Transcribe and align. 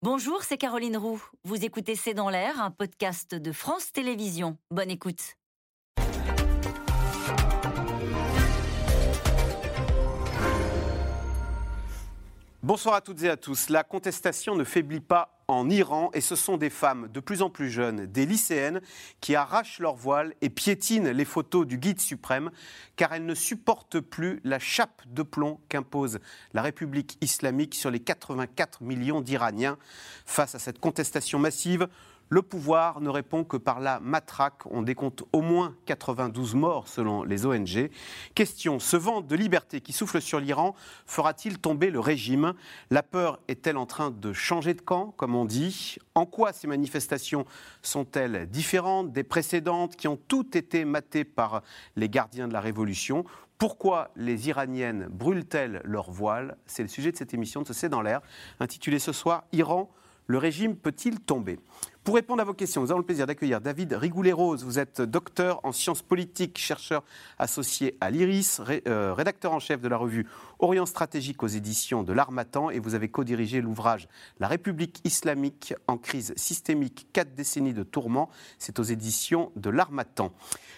Bonjour, 0.00 0.44
c'est 0.44 0.58
Caroline 0.58 0.96
Roux. 0.96 1.20
Vous 1.42 1.64
écoutez 1.64 1.96
C'est 1.96 2.14
dans 2.14 2.30
l'air, 2.30 2.62
un 2.62 2.70
podcast 2.70 3.34
de 3.34 3.50
France 3.50 3.90
Télévisions. 3.90 4.56
Bonne 4.70 4.92
écoute. 4.92 5.34
Bonsoir 12.62 12.94
à 12.94 13.00
toutes 13.00 13.24
et 13.24 13.28
à 13.28 13.36
tous. 13.36 13.70
La 13.70 13.82
contestation 13.82 14.54
ne 14.54 14.62
faiblit 14.62 15.00
pas 15.00 15.37
en 15.50 15.70
Iran 15.70 16.10
et 16.12 16.20
ce 16.20 16.36
sont 16.36 16.58
des 16.58 16.68
femmes 16.68 17.08
de 17.08 17.20
plus 17.20 17.40
en 17.40 17.48
plus 17.48 17.70
jeunes, 17.70 18.04
des 18.04 18.26
lycéennes, 18.26 18.82
qui 19.22 19.34
arrachent 19.34 19.78
leur 19.78 19.94
voile 19.94 20.34
et 20.42 20.50
piétinent 20.50 21.10
les 21.10 21.24
photos 21.24 21.66
du 21.66 21.78
guide 21.78 22.00
suprême 22.00 22.50
car 22.96 23.14
elles 23.14 23.24
ne 23.24 23.34
supportent 23.34 24.00
plus 24.00 24.40
la 24.44 24.58
chape 24.58 25.02
de 25.06 25.22
plomb 25.22 25.58
qu'impose 25.70 26.20
la 26.52 26.60
République 26.60 27.16
islamique 27.22 27.74
sur 27.74 27.90
les 27.90 28.00
84 28.00 28.82
millions 28.82 29.22
d'Iraniens. 29.22 29.78
Face 30.26 30.54
à 30.54 30.58
cette 30.58 30.80
contestation 30.80 31.38
massive, 31.38 31.88
le 32.28 32.42
pouvoir 32.42 33.00
ne 33.00 33.08
répond 33.08 33.44
que 33.44 33.56
par 33.56 33.80
la 33.80 34.00
matraque. 34.00 34.66
On 34.66 34.82
décompte 34.82 35.24
au 35.32 35.40
moins 35.40 35.74
92 35.86 36.54
morts 36.54 36.88
selon 36.88 37.22
les 37.22 37.46
ONG. 37.46 37.90
Question, 38.34 38.78
ce 38.78 38.96
vent 38.96 39.20
de 39.20 39.36
liberté 39.36 39.80
qui 39.80 39.92
souffle 39.92 40.20
sur 40.20 40.40
l'Iran 40.40 40.74
fera-t-il 41.06 41.58
tomber 41.58 41.90
le 41.90 42.00
régime? 42.00 42.54
La 42.90 43.02
peur 43.02 43.40
est-elle 43.48 43.76
en 43.76 43.86
train 43.86 44.10
de 44.10 44.32
changer 44.32 44.74
de 44.74 44.80
camp, 44.80 45.14
comme 45.16 45.34
on 45.34 45.44
dit? 45.44 45.96
En 46.14 46.26
quoi 46.26 46.52
ces 46.52 46.66
manifestations 46.66 47.44
sont-elles 47.82 48.48
différentes 48.48 49.12
des 49.12 49.24
précédentes 49.24 49.96
qui 49.96 50.08
ont 50.08 50.18
toutes 50.28 50.56
été 50.56 50.84
matées 50.84 51.24
par 51.24 51.62
les 51.96 52.08
gardiens 52.08 52.48
de 52.48 52.52
la 52.52 52.60
Révolution? 52.60 53.24
Pourquoi 53.58 54.12
les 54.14 54.48
Iraniennes 54.48 55.08
brûlent-elles 55.10 55.80
leur 55.84 56.10
voile? 56.12 56.56
C'est 56.66 56.82
le 56.82 56.88
sujet 56.88 57.10
de 57.10 57.16
cette 57.16 57.34
émission 57.34 57.62
de 57.62 57.66
ce 57.66 57.72
C'est 57.72 57.88
dans 57.88 58.02
l'air, 58.02 58.20
intitulée 58.60 59.00
ce 59.00 59.12
soir 59.12 59.44
Iran, 59.52 59.90
le 60.28 60.38
régime 60.38 60.76
peut-il 60.76 61.20
tomber? 61.20 61.58
Pour 62.08 62.14
répondre 62.14 62.40
à 62.40 62.44
vos 62.46 62.54
questions, 62.54 62.80
nous 62.80 62.90
avons 62.90 63.00
le 63.00 63.04
plaisir 63.04 63.26
d'accueillir 63.26 63.60
David 63.60 63.92
Rigoulet-Rose. 63.92 64.64
Vous 64.64 64.78
êtes 64.78 65.02
docteur 65.02 65.60
en 65.62 65.72
sciences 65.72 66.00
politiques, 66.00 66.56
chercheur 66.56 67.04
associé 67.38 67.98
à 68.00 68.10
l'IRIS, 68.10 68.62
euh, 68.88 69.12
rédacteur 69.12 69.52
en 69.52 69.58
chef 69.58 69.82
de 69.82 69.88
la 69.88 69.98
revue 69.98 70.26
Orient 70.58 70.86
stratégique 70.86 71.42
aux 71.42 71.48
éditions 71.48 72.02
de 72.02 72.12
l'Armatan 72.14 72.70
et 72.70 72.80
vous 72.80 72.94
avez 72.94 73.08
co-dirigé 73.08 73.60
l'ouvrage 73.60 74.08
La 74.40 74.48
République 74.48 75.00
islamique 75.04 75.74
en 75.86 75.98
crise 75.98 76.32
systémique, 76.34 77.06
quatre 77.12 77.34
décennies 77.34 77.74
de 77.74 77.82
tourments. 77.82 78.30
C'est 78.58 78.78
aux 78.78 78.84
éditions 78.84 79.52
de 79.54 79.68
l'Armatan. 79.68 80.32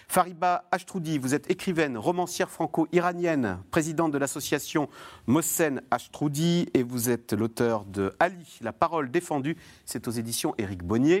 Fariba 0.09 0.65
Ashtroudi, 0.71 1.17
vous 1.17 1.33
êtes 1.33 1.49
écrivaine, 1.49 1.97
romancière 1.97 2.51
franco-iranienne, 2.51 3.59
présidente 3.71 4.11
de 4.11 4.17
l'association 4.17 4.89
Mohsen 5.25 5.81
Ashtroudi 5.89 6.67
et 6.73 6.83
vous 6.83 7.09
êtes 7.09 7.31
l'auteur 7.31 7.85
de 7.85 8.13
Ali, 8.19 8.59
la 8.59 8.73
parole 8.73 9.09
défendue. 9.09 9.55
C'est 9.85 10.09
aux 10.09 10.11
éditions 10.11 10.53
Éric 10.57 10.83
Bonnier. 10.83 11.20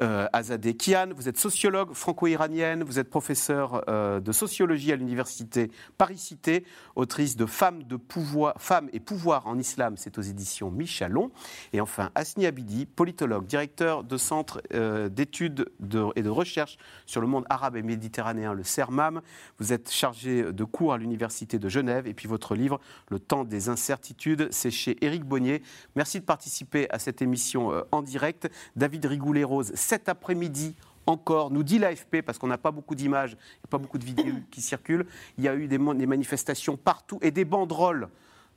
Euh, 0.00 0.28
Azadeh 0.32 0.74
Kian, 0.74 1.08
vous 1.14 1.28
êtes 1.28 1.38
sociologue 1.38 1.92
franco-iranienne, 1.92 2.84
vous 2.84 3.00
êtes 3.00 3.10
professeur 3.10 3.82
euh, 3.88 4.20
de 4.20 4.30
sociologie 4.30 4.92
à 4.92 4.96
l'université 4.96 5.72
Paris-Cité, 5.96 6.64
autrice 6.94 7.36
de 7.36 7.46
Femmes, 7.46 7.82
pouvoir, 7.96 8.54
Femmes 8.58 8.88
et 8.92 9.00
pouvoir 9.00 9.46
en 9.48 9.58
islam, 9.58 9.96
c'est 9.96 10.16
aux 10.16 10.22
éditions 10.22 10.70
Michalon. 10.70 11.32
Et 11.72 11.80
enfin, 11.80 12.10
Asni 12.14 12.46
Abidi, 12.46 12.86
politologue, 12.86 13.46
directeur 13.46 14.04
de 14.04 14.16
centre 14.16 14.62
euh, 14.72 15.08
d'études 15.08 15.68
et 16.14 16.22
de 16.22 16.28
recherche 16.28 16.78
sur 17.06 17.20
le 17.20 17.26
monde 17.26 17.44
arabe 17.50 17.76
et 17.76 17.82
méditerranéen, 17.82 18.52
le 18.54 18.62
CERMAM. 18.62 19.20
Vous 19.58 19.72
êtes 19.72 19.90
chargé 19.90 20.52
de 20.52 20.64
cours 20.64 20.92
à 20.92 20.98
l'université 20.98 21.58
de 21.58 21.68
Genève 21.68 22.06
et 22.06 22.14
puis 22.14 22.28
votre 22.28 22.54
livre, 22.54 22.80
Le 23.08 23.18
temps 23.18 23.44
des 23.44 23.68
incertitudes, 23.68 24.48
c'est 24.52 24.70
chez 24.70 25.04
Éric 25.04 25.24
Bonnier. 25.24 25.62
Merci 25.96 26.20
de 26.20 26.24
participer 26.24 26.88
à 26.90 26.98
cette 26.98 27.20
émission 27.20 27.72
en 27.90 28.02
direct. 28.02 28.48
David 28.76 29.06
Rigoulet-Rose, 29.06 29.72
cet 29.88 30.10
après-midi 30.10 30.74
encore, 31.06 31.50
nous 31.50 31.62
dit 31.62 31.78
l'AFP, 31.78 32.20
parce 32.20 32.36
qu'on 32.36 32.48
n'a 32.48 32.58
pas 32.58 32.70
beaucoup 32.70 32.94
d'images, 32.94 33.38
pas 33.70 33.78
beaucoup 33.78 33.96
de 33.96 34.04
vidéos 34.04 34.34
qui 34.50 34.60
circulent, 34.60 35.06
il 35.38 35.44
y 35.44 35.48
a 35.48 35.54
eu 35.54 35.66
des, 35.66 35.78
manifestations 35.78 36.76
partout 36.76 37.18
et 37.22 37.30
des 37.30 37.46
banderoles 37.46 38.08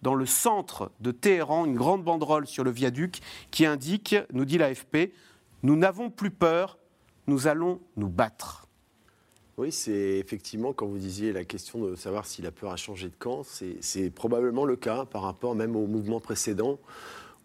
dans 0.02 0.14
le 0.14 0.26
centre 0.26 0.92
de 1.00 1.12
Téhéran, 1.12 1.66
une 1.66 1.76
grande 1.76 2.04
banderole 2.04 2.48
sur 2.48 2.66
le 2.66 2.72
viaduc 2.72 3.22
qui 3.50 3.66
indique, 3.66 4.16
nous 4.34 4.44
dit 4.44 4.58
l'AFP, 4.58 5.14
nous 5.64 5.78
n'avons 5.78 6.10
plus 6.10 6.32
peur, 6.32 6.78
nous 7.28 7.48
allons 7.48 7.80
nous 7.96 8.10
battre. 8.10 8.68
Oui, 9.58 9.72
c'est 9.72 10.18
effectivement, 10.18 10.74
quand 10.74 10.88
vous 10.88 10.98
disiez 10.98 11.32
la 11.32 11.46
question 11.46 11.80
de 11.86 11.96
savoir 11.96 12.26
si 12.26 12.42
la 12.42 12.52
peur 12.52 12.72
a 12.72 12.78
changé 12.78 13.08
de 13.08 13.16
camp, 13.16 13.44
c'est 13.44 14.10
probablement 14.10 14.66
le 14.66 14.76
cas 14.76 15.06
par 15.06 15.22
rapport 15.22 15.56
même 15.56 15.78
au 15.78 15.88
mouvement 15.88 16.20
précédent 16.20 16.80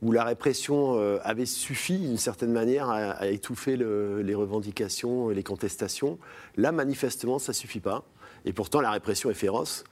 où 0.02 0.12
la 0.12 0.24
répression 0.24 0.98
euh, 0.98 1.18
avait 1.24 1.46
suffi, 1.46 1.98
d'une 1.98 2.18
certaine 2.18 2.52
manière, 2.52 2.90
à, 2.90 3.26
étouffer 3.26 3.76
les 3.76 4.34
revendications 4.34 5.30
et 5.30 5.34
les 5.34 5.42
contestations. 5.42 6.18
Là, 6.56 6.72
manifestement, 6.72 7.38
ça 7.38 7.52
ne 7.52 7.56
suffit 7.56 7.80
pas. 7.80 8.04
Et 8.44 8.52
pourtant, 8.52 8.80
la 8.80 8.90
répression 8.90 9.30
est 9.30 9.34
féroce. 9.34 9.84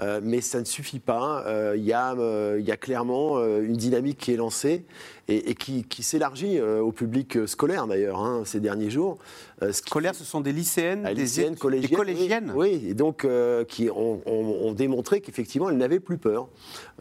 Euh, 0.00 0.20
mais 0.22 0.40
ça 0.40 0.58
ne 0.60 0.64
suffit 0.64 0.98
pas. 0.98 1.44
Euh, 1.46 1.74
il 1.76 1.84
y, 1.84 1.92
a 1.92 2.76
clairement 2.76 3.38
une 3.44 3.76
dynamique 3.76 4.18
qui 4.18 4.32
est 4.32 4.36
lancée 4.36 4.84
et, 5.28 5.54
qui, 5.54 6.02
s'élargit 6.02 6.60
au 6.60 6.92
public 6.92 7.46
scolaire, 7.46 7.86
d'ailleurs, 7.86 8.20
hein, 8.20 8.42
ces 8.44 8.60
derniers 8.60 8.90
jours. 8.90 9.18
Euh, 9.62 9.72
scolaires, 9.72 10.14
ce 10.14 10.24
sont 10.24 10.40
des 10.40 10.52
lycéennes, 10.52 11.04
ah, 11.06 11.14
des, 11.14 11.22
lycéennes, 11.22 11.56
collégiennes, 11.56 12.52
Oui, 12.54 12.84
et 12.88 12.94
donc 12.94 13.24
euh, 13.24 13.64
qui 13.64 13.88
ont, 13.90 14.72
démontré 14.72 15.20
qu'effectivement, 15.20 15.70
elles 15.70 15.76
n'avaient 15.76 16.00
plus 16.00 16.18
peur 16.18 16.48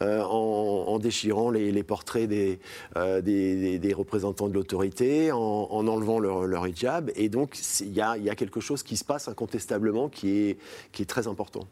euh, 0.01 0.22
en, 0.22 1.00
déchirant 1.00 1.50
les, 1.50 1.84
portraits 1.84 2.28
des, 2.28 2.59
des, 2.96 3.94
représentants 3.94 4.47
de 4.47 4.53
l'autorité, 4.53 5.31
en, 5.31 5.88
enlevant 5.88 6.19
leur, 6.19 6.68
hijab. 6.68 7.12
Et 7.16 7.30
donc, 7.30 7.57
il 7.80 7.94
y, 7.94 8.01
a, 8.01 8.35
quelque 8.35 8.59
chose 8.59 8.84
qui 8.84 8.97
se 8.97 9.03
passe 9.03 9.28
incontestablement 9.28 10.09
qui 10.09 10.50
est, 10.50 10.57
qui 10.91 11.01
est 11.01 11.06
très 11.06 11.28
important. 11.28 11.68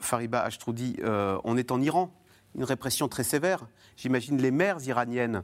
Fariba 0.00 0.43
Ashtroudi, 0.44 0.96
on 1.04 1.56
est 1.56 1.70
en 1.70 1.80
Iran 1.80 2.10
une 2.54 2.64
répression 2.64 3.08
très 3.08 3.24
sévère. 3.24 3.66
J'imagine 3.96 4.40
les 4.40 4.50
mères 4.50 4.78
iraniennes 4.86 5.42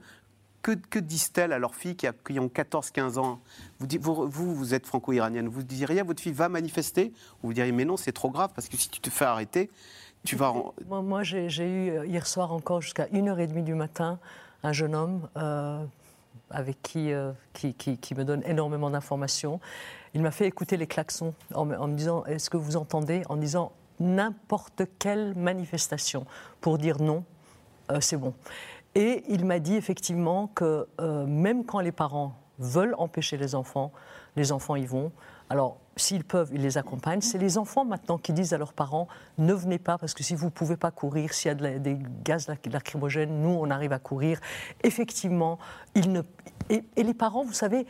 que, 0.63 0.99
disent-elles 0.99 1.53
à 1.53 1.59
leurs 1.59 1.75
filles 1.75 1.97
qui, 1.97 2.07
ont 2.39 2.49
14-15 2.49 3.19
ans? 3.19 3.41
Vous, 3.79 4.29
vous, 4.29 4.75
êtes 4.75 4.87
franco-iranienne, 4.87 5.49
vous 5.49 5.63
diriez 5.63 6.01
à 6.01 6.05
votre 6.05 6.23
fille 6.23 6.33
va 6.33 6.49
manifester 6.49 7.13
Ou 7.43 7.49
vous 7.49 7.53
diriez 7.55 7.73
mais 7.73 7.85
non, 7.85 7.97
c'est 7.97 8.13
trop 8.13 8.31
grave 8.31 8.51
parce 8.55 8.69
que 8.69 8.77
si 8.77 8.89
tu 8.89 9.01
te 9.01 9.11
fais 9.11 9.25
arrêter, 9.25 9.71
tu 10.25 10.37
vas. 10.37 10.53
Moi, 10.89 11.23
j'ai 11.23 11.47
eu 11.47 11.91
euh, 11.91 12.07
hier 12.07 12.27
soir 12.27 12.53
encore 12.53 12.83
jusqu'à 12.83 13.07
1h30 13.07 13.65
du 13.65 13.75
matin 13.75 14.19
un 14.63 14.73
jeune 14.73 14.95
homme 14.95 15.29
euh, 15.39 15.83
avec 16.51 16.93
euh, 16.97 17.33
qui, 17.55 17.75
qui, 17.75 18.15
me 18.15 18.25
donne 18.25 18.43
énormément 18.45 18.91
d'informations. 18.91 19.61
Il 20.13 20.21
m'a 20.21 20.31
fait 20.31 20.47
écouter 20.47 20.77
les 20.77 20.87
klaxons 20.87 21.35
en, 21.55 21.65
me 21.65 21.95
disant 21.95 22.25
est-ce 22.27 22.51
que 22.51 22.59
vous 22.59 22.77
entendez? 22.77 23.23
En 23.31 23.37
disant 23.37 23.73
n'importe 24.01 24.83
quelle 24.99 25.35
manifestation 25.37 26.25
pour 26.61 26.79
dire 26.79 27.01
non, 27.01 27.25
c'est 28.01 28.17
bon. 28.17 28.35
Et 28.95 29.25
il 29.29 29.45
m'a 29.45 29.59
dit 29.61 29.77
effectivement 29.77 30.49
que 30.49 30.89
euh, 31.01 31.27
même 31.27 31.65
quand 31.65 31.81
les 31.81 31.93
parents 31.93 32.35
veulent 32.59 32.95
empêcher 32.99 33.37
les 33.37 33.55
enfants, 33.55 33.93
les 34.37 34.53
enfants 34.53 34.77
y 34.77 34.85
vont. 34.85 35.13
Alors, 35.49 35.79
s'ils 35.97 36.25
peuvent, 36.25 36.51
ils 36.53 36.63
les 36.63 36.77
accompagnent. 36.77 37.21
C'est 37.21 37.39
les 37.39 37.57
enfants 37.57 37.85
maintenant 37.85 38.19
qui 38.19 38.33
disent 38.33 38.53
à 38.53 38.59
leurs 38.59 38.73
parents 38.73 39.07
ne 39.39 39.53
venez 39.53 39.79
pas 39.79 39.97
parce 39.97 40.15
que 40.15 40.23
si 40.23 40.35
vous 40.35 40.47
ne 40.47 40.51
pouvez 40.51 40.77
pas 40.77 40.91
courir, 40.91 41.33
s'il 41.33 41.49
y 41.49 41.67
a 41.67 41.79
des 41.79 41.99
gaz 42.25 42.49
lacrymogènes, 42.49 43.43
nous, 43.43 43.51
on 43.51 43.71
arrive 43.71 43.93
à 43.93 43.99
courir. 43.99 44.41
Effectivement, 44.83 45.59
ils 45.95 46.13
ne, 46.13 46.23
et, 46.71 47.03
les 47.03 47.15
parents, 47.15 47.45
vous 47.45 47.53
savez, 47.53 47.87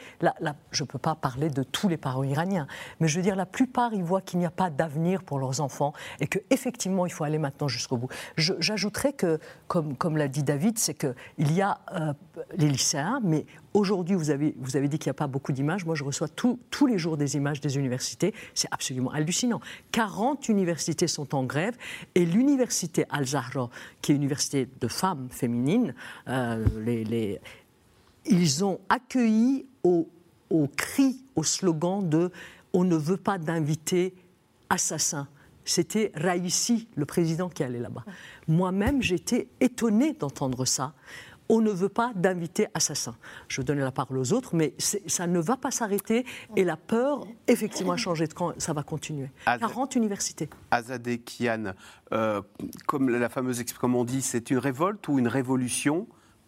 je 0.71 0.83
ne 0.83 0.89
peux 0.89 0.99
pas 0.99 1.15
parler 1.15 1.51
de 1.51 1.63
tous 1.63 1.89
les 1.89 1.97
parents 1.97 2.25
iraniens, 2.25 2.67
mais 2.99 3.09
je 3.09 3.17
veux 3.17 3.23
dire, 3.23 3.37
la 3.37 3.47
plupart, 3.47 3.93
ils 3.93 4.03
voient 4.03 4.23
qu'il 4.23 4.39
n'y 4.39 4.47
a 4.47 4.51
pas 4.51 4.71
d'avenir 4.71 5.23
pour 5.23 5.39
leurs 5.39 5.61
enfants 5.61 5.93
et 6.19 6.27
qu'effectivement, 6.27 7.07
il 7.07 7.13
faut 7.13 7.25
aller 7.25 7.39
maintenant 7.39 7.69
jusqu'au 7.69 7.97
bout. 7.97 8.09
J'ajouterais 8.37 9.13
que, 9.13 9.39
comme, 9.69 10.17
l'a 10.17 10.29
dit 10.29 10.43
David, 10.43 10.79
c'est 10.79 10.95
qu'il 10.95 11.53
y 11.53 11.61
a 11.61 11.81
euh, 11.93 12.15
les 12.57 12.69
lycéens, 12.69 13.21
mais 13.23 13.45
aujourd'hui, 13.75 14.17
vous 14.17 14.31
avez, 14.31 14.55
vous 14.59 14.77
avez 14.77 14.89
dit 14.89 14.99
qu'il 14.99 15.09
n'y 15.09 15.13
a 15.13 15.15
pas 15.15 15.27
beaucoup 15.27 15.53
d'images. 15.53 15.85
Moi, 15.85 15.95
je 15.95 16.05
reçois 16.05 16.29
tous 16.29 16.87
les 16.87 16.99
jours 16.99 17.17
des 17.17 17.37
images 17.37 17.61
des 17.61 17.77
universités. 17.77 18.35
C'est 18.55 18.69
absolument 18.71 19.11
hallucinant. 19.11 19.61
40 19.93 20.49
universités 20.49 21.07
sont 21.07 21.35
en 21.35 21.45
grève 21.45 21.77
et 22.15 22.25
l'université 22.25 23.05
Al-Zahra, 23.11 23.69
qui 24.01 24.13
est 24.13 24.15
une 24.15 24.23
université 24.23 24.69
de 24.81 24.89
femmes 24.89 25.29
féminines, 25.31 25.95
euh, 26.29 26.65
les 26.79 27.41
ils 28.27 28.65
ont 28.65 28.81
accueilli 28.89 29.67
au, 29.83 30.09
cri, 30.77 31.25
au 31.37 31.43
slogan 31.43 32.09
de 32.09 32.31
On 32.73 32.85
ne 32.85 32.97
veut 32.97 33.17
pas 33.17 33.39
d'invités 33.39 34.15
assassins. 34.69 35.29
C'était 35.65 36.11
Raïssi, 36.15 36.89
le 36.97 37.05
président, 37.05 37.49
qui 37.49 37.63
allait 37.63 37.81
là-bas. 37.81 38.05
Moi-même, 38.49 39.03
j'étais 39.03 39.49
étonnée 39.61 40.15
d'entendre 40.15 40.65
ça. 40.65 40.95
On 41.49 41.61
ne 41.61 41.71
veut 41.71 41.89
pas 41.89 42.13
d'invités 42.15 42.69
assassins. 42.75 43.17
Je 43.49 43.61
donner 43.63 43.83
la 43.83 43.91
parole 43.91 44.19
aux 44.19 44.33
autres, 44.33 44.55
mais 44.55 44.75
ça 44.79 45.27
ne 45.27 45.41
va 45.41 45.57
pas 45.57 45.73
s'arrêter 45.73 46.25
et 46.55 46.63
la 46.63 46.77
peur, 46.77 47.27
effectivement, 47.49 47.93
a 47.93 47.97
changé 47.97 48.29
de 48.29 48.33
camp. 48.33 48.53
Ça 48.59 48.73
va 48.73 48.85
continuer. 48.85 49.31
40 49.47 49.97
universités. 49.97 50.49
Azadeh 50.71 51.19
Kian, 51.19 51.73
euh, 52.13 52.41
comme 52.87 53.09
la 53.11 53.29
fameuse, 53.29 53.65
comme 53.81 53.97
on 53.97 54.05
dit, 54.05 54.23
c'est 54.23 54.51
une 54.51 54.59
révolte 54.59 55.09
ou 55.09 55.19
une 55.19 55.27
révolution? 55.27 56.07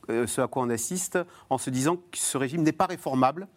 Ce 0.09 0.41
à 0.41 0.47
quoi 0.47 0.63
on 0.63 0.71
assiste 0.71 1.19
en 1.51 1.59
se 1.59 1.71
disant 1.71 1.97
que 1.97 2.19
ce 2.19 2.37
régime 2.39 2.63
n'est 2.63 2.73
pas 2.73 2.87
réformable 2.87 3.49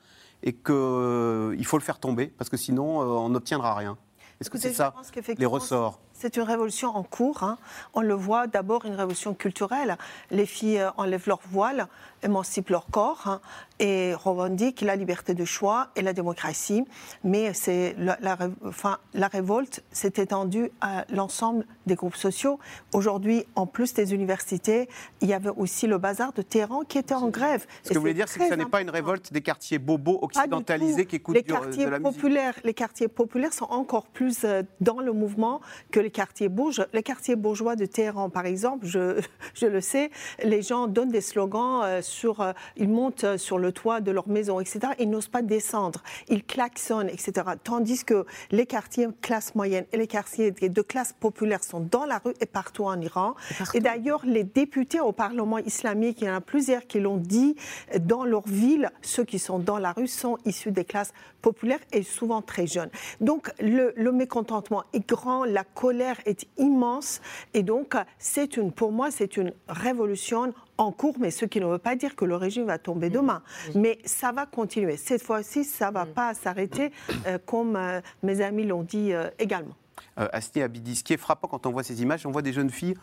et 0.44 0.54
qu'il 0.54 1.66
faut 1.66 1.78
le 1.78 1.84
faire 1.84 2.00
tomber, 2.00 2.28
parce 2.28 2.50
que 2.50 2.58
sinon, 2.58 3.00
on 3.00 3.30
n'obtiendra 3.30 3.74
rien. 3.74 3.98
Est-ce 4.40 4.50
que 4.50 4.58
c'est 4.58 4.74
ça 4.74 4.94
les 5.38 5.46
ressorts? 5.46 6.00
c'est 6.16 6.38
une 6.38 6.44
révolution 6.44 6.96
en 6.96 7.04
cours. 7.04 7.44
Hein. 7.44 7.58
On 7.94 8.02
le 8.02 8.14
voit 8.14 8.48
d'abord 8.48 8.86
une 8.86 8.96
révolution 8.96 9.34
culturelle. 9.34 9.98
Les 10.32 10.46
filles 10.46 10.80
euh, 10.80 10.90
enlèvent 10.98 11.28
leur 11.28 11.42
voile, 11.52 11.88
émancipent 12.24 12.70
leur 12.70 12.88
corps 12.88 13.24
hein, 13.26 13.42
et 13.80 14.14
revendiquent 14.14 14.82
la 14.82 14.96
liberté 14.96 15.34
de 15.34 15.46
choix 15.46 15.90
et 15.96 16.02
la 16.02 16.14
démocratie. 16.14 16.86
Mais 17.24 17.54
c'est 17.54 17.96
la, 17.98 18.38
enfin, 18.66 19.00
la 19.14 19.28
révolte 19.28 19.84
s'est 19.92 20.14
étendue 20.18 20.72
à 20.82 21.06
l'ensemble 21.10 21.66
des 21.86 21.96
groupes 21.96 22.16
sociaux. 22.16 22.60
Aujourd'hui, 22.94 23.46
en 23.56 23.66
plus 23.68 23.94
des 23.94 24.14
universités, 24.14 24.90
il 25.22 25.30
y 25.30 25.34
avait 25.34 25.50
aussi 25.50 25.88
le 25.88 25.98
bazar 25.98 26.34
de 26.34 26.42
Téhéran 26.42 26.82
qui 26.82 26.98
était 26.98 27.14
en 27.14 27.30
grève. 27.30 27.66
Ce 27.84 27.90
que 27.90 27.96
vous 27.96 28.02
voulez 28.02 28.14
dire, 28.14 28.28
c'est 28.28 28.40
que 28.40 28.50
ce 28.50 28.54
n'est 28.54 28.66
pas 28.66 28.82
une 28.82 28.90
révolte 28.90 29.34
des 29.34 29.42
quartiers 29.42 29.80
bobos 29.80 30.20
occidentalisés 30.22 31.06
qui 31.06 31.18
écoutent 31.18 31.36
les 31.36 31.44
quartiers 31.44 31.86
de 31.86 31.90
la 31.90 32.00
populaires, 32.00 32.56
Les 32.64 32.74
quartiers 32.74 33.08
populaires 33.08 33.54
sont 33.54 33.66
encore 33.70 34.08
plus 34.08 34.44
euh, 34.44 34.64
dans 34.82 35.00
le 35.00 35.12
mouvement 35.12 35.62
que 35.92 36.00
les 36.00 36.12
quartiers 36.12 36.50
bourgeois. 36.50 36.88
Les 36.94 37.04
quartiers 37.04 37.36
bourgeois 37.36 37.76
de 37.76 37.86
Téhéran, 37.86 38.30
par 38.30 38.46
exemple, 38.46 38.86
je, 38.86 39.22
je 39.54 39.66
le 39.66 39.82
sais, 39.82 40.12
les 40.44 40.62
gens 40.62 40.88
donnent 40.88 41.12
des 41.12 41.22
slogans 41.22 41.82
euh, 41.84 42.02
sur, 42.16 42.42
euh, 42.42 42.54
ils 42.78 42.90
montent 42.90 43.38
sur 43.38 43.58
le 43.58 43.72
toit 43.72 44.02
de 44.02 44.12
leur 44.12 44.28
maison, 44.28 44.60
etc. 44.60 44.80
Ils 45.00 45.10
n'osent 45.10 45.28
pas 45.28 45.42
descendre, 45.42 46.02
ils 46.30 46.44
klaxonnent, 46.44 47.10
etc. 47.10 47.34
Tandis 47.64 48.04
que 48.04 48.26
les 48.52 48.66
quartiers 48.66 49.08
classe 49.22 49.56
moyenne 49.56 49.86
et 49.92 49.98
les 49.98 50.08
quartiers 50.08 50.52
de 50.52 50.82
classe 50.82 51.14
populaire 51.14 51.64
sont 51.64 51.80
dans 51.80 52.06
la 52.06 52.20
rue 52.20 52.34
et 52.40 52.46
partout 52.46 52.86
en 52.86 53.00
Iran. 53.02 53.36
Et, 53.74 53.80
d'ailleurs, 53.80 54.22
les 54.26 54.44
députés 54.44 55.00
au 55.00 55.12
Parlement 55.12 55.58
islamique, 55.58 56.22
il 56.22 56.28
y 56.28 56.30
en 56.30 56.36
a 56.36 56.42
plusieurs 56.42 56.88
qui 56.88 57.00
l'ont 57.00 57.18
dit, 57.18 57.56
dans 58.00 58.24
leur 58.24 58.48
ville, 58.48 58.92
ceux 59.02 59.24
qui 59.24 59.40
sont 59.40 59.60
dans 59.60 59.78
la 59.78 59.92
rue 59.92 60.08
sont 60.08 60.38
issus 60.46 60.72
des 60.72 60.86
classes 60.86 61.14
populaires 61.42 61.80
et 61.92 62.04
souvent 62.04 62.42
très 62.42 62.68
jeunes. 62.68 62.90
Donc 63.22 63.52
le, 63.60 63.94
le 63.96 64.12
mécontentement 64.12 64.84
est 64.94 65.08
grand, 65.08 65.44
la 65.44 65.64
colère 65.64 66.20
est 66.26 66.46
immense. 66.58 67.22
Et 67.54 67.64
donc, 67.64 67.96
c'est 68.18 68.58
une, 68.58 68.72
pour 68.72 68.92
moi, 68.92 69.12
c'est 69.12 69.38
une 69.38 69.54
révolution 69.68 70.54
en 70.78 70.92
cours, 70.92 71.16
mais 71.20 71.32
ce 71.32 71.46
qui 71.46 71.60
ne 71.60 71.66
veut 71.66 71.78
pas 71.78 71.96
dire 71.96 72.16
que 72.16 72.26
le 72.26 72.36
régime 72.36 72.66
va 72.66 72.78
tomber 72.78 73.10
demain. 73.10 73.42
Mais 73.76 74.00
ça 74.06 74.32
va 74.32 74.46
continuer. 74.46 74.98
Cette 74.98 75.24
fois-ci, 75.24 75.64
ça 75.64 75.90
ne 75.90 75.94
va 75.94 76.06
pas 76.06 76.34
s'arrêter, 76.34 76.92
euh, 77.28 77.38
comme 77.46 77.76
euh, 77.76 78.02
mes 78.24 78.42
amis 78.42 78.66
l'ont 78.66 78.84
dit 78.84 79.14
euh, 79.14 79.30
également. 79.40 79.76
Euh, 80.20 80.28
Asni 80.34 80.62
Abidi, 80.62 80.96
ce 80.96 81.04
qui 81.04 81.14
est 81.14 81.18
frappant 81.18 81.48
quand 81.48 81.66
on 81.66 81.72
voit 81.72 81.84
ces 81.84 82.02
images, 82.02 82.26
on 82.26 82.32
voit 82.32 82.42
des 82.42 82.54
jeunes 82.54 82.70
filles. 82.70 82.96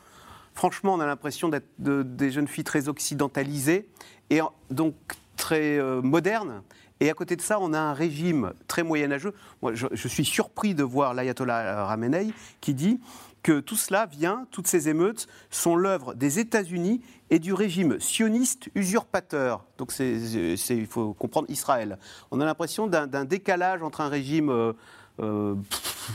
Franchement, 0.55 0.95
on 0.95 1.01
a 1.01 1.07
l'impression 1.07 1.49
d'être 1.49 1.69
des 1.79 2.31
jeunes 2.31 2.49
filles 2.49 2.65
très 2.65 2.89
occidentalisées 2.89 3.89
et 4.29 4.41
donc 4.71 4.95
très 5.37 5.81
modernes. 6.03 6.63
Et 7.01 7.09
à 7.09 7.15
côté 7.15 7.37
de 7.37 7.41
ça, 7.41 7.59
on 7.59 7.73
a 7.73 7.79
un 7.79 7.95
régime 7.95 8.53
très 8.69 8.83
moyenâgeux. 8.83 9.33
Moi, 9.63 9.73
je, 9.75 10.09
suis 10.09 10.27
surpris 10.27 10.75
de 10.75 10.83
voir 10.83 11.15
l'ayatollah 11.15 11.87
Ramenei 11.87 12.35
qui 12.61 12.75
dit 12.75 13.01
que 13.43 13.61
tout 13.61 13.77
cela 13.77 14.07
vient, 14.07 14.47
toutes 14.51 14.67
ces 14.67 14.89
émeutes, 14.89 15.27
sont 15.51 15.75
l'œuvre 15.75 16.15
des 16.15 16.39
États-Unis 16.39 17.01
et 17.33 17.39
du 17.39 17.55
régime 17.55 17.99
sioniste 17.99 18.69
usurpateur. 18.75 19.65
Donc 19.79 19.91
il 19.99 20.87
faut 20.87 21.15
comprendre 21.15 21.49
Israël. 21.51 21.99
On 22.31 22.41
a 22.43 22.45
l'impression 22.45 22.87
d'un, 22.87 23.25
décalage 23.25 23.83
entre 23.83 24.03
un 24.03 24.11
régime 24.11 24.51
euh, 24.51 24.75
euh, 25.21 25.55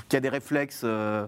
qui 0.09 0.15
a 0.15 0.19
des 0.19 0.29
réflexes 0.29 0.81
euh, 0.83 1.27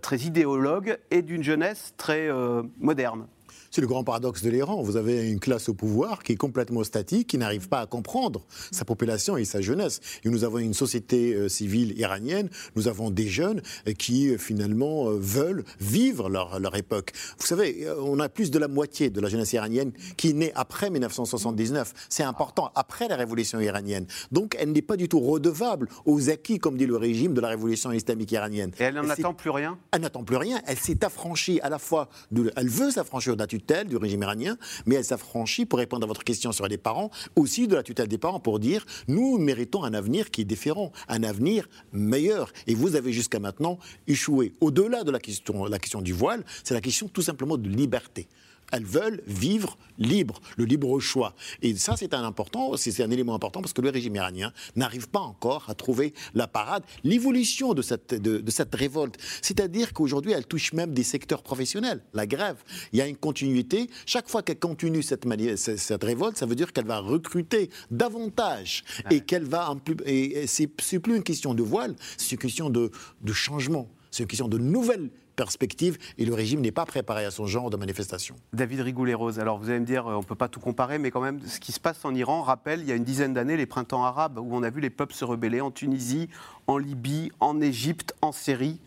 très 0.00 0.18
idéologues 0.18 0.98
et 1.10 1.20
d'une 1.20 1.42
jeunesse 1.42 1.94
très 1.96 2.30
moderne. 2.78 3.26
C'est 3.74 3.80
le 3.80 3.88
grand 3.88 4.04
paradoxe 4.04 4.44
de 4.44 4.50
l'Iran. 4.50 4.82
Vous 4.82 4.96
avez 4.96 5.28
une 5.28 5.40
classe 5.40 5.68
au 5.68 5.74
pouvoir 5.74 6.22
qui 6.22 6.30
est 6.30 6.36
complètement 6.36 6.84
statique, 6.84 7.26
qui 7.26 7.38
n'arrive 7.38 7.68
pas 7.68 7.80
à 7.80 7.86
comprendre 7.86 8.46
sa 8.70 8.84
population 8.84 9.36
et 9.36 9.44
sa 9.44 9.60
jeunesse. 9.60 9.98
Et 10.22 10.28
nous 10.28 10.44
avons 10.44 10.58
une 10.58 10.74
société 10.74 11.34
euh, 11.34 11.48
civile 11.48 11.98
iranienne, 11.98 12.48
nous 12.76 12.86
avons 12.86 13.10
des 13.10 13.26
jeunes 13.26 13.62
euh, 13.88 13.92
qui 13.92 14.28
euh, 14.28 14.38
finalement 14.38 15.06
veulent 15.10 15.64
vivre 15.80 16.28
leur, 16.28 16.60
leur 16.60 16.76
époque. 16.76 17.10
Vous 17.36 17.46
savez, 17.46 17.84
on 18.00 18.20
a 18.20 18.28
plus 18.28 18.52
de 18.52 18.60
la 18.60 18.68
moitié 18.68 19.10
de 19.10 19.20
la 19.20 19.28
jeunesse 19.28 19.52
iranienne 19.54 19.90
qui 20.16 20.34
naît 20.34 20.52
après 20.54 20.88
1979. 20.88 21.94
C'est 22.08 22.22
important, 22.22 22.70
après 22.76 23.08
la 23.08 23.16
révolution 23.16 23.58
iranienne. 23.58 24.06
Donc 24.30 24.56
elle 24.56 24.70
n'est 24.70 24.82
pas 24.82 24.96
du 24.96 25.08
tout 25.08 25.18
redevable 25.18 25.88
aux 26.04 26.30
acquis, 26.30 26.60
comme 26.60 26.76
dit 26.76 26.86
le 26.86 26.96
régime, 26.96 27.34
de 27.34 27.40
la 27.40 27.48
révolution 27.48 27.90
islamique 27.90 28.30
iranienne. 28.30 28.70
Et 28.78 28.84
elle 28.84 28.94
n'en 28.94 29.10
attend 29.10 29.34
plus 29.34 29.50
rien? 29.50 29.76
Elle 29.90 30.02
n'attend 30.02 30.22
plus 30.22 30.36
rien. 30.36 30.62
Elle 30.64 30.78
s'est 30.78 31.04
affranchie 31.04 31.58
à 31.60 31.70
la 31.70 31.80
fois, 31.80 32.08
de, 32.30 32.52
elle 32.54 32.68
veut 32.68 32.92
s'affranchir 32.92 33.34
de 33.34 33.40
la 33.40 33.48
du 33.86 33.96
régime 33.96 34.22
iranien, 34.22 34.56
mais 34.84 34.96
elle 34.96 35.04
s'affranchit, 35.04 35.64
pour 35.64 35.78
répondre 35.78 36.04
à 36.04 36.06
votre 36.06 36.22
question 36.22 36.52
sur 36.52 36.68
les 36.68 36.76
parents, 36.76 37.10
aussi 37.34 37.66
de 37.66 37.74
la 37.74 37.82
tutelle 37.82 38.08
des 38.08 38.18
parents 38.18 38.40
pour 38.40 38.58
dire 38.58 38.84
nous 39.08 39.38
méritons 39.38 39.84
un 39.84 39.94
avenir 39.94 40.30
qui 40.30 40.42
est 40.42 40.44
différent, 40.44 40.92
un 41.08 41.22
avenir 41.22 41.68
meilleur. 41.92 42.52
Et 42.66 42.74
vous 42.74 42.94
avez 42.94 43.12
jusqu'à 43.12 43.38
maintenant 43.38 43.78
échoué. 44.06 44.52
Au-delà 44.60 45.02
de 45.02 45.10
la 45.10 45.18
question, 45.18 45.64
la 45.64 45.78
question 45.78 46.02
du 46.02 46.12
voile, 46.12 46.44
c'est 46.62 46.74
la 46.74 46.80
question 46.80 47.08
tout 47.08 47.22
simplement 47.22 47.56
de 47.56 47.68
liberté. 47.68 48.28
Elles 48.72 48.84
veulent 48.84 49.22
vivre 49.26 49.76
libre, 49.98 50.40
le 50.56 50.64
libre 50.64 50.98
choix. 51.00 51.34
Et 51.62 51.74
ça, 51.76 51.96
c'est 51.96 52.14
un 52.14 52.24
important, 52.24 52.76
c'est 52.76 53.02
un 53.02 53.10
élément 53.10 53.34
important 53.34 53.60
parce 53.60 53.72
que 53.72 53.80
le 53.80 53.90
régime 53.90 54.16
iranien 54.16 54.52
n'arrive 54.76 55.08
pas 55.08 55.20
encore 55.20 55.66
à 55.68 55.74
trouver 55.74 56.14
la 56.34 56.46
parade, 56.46 56.82
l'évolution 57.04 57.74
de 57.74 57.82
cette, 57.82 58.14
de, 58.14 58.50
cette 58.50 58.74
révolte. 58.74 59.16
C'est-à-dire 59.42 59.92
qu'aujourd'hui, 59.92 60.32
elle 60.32 60.46
touche 60.46 60.72
même 60.72 60.92
des 60.92 61.04
secteurs 61.04 61.42
professionnels, 61.42 62.02
la 62.12 62.26
grève. 62.26 62.56
Il 62.92 62.98
y 62.98 63.02
a 63.02 63.06
une 63.06 63.16
continuité. 63.16 63.88
Chaque 64.06 64.28
fois 64.28 64.42
qu'elle 64.42 64.58
continue 64.58 65.02
cette, 65.02 65.24
cette, 65.56 66.04
révolte, 66.04 66.36
ça 66.36 66.46
veut 66.46 66.56
dire 66.56 66.72
qu'elle 66.72 66.86
va 66.86 66.98
recruter 66.98 67.70
davantage 67.90 68.84
et 69.10 69.20
qu'elle 69.20 69.44
va. 69.44 69.74
Et 70.06 70.46
c'est 70.46 70.66
plus 70.66 71.16
une 71.16 71.22
question 71.22 71.54
de 71.54 71.62
voile, 71.62 71.94
c'est 72.16 72.32
une 72.32 72.38
question 72.38 72.70
de, 72.70 72.90
de 73.22 73.32
changement. 73.32 73.88
C'est 74.10 74.22
une 74.22 74.28
question 74.28 74.48
de 74.48 74.58
nouvelles 74.58 75.10
perspective 75.34 75.98
et 76.18 76.24
le 76.24 76.34
régime 76.34 76.60
n'est 76.60 76.72
pas 76.72 76.86
préparé 76.86 77.24
à 77.24 77.30
son 77.30 77.46
genre 77.46 77.70
de 77.70 77.76
manifestation. 77.76 78.36
David 78.52 78.80
Rigoulet-Rose, 78.80 79.38
alors 79.38 79.58
vous 79.58 79.70
allez 79.70 79.80
me 79.80 79.86
dire, 79.86 80.06
euh, 80.06 80.14
on 80.14 80.20
ne 80.20 80.24
peut 80.24 80.34
pas 80.34 80.48
tout 80.48 80.60
comparer, 80.60 80.98
mais 80.98 81.10
quand 81.10 81.20
même, 81.20 81.40
ce 81.46 81.60
qui 81.60 81.72
se 81.72 81.80
passe 81.80 82.04
en 82.04 82.14
Iran 82.14 82.42
rappelle, 82.42 82.80
il 82.80 82.86
y 82.86 82.92
a 82.92 82.94
une 82.94 83.04
dizaine 83.04 83.34
d'années, 83.34 83.56
les 83.56 83.66
printemps 83.66 84.04
arabes, 84.04 84.38
où 84.38 84.54
on 84.54 84.62
a 84.62 84.70
vu 84.70 84.80
les 84.80 84.90
peuples 84.90 85.14
se 85.14 85.24
rebeller 85.24 85.60
en 85.60 85.70
Tunisie, 85.70 86.28
en 86.66 86.78
Libye, 86.78 87.30
en 87.40 87.60
Égypte, 87.60 88.14
en 88.22 88.32
Syrie 88.32 88.80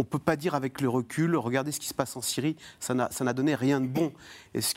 on 0.00 0.02
ne 0.02 0.06
peut 0.06 0.18
pas 0.18 0.36
dire 0.36 0.54
avec 0.54 0.80
le 0.80 0.88
recul, 0.88 1.36
regardez 1.36 1.72
ce 1.72 1.80
qui 1.80 1.86
se 1.86 1.92
passe 1.92 2.16
en 2.16 2.22
Syrie, 2.22 2.56
ça 2.78 2.94
n'a 2.94 3.32
donné 3.34 3.54
rien 3.54 3.82
de 3.82 3.86
bon. 3.86 4.12
Est-ce 4.54 4.74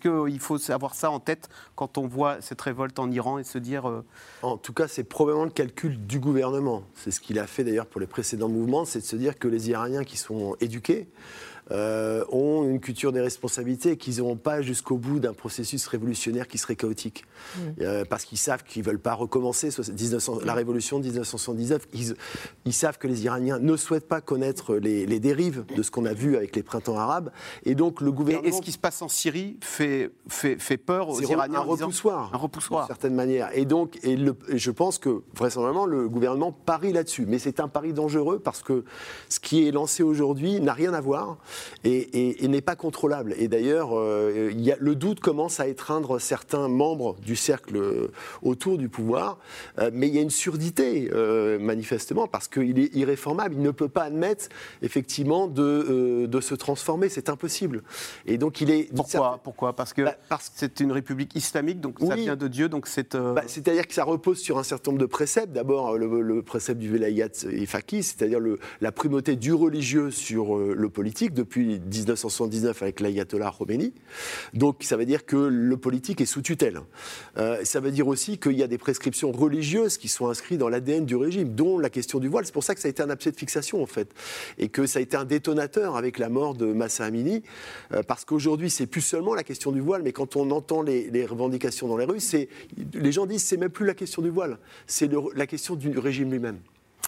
qu'il 0.00 0.40
faut 0.40 0.70
avoir 0.70 0.94
ça 0.94 1.10
en 1.10 1.18
tête 1.18 1.48
quand 1.74 1.96
on 1.96 2.06
voit 2.06 2.42
cette 2.42 2.60
révolte 2.60 2.98
en 2.98 3.10
Iran 3.10 3.38
et 3.38 3.44
se 3.44 3.56
dire... 3.56 3.88
Euh, 3.88 4.04
en 4.42 4.58
tout 4.58 4.74
cas, 4.74 4.86
c'est 4.86 5.04
probablement 5.04 5.44
le 5.44 5.50
calcul 5.50 6.06
du 6.06 6.20
gouvernement. 6.20 6.82
C'est 6.94 7.10
ce 7.10 7.20
qu'il 7.20 7.38
a 7.38 7.46
fait 7.46 7.64
d'ailleurs 7.64 7.86
pour 7.86 8.02
les 8.02 8.06
précédents 8.06 8.50
mouvements, 8.50 8.84
c'est 8.84 9.00
de 9.00 9.04
se 9.04 9.16
dire 9.16 9.38
que 9.38 9.48
les 9.48 9.70
Iraniens 9.70 10.04
qui 10.04 10.18
sont 10.18 10.54
éduqués, 10.60 11.08
euh, 11.70 12.24
ont 12.30 12.68
une 12.68 12.80
culture 12.80 13.12
des 13.12 13.20
responsabilités 13.20 13.92
et 13.92 13.96
qu'ils 13.96 14.14
n'iront 14.14 14.36
pas 14.36 14.62
jusqu'au 14.62 14.96
bout 14.96 15.20
d'un 15.20 15.32
processus 15.32 15.86
révolutionnaire 15.86 16.48
qui 16.48 16.58
serait 16.58 16.74
chaotique. 16.74 17.24
Mm. 17.56 17.60
Euh, 17.80 18.04
parce 18.04 18.24
qu'ils 18.24 18.38
savent 18.38 18.64
qu'ils 18.64 18.82
ne 18.82 18.86
veulent 18.88 18.98
pas 18.98 19.14
recommencer 19.14 19.70
la 20.44 20.54
révolution 20.54 20.98
de 20.98 21.04
1979. 21.04 21.86
Ils, 22.64 22.72
savent 22.72 22.98
que 22.98 23.06
les 23.06 23.24
Iraniens 23.24 23.60
ne 23.60 23.76
souhaitent 23.76 24.08
pas 24.08 24.20
connaître 24.20 24.74
les, 24.74 25.20
dérives 25.20 25.64
de 25.76 25.82
ce 25.82 25.90
qu'on 25.92 26.04
a 26.04 26.12
vu 26.12 26.36
avec 26.36 26.56
les 26.56 26.64
printemps 26.64 26.98
arabes. 26.98 27.30
Et 27.64 27.76
donc 27.76 28.00
le 28.00 28.10
gouvernement. 28.10 28.48
Et, 28.48 28.52
ce 28.52 28.60
qui 28.60 28.72
se 28.72 28.78
passe 28.78 29.00
en 29.00 29.08
Syrie 29.08 29.56
fait, 29.60 30.10
fait, 30.28 30.56
fait 30.56 30.76
peur 30.76 31.08
aux 31.10 31.20
Iraniens 31.20 31.60
Un 31.60 31.62
repoussoir. 31.62 32.34
Un 32.34 32.38
repoussoir. 32.38 32.82
D'une 32.82 32.88
certaine 32.88 33.14
manière. 33.14 33.50
Et 33.54 33.66
donc, 33.66 33.98
et, 34.02 34.18
je 34.48 34.70
pense 34.72 34.98
que 34.98 35.22
vraisemblablement, 35.34 35.86
le 35.86 36.08
gouvernement 36.08 36.50
parie 36.50 36.92
là-dessus. 36.92 37.24
Mais 37.26 37.38
c'est 37.38 37.60
un 37.60 37.68
pari 37.68 37.92
dangereux 37.92 38.40
parce 38.40 38.62
que 38.62 38.84
ce 39.28 39.38
qui 39.38 39.66
est 39.66 39.70
lancé 39.70 40.02
aujourd'hui 40.02 40.60
n'a 40.60 40.72
rien 40.72 40.92
à 40.92 41.00
voir 41.00 41.38
et, 41.84 42.48
n'est 42.48 42.60
pas 42.60 42.76
contrôlable. 42.76 43.34
Et 43.38 43.48
d'ailleurs, 43.48 43.90
euh, 43.98 44.50
le 44.78 44.94
doute 44.94 45.20
commence 45.20 45.60
à 45.60 45.66
étreindre 45.66 46.18
certains 46.18 46.68
membres 46.68 47.16
du 47.20 47.36
cercle 47.36 47.76
euh, 47.76 48.12
autour 48.42 48.78
du 48.78 48.88
pouvoir, 48.88 49.38
euh, 49.78 49.90
mais 49.92 50.08
il 50.08 50.14
y 50.14 50.18
a 50.18 50.22
une 50.22 50.30
surdité, 50.30 51.10
manifestement, 51.60 52.26
parce 52.26 52.48
qu'il 52.48 52.78
est 52.78 52.94
irréformable. 52.94 53.54
Il 53.54 53.62
ne 53.62 53.70
peut 53.70 53.88
pas 53.88 54.04
admettre, 54.04 54.46
effectivement, 54.82 55.46
de, 55.46 56.26
de 56.26 56.40
se 56.40 56.54
transformer. 56.54 57.08
C'est 57.08 57.28
impossible. 57.28 57.82
Et 58.26 58.38
donc, 58.38 58.60
il 58.60 58.70
est. 58.70 58.94
Pourquoi 58.94 59.40
Pourquoi 59.42 59.74
Parce 59.74 59.92
que 59.92 60.02
bah, 60.02 60.16
c'est 60.54 60.80
une 60.80 60.92
république 60.92 61.34
islamique, 61.34 61.80
donc 61.80 61.98
ça 62.00 62.14
vient 62.14 62.36
de 62.36 62.48
Dieu, 62.48 62.68
donc 62.68 62.86
c'est. 62.86 63.16
Bah, 63.16 63.42
c'est-à-dire 63.46 63.86
que 63.86 63.94
ça 63.94 64.04
repose 64.04 64.38
sur 64.38 64.58
un 64.58 64.62
certain 64.62 64.90
nombre 64.90 65.00
de 65.00 65.06
préceptes. 65.06 65.52
D'abord, 65.52 65.96
le, 65.96 66.42
précepte 66.42 66.80
du 66.80 66.90
Velayat 66.90 67.46
et 67.50 67.66
Faki, 67.66 68.02
c'est-à-dire 68.02 68.40
la 68.80 68.92
primauté 68.92 69.36
du 69.36 69.52
religieux 69.52 70.10
sur 70.10 70.56
le 70.56 70.88
politique, 70.88 71.34
depuis 71.42 71.80
1979 71.80 72.82
avec 72.82 73.00
l'ayatollah 73.00 73.52
Khomeini. 73.56 73.92
Donc 74.54 74.82
ça 74.82 74.96
veut 74.96 75.04
dire 75.04 75.26
que 75.26 75.36
le 75.36 75.76
politique 75.76 76.20
est 76.20 76.26
sous 76.26 76.40
tutelle. 76.40 76.80
Euh, 77.36 77.64
ça 77.64 77.80
veut 77.80 77.90
dire 77.90 78.06
aussi 78.06 78.38
qu'il 78.38 78.52
y 78.52 78.62
a 78.62 78.68
des 78.68 78.78
prescriptions 78.78 79.32
religieuses 79.32 79.98
qui 79.98 80.08
sont 80.08 80.28
inscrites 80.28 80.58
dans 80.58 80.68
l'ADN 80.68 81.04
du 81.04 81.16
régime, 81.16 81.54
dont 81.54 81.78
la 81.78 81.90
question 81.90 82.20
du 82.20 82.28
voile. 82.28 82.46
C'est 82.46 82.54
pour 82.54 82.64
ça 82.64 82.74
que 82.74 82.80
ça 82.80 82.88
a 82.88 82.90
été 82.90 83.02
un 83.02 83.10
abcès 83.10 83.32
de 83.32 83.36
fixation 83.36 83.82
en 83.82 83.86
fait, 83.86 84.08
et 84.58 84.68
que 84.68 84.86
ça 84.86 85.00
a 85.00 85.02
été 85.02 85.16
un 85.16 85.24
détonateur 85.24 85.96
avec 85.96 86.18
la 86.18 86.28
mort 86.28 86.54
de 86.54 86.66
Massa 86.66 87.04
Amini, 87.04 87.42
euh, 87.92 88.02
parce 88.02 88.24
qu'aujourd'hui 88.24 88.70
c'est 88.70 88.86
plus 88.86 89.00
seulement 89.00 89.34
la 89.34 89.42
question 89.42 89.72
du 89.72 89.80
voile, 89.80 90.02
mais 90.02 90.12
quand 90.12 90.36
on 90.36 90.50
entend 90.52 90.82
les, 90.82 91.10
les 91.10 91.26
revendications 91.26 91.88
dans 91.88 91.96
les 91.96 92.04
rues, 92.04 92.20
c'est 92.20 92.48
les 92.94 93.12
gens 93.12 93.26
disent 93.26 93.42
c'est 93.42 93.56
même 93.56 93.70
plus 93.70 93.86
la 93.86 93.94
question 93.94 94.22
du 94.22 94.30
voile, 94.30 94.58
c'est 94.86 95.10
la 95.34 95.46
question 95.46 95.74
du 95.74 95.98
régime 95.98 96.30
lui-même. 96.30 96.58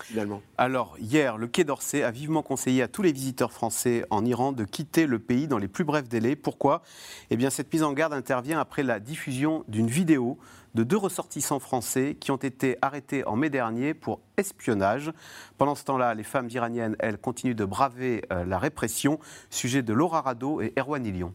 Finalement. 0.02 0.42
Alors, 0.58 0.96
hier, 0.98 1.38
le 1.38 1.46
Quai 1.46 1.64
d'Orsay 1.64 2.02
a 2.02 2.10
vivement 2.10 2.42
conseillé 2.42 2.82
à 2.82 2.88
tous 2.88 3.02
les 3.02 3.12
visiteurs 3.12 3.52
français 3.52 4.04
en 4.10 4.24
Iran 4.24 4.52
de 4.52 4.64
quitter 4.64 5.06
le 5.06 5.18
pays 5.18 5.46
dans 5.46 5.58
les 5.58 5.68
plus 5.68 5.84
brefs 5.84 6.08
délais. 6.08 6.36
Pourquoi? 6.36 6.82
Eh 7.30 7.36
bien, 7.36 7.48
cette 7.48 7.72
mise 7.72 7.82
en 7.82 7.92
garde 7.92 8.12
intervient 8.12 8.58
après 8.58 8.82
la 8.82 9.00
diffusion 9.00 9.64
d'une 9.68 9.86
vidéo 9.86 10.38
de 10.74 10.82
deux 10.82 10.96
ressortissants 10.96 11.60
français 11.60 12.16
qui 12.18 12.32
ont 12.32 12.36
été 12.36 12.76
arrêtés 12.82 13.24
en 13.26 13.36
mai 13.36 13.50
dernier 13.50 13.94
pour 13.94 14.20
espionnage. 14.36 15.12
Pendant 15.56 15.76
ce 15.76 15.84
temps-là, 15.84 16.14
les 16.14 16.24
femmes 16.24 16.48
iraniennes, 16.50 16.96
elles, 16.98 17.18
continuent 17.18 17.54
de 17.54 17.64
braver 17.64 18.24
euh, 18.32 18.44
la 18.44 18.58
répression. 18.58 19.20
Sujet 19.50 19.82
de 19.82 19.92
Laura 19.92 20.20
Rado 20.20 20.60
et 20.60 20.72
Erwan 20.76 21.06
Ilion. 21.06 21.32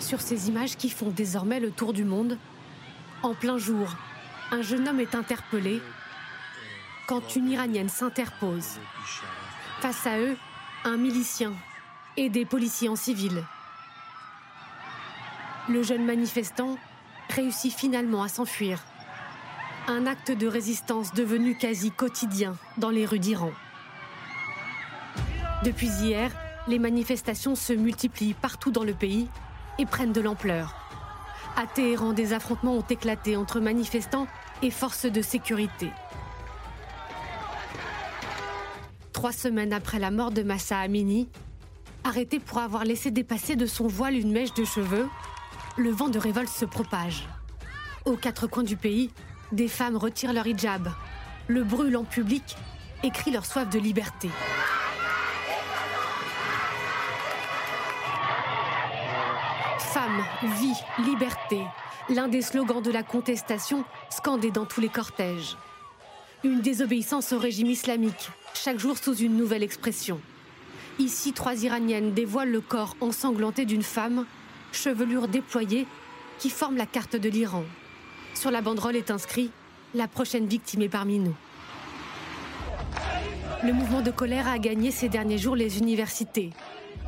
Sur 0.00 0.20
ces 0.20 0.48
images 0.48 0.76
qui 0.76 0.90
font 0.90 1.08
désormais 1.08 1.60
le 1.60 1.70
tour 1.70 1.94
du 1.94 2.04
monde, 2.04 2.36
en 3.24 3.34
plein 3.34 3.56
jour, 3.56 3.88
un 4.50 4.60
jeune 4.60 4.86
homme 4.86 5.00
est 5.00 5.14
interpellé 5.14 5.80
quand 7.06 7.36
une 7.36 7.50
Iranienne 7.50 7.88
s'interpose. 7.88 8.78
Face 9.80 10.06
à 10.06 10.18
eux, 10.18 10.36
un 10.84 10.98
milicien 10.98 11.54
et 12.18 12.28
des 12.28 12.44
policiers 12.44 12.90
en 12.90 12.96
civil. 12.96 13.42
Le 15.70 15.82
jeune 15.82 16.04
manifestant 16.04 16.76
réussit 17.30 17.74
finalement 17.74 18.22
à 18.22 18.28
s'enfuir. 18.28 18.84
Un 19.88 20.06
acte 20.06 20.30
de 20.30 20.46
résistance 20.46 21.14
devenu 21.14 21.56
quasi 21.56 21.90
quotidien 21.90 22.56
dans 22.76 22.90
les 22.90 23.06
rues 23.06 23.18
d'Iran. 23.18 23.52
Depuis 25.62 25.88
hier, 25.88 26.30
les 26.68 26.78
manifestations 26.78 27.54
se 27.54 27.72
multiplient 27.72 28.34
partout 28.34 28.70
dans 28.70 28.84
le 28.84 28.94
pays 28.94 29.28
et 29.78 29.86
prennent 29.86 30.12
de 30.12 30.20
l'ampleur. 30.20 30.83
À 31.56 31.66
Téhéran, 31.66 32.12
des 32.12 32.32
affrontements 32.32 32.76
ont 32.76 32.84
éclaté 32.90 33.36
entre 33.36 33.60
manifestants 33.60 34.26
et 34.62 34.70
forces 34.70 35.06
de 35.06 35.22
sécurité. 35.22 35.90
Trois 39.12 39.32
semaines 39.32 39.72
après 39.72 40.00
la 40.00 40.10
mort 40.10 40.32
de 40.32 40.42
Massa 40.42 40.78
Amini, 40.78 41.28
arrêté 42.02 42.40
pour 42.40 42.58
avoir 42.58 42.84
laissé 42.84 43.12
dépasser 43.12 43.54
de 43.54 43.66
son 43.66 43.86
voile 43.86 44.16
une 44.16 44.32
mèche 44.32 44.52
de 44.54 44.64
cheveux, 44.64 45.08
le 45.76 45.90
vent 45.90 46.08
de 46.08 46.18
révolte 46.18 46.48
se 46.48 46.64
propage. 46.64 47.28
Aux 48.04 48.16
quatre 48.16 48.48
coins 48.48 48.64
du 48.64 48.76
pays, 48.76 49.10
des 49.52 49.68
femmes 49.68 49.96
retirent 49.96 50.32
leur 50.32 50.46
hijab, 50.46 50.92
le 51.46 51.62
brûlent 51.62 51.96
en 51.96 52.04
public 52.04 52.56
et 53.04 53.10
crient 53.10 53.32
leur 53.32 53.46
soif 53.46 53.70
de 53.70 53.78
liberté. 53.78 54.28
Vie, 60.42 60.76
liberté, 61.04 61.60
l'un 62.08 62.28
des 62.28 62.42
slogans 62.42 62.82
de 62.82 62.90
la 62.90 63.02
contestation 63.02 63.84
scandé 64.10 64.50
dans 64.50 64.66
tous 64.66 64.80
les 64.80 64.88
cortèges. 64.88 65.56
Une 66.44 66.60
désobéissance 66.60 67.32
au 67.32 67.38
régime 67.38 67.70
islamique, 67.70 68.30
chaque 68.52 68.78
jour 68.78 68.96
sous 68.96 69.14
une 69.14 69.36
nouvelle 69.36 69.62
expression. 69.62 70.20
Ici, 70.98 71.32
trois 71.32 71.64
Iraniennes 71.64 72.12
dévoilent 72.12 72.52
le 72.52 72.60
corps 72.60 72.96
ensanglanté 73.00 73.64
d'une 73.64 73.82
femme, 73.82 74.26
chevelure 74.72 75.26
déployée, 75.26 75.86
qui 76.38 76.50
forme 76.50 76.76
la 76.76 76.86
carte 76.86 77.16
de 77.16 77.28
l'Iran. 77.28 77.64
Sur 78.34 78.50
la 78.50 78.60
banderole 78.60 78.96
est 78.96 79.10
inscrit 79.10 79.50
La 79.94 80.06
prochaine 80.06 80.46
victime 80.46 80.82
est 80.82 80.88
parmi 80.88 81.18
nous. 81.18 81.34
Le 83.64 83.72
mouvement 83.72 84.02
de 84.02 84.10
colère 84.10 84.46
a 84.46 84.58
gagné 84.58 84.90
ces 84.90 85.08
derniers 85.08 85.38
jours 85.38 85.56
les 85.56 85.78
universités. 85.78 86.50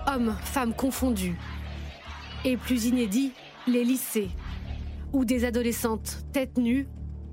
Hommes, 0.06 0.34
femmes 0.42 0.72
confondus, 0.72 1.36
et 2.46 2.56
plus 2.56 2.86
inédit, 2.86 3.32
les 3.66 3.84
lycées, 3.84 4.30
où 5.12 5.24
des 5.24 5.44
adolescentes 5.44 6.24
têtes 6.32 6.58
nues 6.58 6.86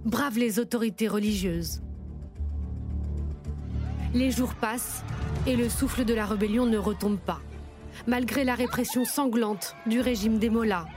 bravent 0.05 0.39
les 0.39 0.58
autorités 0.58 1.08
religieuses. 1.08 1.82
Les 4.15 4.32
jours 4.32 4.55
passent 4.55 5.03
et 5.46 5.55
le 5.55 5.70
souffle 5.70 6.03
de 6.03 6.15
la 6.15 6.25
rébellion 6.25 6.65
ne 6.65 6.77
retombe 6.77 7.20
pas. 7.20 7.41
Malgré 8.08 8.43
la 8.43 8.55
répression 8.55 9.05
sanglante 9.05 9.75
du 9.86 10.01
régime 10.01 10.39
des 10.39 10.50
Mollahs, 10.50 10.88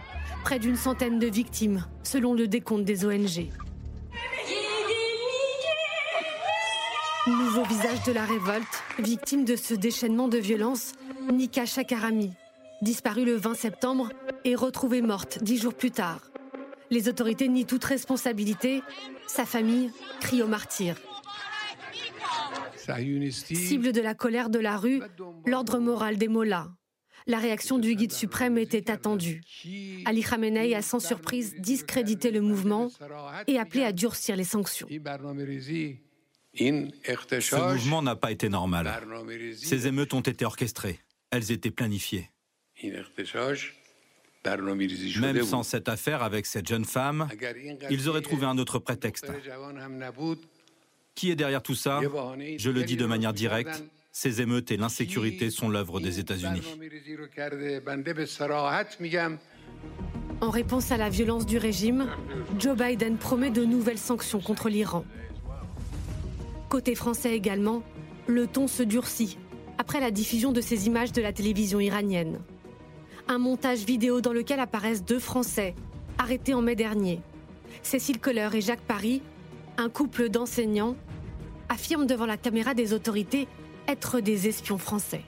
près 0.44 0.58
d'une 0.58 0.76
centaine 0.76 1.18
de 1.18 1.26
victimes, 1.26 1.85
selon 2.02 2.32
le 2.32 2.49
décompte 2.49 2.85
des 2.85 3.04
ONG. 3.04 3.50
Nouveau 7.26 7.64
visage 7.64 8.02
de 8.06 8.12
la 8.12 8.25
révolte, 8.25 8.82
victime 8.99 9.44
de 9.44 9.56
ce 9.56 9.75
déchaînement 9.75 10.28
de 10.28 10.38
violence, 10.38 10.92
Nika 11.30 11.66
Shakarami, 11.66 12.32
disparue 12.83 13.25
le 13.25 13.37
20 13.37 13.54
septembre 13.54 14.11
et 14.45 14.54
retrouvée 14.54 15.02
morte 15.02 15.42
dix 15.42 15.59
jours 15.59 15.75
plus 15.75 15.90
tard. 15.90 16.21
Les 16.90 17.09
autorités 17.09 17.49
nient 17.49 17.64
toute 17.64 17.85
responsabilité. 17.85 18.83
Sa 19.26 19.45
famille 19.45 19.90
crie 20.21 20.42
au 20.42 20.47
martyr. 20.47 20.97
Cible 23.28 23.92
de 23.92 24.00
la 24.00 24.14
colère 24.14 24.49
de 24.49 24.61
la 24.61 24.76
rue, 24.76 25.02
l'ordre 25.45 25.78
moral 25.78 26.16
des 26.16 26.28
mollahs. 26.28 26.71
La 27.26 27.38
réaction 27.38 27.78
du 27.80 27.97
guide 27.97 28.12
suprême 28.12 28.56
était 28.56 28.88
attendue. 28.88 29.40
Ali 30.04 30.23
Khamenei 30.23 30.76
a 30.76 30.83
sans 30.83 31.00
surprise 31.00 31.56
discrédité 31.59 32.30
le 32.30 32.40
mouvement 32.40 32.88
et 33.49 33.59
appelé 33.59 33.83
à 33.83 33.90
durcir 33.90 34.37
les 34.37 34.45
sanctions. 34.45 34.87
Ce 36.56 37.73
mouvement 37.73 38.02
n'a 38.02 38.14
pas 38.14 38.30
été 38.30 38.49
normal. 38.49 39.02
Ces 39.56 39.88
émeutes 39.88 40.14
ont 40.14 40.21
été 40.21 40.45
orchestrées. 40.45 41.00
Elles 41.33 41.50
étaient 41.50 41.73
planifiées. 41.73 42.30
Même 45.21 45.42
sans 45.42 45.62
cette 45.62 45.88
affaire 45.88 46.23
avec 46.23 46.47
cette 46.47 46.68
jeune 46.68 46.85
femme, 46.85 47.28
ils 47.90 48.09
auraient 48.09 48.23
trouvé 48.23 48.47
un 48.47 48.59
autre 48.59 48.78
prétexte. 48.78 49.30
Qui 51.14 51.30
est 51.30 51.37
derrière 51.37 51.62
tout 51.62 51.75
ça 51.75 52.00
Je 52.59 52.71
le 52.71 52.85
dis 52.85 52.97
de 52.97 53.06
manière 53.06 53.33
directe, 53.33 53.85
ces 54.12 54.40
émeutes 54.40 54.71
et 54.71 54.76
l'insécurité 54.76 55.50
sont 55.50 55.68
l'œuvre 55.68 56.00
des 56.00 56.21
États-Unis. 56.21 56.62
En 60.42 60.50
réponse 60.50 60.92
à 60.92 60.97
la 60.99 61.09
violence 61.09 61.47
du 61.47 61.56
régime, 61.56 62.09
Joe 62.59 62.76
Biden 62.76 63.16
promet 63.16 63.50
de 63.50 63.64
nouvelles 63.64 63.99
sanctions 63.99 64.40
contre 64.40 64.68
l'Iran. 64.68 65.04
Côté 66.68 66.95
français 66.95 67.35
également, 67.35 67.83
le 68.26 68.47
ton 68.47 68.68
se 68.68 68.83
durcit 68.83 69.38
après 69.78 70.00
la 70.00 70.11
diffusion 70.11 70.52
de 70.52 70.61
ces 70.61 70.87
images 70.87 71.12
de 71.12 71.23
la 71.23 71.33
télévision 71.33 71.80
iranienne 71.80 72.38
un 73.28 73.38
montage 73.38 73.85
vidéo 73.85 74.21
dans 74.21 74.33
lequel 74.33 74.61
apparaissent 74.61 75.04
deux 75.04 75.18
Français, 75.18 75.75
arrêtés 76.18 76.54
en 76.54 76.62
mai 76.62 76.76
dernier. 76.76 77.21
Cécile 77.83 78.21
Kohler 78.21 78.49
et 78.54 78.61
Jacques 78.61 78.80
Paris, 78.80 79.23
un 79.78 79.88
couple 79.88 80.28
d'enseignants, 80.28 80.97
affirment 81.68 82.06
devant 82.06 82.26
la 82.26 82.37
caméra 82.37 82.75
des 82.75 82.92
autorités 82.92 83.49
être 83.88 84.21
des 84.21 84.49
espions 84.49 84.78
français. 84.78 85.23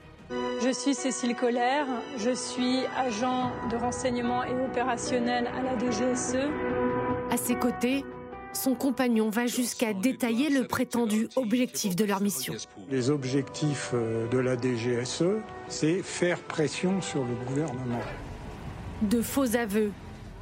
Je 0.61 0.71
suis 0.71 0.93
Cécile 0.93 1.35
Kohler, 1.35 1.83
je 2.17 2.31
suis 2.31 2.79
agent 2.97 3.51
de 3.71 3.77
renseignement 3.77 4.43
et 4.43 4.53
opérationnel 4.65 5.47
à 5.47 5.61
la 5.61 5.77
DGSE. 5.77 6.49
À 7.31 7.37
ses 7.37 7.55
côtés, 7.55 8.03
son 8.53 8.75
compagnon 8.75 9.29
va 9.29 9.47
jusqu'à 9.47 9.93
détailler 9.93 10.49
le 10.49 10.67
prétendu 10.67 11.27
objectif 11.35 11.95
de 11.95 12.05
leur 12.05 12.21
mission. 12.21 12.53
Les 12.89 13.09
objectifs 13.09 13.91
euh, 13.93 14.27
de 14.29 14.37
la 14.37 14.55
DGSE, 14.55 15.23
c'est 15.67 16.01
faire 16.01 16.39
pression 16.39 17.01
sur 17.01 17.23
le 17.23 17.33
gouvernement. 17.47 18.01
De 19.03 19.21
faux 19.21 19.55
aveux, 19.55 19.91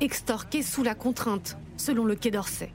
extorqués 0.01 0.63
sous 0.63 0.83
la 0.83 0.95
contrainte, 0.95 1.57
selon 1.77 2.05
le 2.05 2.15
Quai 2.15 2.31
d'Orsay. 2.31 2.71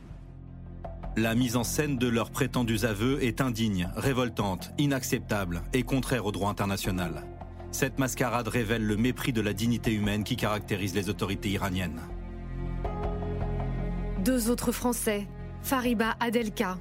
La 1.17 1.35
mise 1.35 1.57
en 1.57 1.65
scène 1.65 1.99
de 1.99 2.09
leurs 2.09 2.31
prétendus 2.31 2.85
aveux 2.85 3.23
est 3.23 3.41
indigne, 3.41 3.91
révoltante, 3.97 4.71
inacceptable 4.79 5.63
et 5.75 5.83
contraire 5.83 6.25
au 6.25 6.33
droit 6.33 6.51
international. 6.51 7.25
Cette 7.71 7.99
mascarade 7.99 8.49
révèle 8.49 8.85
le 8.85 8.97
mépris 8.97 9.33
de 9.33 9.41
la 9.41 9.53
dignité 9.53 9.93
humaine 9.93 10.25
qui 10.25 10.37
caractérise 10.37 10.95
les 10.95 11.09
autorités 11.11 11.51
iraniennes. 11.51 12.01
Deux 14.25 14.51
autres 14.51 14.71
Français, 14.71 15.27
Fariba 15.63 16.15
Adelka 16.21 16.79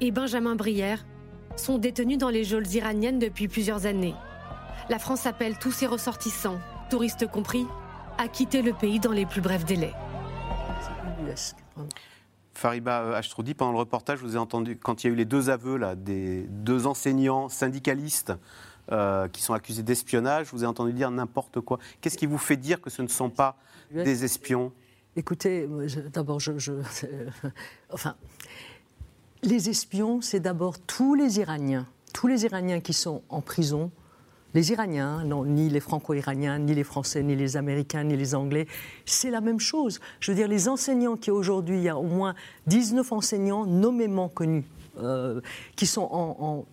et 0.00 0.10
Benjamin 0.10 0.56
Brière, 0.56 1.04
sont 1.54 1.76
détenus 1.76 2.16
dans 2.16 2.30
les 2.30 2.44
geôles 2.44 2.66
iraniennes 2.68 3.18
depuis 3.18 3.46
plusieurs 3.46 3.84
années. 3.84 4.14
La 4.88 4.98
France 4.98 5.26
appelle 5.26 5.58
tous 5.58 5.70
ses 5.70 5.86
ressortissants, 5.86 6.58
touristes 6.88 7.30
compris, 7.30 7.66
à 8.16 8.26
quitter 8.26 8.62
le 8.62 8.72
pays 8.72 9.00
dans 9.00 9.12
les 9.12 9.26
plus 9.26 9.42
brefs 9.42 9.66
délais. 9.66 9.92
Fariba 12.54 13.16
Ashtroudi, 13.16 13.52
pendant 13.52 13.72
le 13.72 13.78
reportage, 13.78 14.20
vous 14.20 14.36
ai 14.36 14.38
entendu, 14.38 14.78
quand 14.78 15.04
il 15.04 15.08
y 15.08 15.10
a 15.10 15.12
eu 15.12 15.16
les 15.16 15.26
deux 15.26 15.50
aveux 15.50 15.76
là, 15.76 15.94
des 15.94 16.46
deux 16.48 16.86
enseignants 16.86 17.50
syndicalistes 17.50 18.32
euh, 18.92 19.28
qui 19.28 19.42
sont 19.42 19.52
accusés 19.52 19.82
d'espionnage, 19.82 20.46
vous 20.52 20.64
ai 20.64 20.66
entendu 20.66 20.94
dire 20.94 21.10
n'importe 21.10 21.60
quoi. 21.60 21.78
Qu'est-ce 22.00 22.16
qui 22.16 22.24
vous 22.24 22.38
fait 22.38 22.56
dire 22.56 22.80
que 22.80 22.88
ce 22.88 23.02
ne 23.02 23.08
sont 23.08 23.28
pas 23.28 23.58
des 23.92 24.24
espions? 24.24 24.72
Écoutez, 25.18 25.68
d'abord, 26.12 26.38
je, 26.38 26.52
enfin, 27.92 28.14
les 29.42 29.68
espions, 29.68 30.20
c'est 30.20 30.38
d'abord 30.38 30.78
tous 30.78 31.16
les 31.16 31.40
Iraniens, 31.40 31.88
tous 32.14 32.28
les 32.28 32.44
Iraniens 32.44 32.78
qui 32.78 32.92
sont 32.92 33.22
en 33.28 33.40
prison, 33.40 33.90
les 34.54 34.70
Iraniens, 34.70 35.24
non, 35.24 35.44
ni 35.44 35.70
les 35.70 35.80
Franco-Iraniens, 35.80 36.60
ni 36.60 36.72
les 36.72 36.84
Français, 36.84 37.24
ni 37.24 37.34
les 37.34 37.56
Américains, 37.56 38.04
ni 38.04 38.16
les 38.16 38.36
Anglais, 38.36 38.68
c'est 39.06 39.30
la 39.30 39.40
même 39.40 39.58
chose. 39.58 39.98
Je 40.20 40.30
veux 40.30 40.36
dire, 40.36 40.46
les 40.46 40.68
enseignants 40.68 41.16
qui 41.16 41.32
aujourd'hui, 41.32 41.78
il 41.78 41.82
y 41.82 41.88
a 41.88 41.98
au 41.98 42.04
moins 42.04 42.36
19 42.68 43.10
enseignants 43.10 43.66
nommément 43.66 44.28
connus, 44.28 44.66
euh, 45.00 45.40
qui 45.74 45.86
sont 45.86 46.08
en 46.12 46.64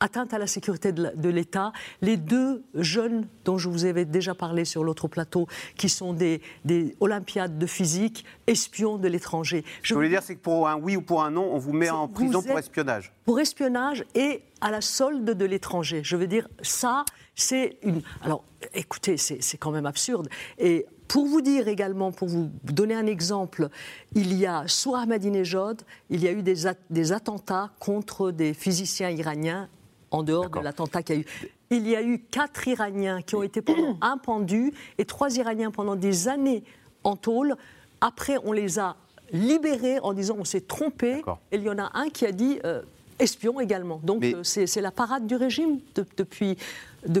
atteinte 0.00 0.34
à 0.34 0.38
la 0.38 0.46
sécurité 0.46 0.92
de 0.92 1.28
l'État. 1.28 1.72
Les 2.00 2.16
deux 2.16 2.64
jeunes 2.74 3.26
dont 3.44 3.58
je 3.58 3.68
vous 3.68 3.84
avais 3.84 4.04
déjà 4.04 4.34
parlé 4.34 4.64
sur 4.64 4.82
l'autre 4.82 5.08
plateau, 5.08 5.46
qui 5.76 5.88
sont 5.88 6.12
des, 6.12 6.40
des, 6.64 6.96
olympiades 7.00 7.58
de 7.58 7.66
physique, 7.66 8.24
espions 8.46 8.98
de 8.98 9.08
l'étranger. 9.08 9.64
Je 9.82 9.94
voulais 9.94 10.08
dire, 10.08 10.22
c'est 10.22 10.34
que 10.34 10.40
pour 10.40 10.68
un 10.68 10.76
oui 10.76 10.96
ou 10.96 11.02
pour 11.02 11.22
un 11.22 11.30
non, 11.30 11.52
on 11.52 11.58
vous 11.58 11.72
met 11.72 11.90
en 11.90 12.08
prison 12.08 12.42
pour 12.42 12.58
espionnage. 12.58 13.12
Pour 13.24 13.38
espionnage 13.38 14.04
et 14.14 14.42
à 14.60 14.70
la 14.70 14.80
solde 14.80 15.30
de 15.30 15.44
l'étranger. 15.44 16.00
Je 16.02 16.16
veux 16.16 16.26
dire, 16.26 16.48
ça, 16.62 17.04
c'est 17.34 17.78
une. 17.82 18.02
Alors, 18.22 18.44
écoutez, 18.74 19.16
c'est 19.16 19.58
quand 19.58 19.70
même 19.70 19.86
absurde. 19.86 20.28
Et 20.58 20.86
pour 21.08 21.26
vous 21.26 21.40
dire 21.40 21.66
également, 21.68 22.12
pour 22.12 22.28
vous 22.28 22.50
donner 22.64 22.94
un 22.94 23.06
exemple, 23.06 23.68
il 24.14 24.34
y 24.34 24.46
a 24.46 24.64
sous 24.66 24.94
Ahmadinejad, 24.94 25.82
il 26.08 26.22
y 26.22 26.28
a 26.28 26.32
eu 26.32 26.42
des, 26.42 26.70
des 26.88 27.12
attentats 27.12 27.70
contre 27.80 28.30
des 28.30 28.54
physiciens 28.54 29.10
iraniens 29.10 29.68
en 30.10 30.22
dehors 30.22 30.50
de 30.50 30.60
l'attentat 30.60 31.02
qu'il 31.02 31.16
y 31.16 31.18
a 31.18 31.22
eu. 31.22 31.26
Il 31.70 31.88
y 31.88 31.96
a 31.96 32.02
eu 32.02 32.18
quatre 32.18 32.66
Iraniens 32.66 33.22
qui 33.22 33.36
ont 33.36 33.42
été 33.42 33.62
pendant 33.62 33.96
un 34.00 34.18
pendu 34.18 34.72
et 34.98 35.04
trois 35.04 35.36
Iraniens 35.36 35.70
pendant 35.70 35.96
des 35.96 36.28
années 36.28 36.64
en 37.04 37.16
tôle. 37.16 37.56
Après, 38.00 38.36
on 38.44 38.52
les 38.52 38.78
a 38.78 38.96
libérés 39.32 40.00
en 40.00 40.12
disant 40.12 40.36
on 40.38 40.44
s'est 40.44 40.62
trompé. 40.62 41.22
Et 41.52 41.56
il 41.56 41.62
y 41.62 41.70
en 41.70 41.78
a 41.78 41.90
un 41.94 42.08
qui 42.08 42.26
a 42.26 42.32
dit 42.32 42.58
euh, 42.64 42.82
espion 43.20 43.60
également. 43.60 44.00
Donc 44.02 44.24
euh, 44.24 44.42
c'est 44.42 44.80
la 44.80 44.90
parade 44.90 45.26
du 45.26 45.36
régime 45.36 45.78
depuis, 46.16 46.56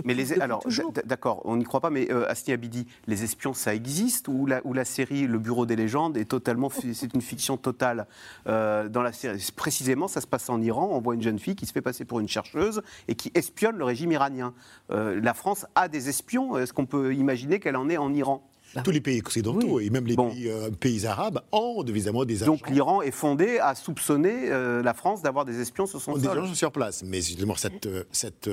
mais 0.04 0.14
les, 0.14 0.40
alors, 0.40 0.62
d'accord, 1.04 1.42
on 1.44 1.56
n'y 1.56 1.64
croit 1.64 1.80
pas, 1.80 1.90
mais 1.90 2.10
euh, 2.10 2.28
Asti 2.28 2.52
Abidi, 2.52 2.86
les 3.06 3.24
espions, 3.24 3.54
ça 3.54 3.74
existe 3.74 4.28
ou 4.28 4.46
la, 4.46 4.60
ou 4.64 4.72
la 4.72 4.84
série 4.84 5.26
Le 5.26 5.38
Bureau 5.38 5.66
des 5.66 5.76
légendes 5.76 6.16
est 6.16 6.24
totalement, 6.24 6.70
c'est 6.70 7.14
une 7.14 7.22
fiction 7.22 7.56
totale 7.56 8.06
euh, 8.46 8.88
dans 8.88 9.02
la 9.02 9.12
série? 9.12 9.44
Précisément, 9.54 10.08
ça 10.08 10.20
se 10.20 10.26
passe 10.26 10.48
en 10.48 10.60
Iran. 10.60 10.88
On 10.92 11.00
voit 11.00 11.14
une 11.14 11.22
jeune 11.22 11.38
fille 11.38 11.56
qui 11.56 11.66
se 11.66 11.72
fait 11.72 11.82
passer 11.82 12.04
pour 12.04 12.20
une 12.20 12.28
chercheuse 12.28 12.82
et 13.08 13.14
qui 13.14 13.30
espionne 13.34 13.76
le 13.76 13.84
régime 13.84 14.12
iranien. 14.12 14.54
Euh, 14.90 15.20
la 15.20 15.34
France 15.34 15.66
a 15.74 15.88
des 15.88 16.08
espions. 16.08 16.56
Est-ce 16.58 16.72
qu'on 16.72 16.86
peut 16.86 17.14
imaginer 17.14 17.60
qu'elle 17.60 17.76
en 17.76 17.88
est 17.88 17.96
en 17.96 18.12
Iran? 18.14 18.49
Bah 18.74 18.82
Tous 18.82 18.92
les 18.92 19.00
pays 19.00 19.18
occidentaux 19.18 19.80
et 19.80 19.90
même 19.90 20.06
les 20.06 20.14
euh, 20.46 20.70
pays, 20.70 21.04
arabes 21.04 21.40
ont 21.50 21.82
évidemment 21.82 22.24
des 22.24 22.42
agents. 22.42 22.52
Donc 22.52 22.70
l'Iran 22.70 23.02
est 23.02 23.10
fondé 23.10 23.58
à 23.58 23.74
soupçonner 23.74 24.50
euh, 24.50 24.80
la 24.82 24.94
France 24.94 25.22
d'avoir 25.22 25.44
des 25.44 25.60
espions 25.60 25.86
sur 25.86 26.00
son 26.00 26.12
sol. 26.12 26.20
Des 26.20 26.28
agents 26.28 26.54
sur 26.54 26.70
place. 26.70 27.02
Mais 27.04 27.20
justement, 27.20 27.56
cette, 27.56 27.86
euh, 27.86 28.04
cette, 28.12 28.48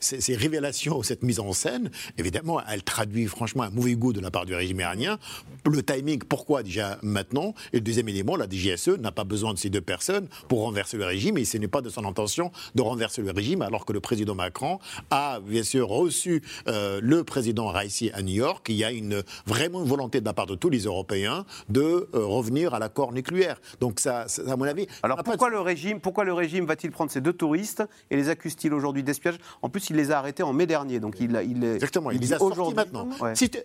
ces, 0.00 0.36
révélations, 0.36 1.02
cette 1.02 1.22
mise 1.22 1.40
en 1.40 1.52
scène, 1.54 1.90
évidemment, 2.18 2.60
elle 2.68 2.82
traduit 2.82 3.26
franchement 3.26 3.62
un 3.62 3.70
mauvais 3.70 3.94
goût 3.94 4.12
de 4.12 4.20
la 4.20 4.30
part 4.30 4.44
du 4.44 4.54
régime 4.54 4.80
iranien. 4.80 5.18
Le 5.64 5.82
timing, 5.82 6.18
pourquoi 6.18 6.62
déjà 6.62 6.98
maintenant? 7.02 7.54
Et 7.72 7.76
le 7.76 7.82
deuxième 7.82 8.08
élément, 8.08 8.36
la 8.36 8.46
DGSE 8.46 8.98
n'a 9.00 9.12
pas 9.12 9.24
besoin 9.24 9.54
de 9.54 9.58
ces 9.58 9.70
deux 9.70 9.80
personnes 9.80 10.28
pour 10.48 10.60
renverser 10.60 10.98
le 10.98 11.06
régime 11.06 11.38
et 11.38 11.46
ce 11.46 11.56
n'est 11.56 11.68
pas 11.68 11.80
de 11.80 11.88
son 11.88 12.04
intention 12.04 12.52
de 12.74 12.82
renverser 12.82 13.22
le 13.22 13.30
régime 13.30 13.62
alors 13.62 13.86
que 13.86 13.94
le 13.94 14.00
président 14.00 14.34
Macron 14.34 14.80
a 15.10 15.40
bien 15.40 15.62
sûr 15.62 15.88
reçu 15.88 16.42
le 16.66 17.22
président 17.22 17.68
Raisi 17.68 18.10
à 18.12 18.22
New 18.22 18.34
York. 18.34 18.66
Il 18.68 18.76
y 18.76 18.84
a 18.84 18.92
une 18.92 19.22
vraie 19.46 19.61
vraiment 19.62 19.82
une 19.82 19.88
volonté 19.88 20.20
de 20.20 20.24
la 20.24 20.32
part 20.32 20.46
de 20.46 20.56
tous 20.56 20.70
les 20.70 20.80
Européens 20.80 21.44
de 21.68 22.08
euh, 22.14 22.24
revenir 22.24 22.74
à 22.74 22.80
l'accord 22.80 23.12
nucléaire. 23.12 23.60
Donc 23.80 24.00
ça, 24.00 24.26
à 24.48 24.56
mon 24.56 24.64
avis. 24.64 24.88
Alors 25.04 25.22
pourquoi 25.22 25.50
le 25.50 25.60
régime, 25.60 26.00
pourquoi 26.00 26.24
le 26.24 26.32
régime 26.32 26.66
va-t-il 26.66 26.90
prendre 26.90 27.12
ces 27.12 27.20
deux 27.20 27.32
touristes 27.32 27.84
et 28.10 28.16
les 28.16 28.28
accuse-t-il 28.28 28.74
aujourd'hui 28.74 29.04
d'espionnage? 29.04 29.40
En 29.62 29.68
plus, 29.68 29.90
il 29.90 29.96
les 29.96 30.10
a 30.10 30.18
arrêtés 30.18 30.42
en 30.42 30.52
mai 30.52 30.66
dernier, 30.66 30.98
donc 30.98 31.20
il, 31.20 31.40
il 31.48 31.64
exactement, 31.64 32.10
il, 32.10 32.20
les 32.20 32.32
a 32.32 32.38
sortis 32.38 32.74
maintenant. 32.74 33.08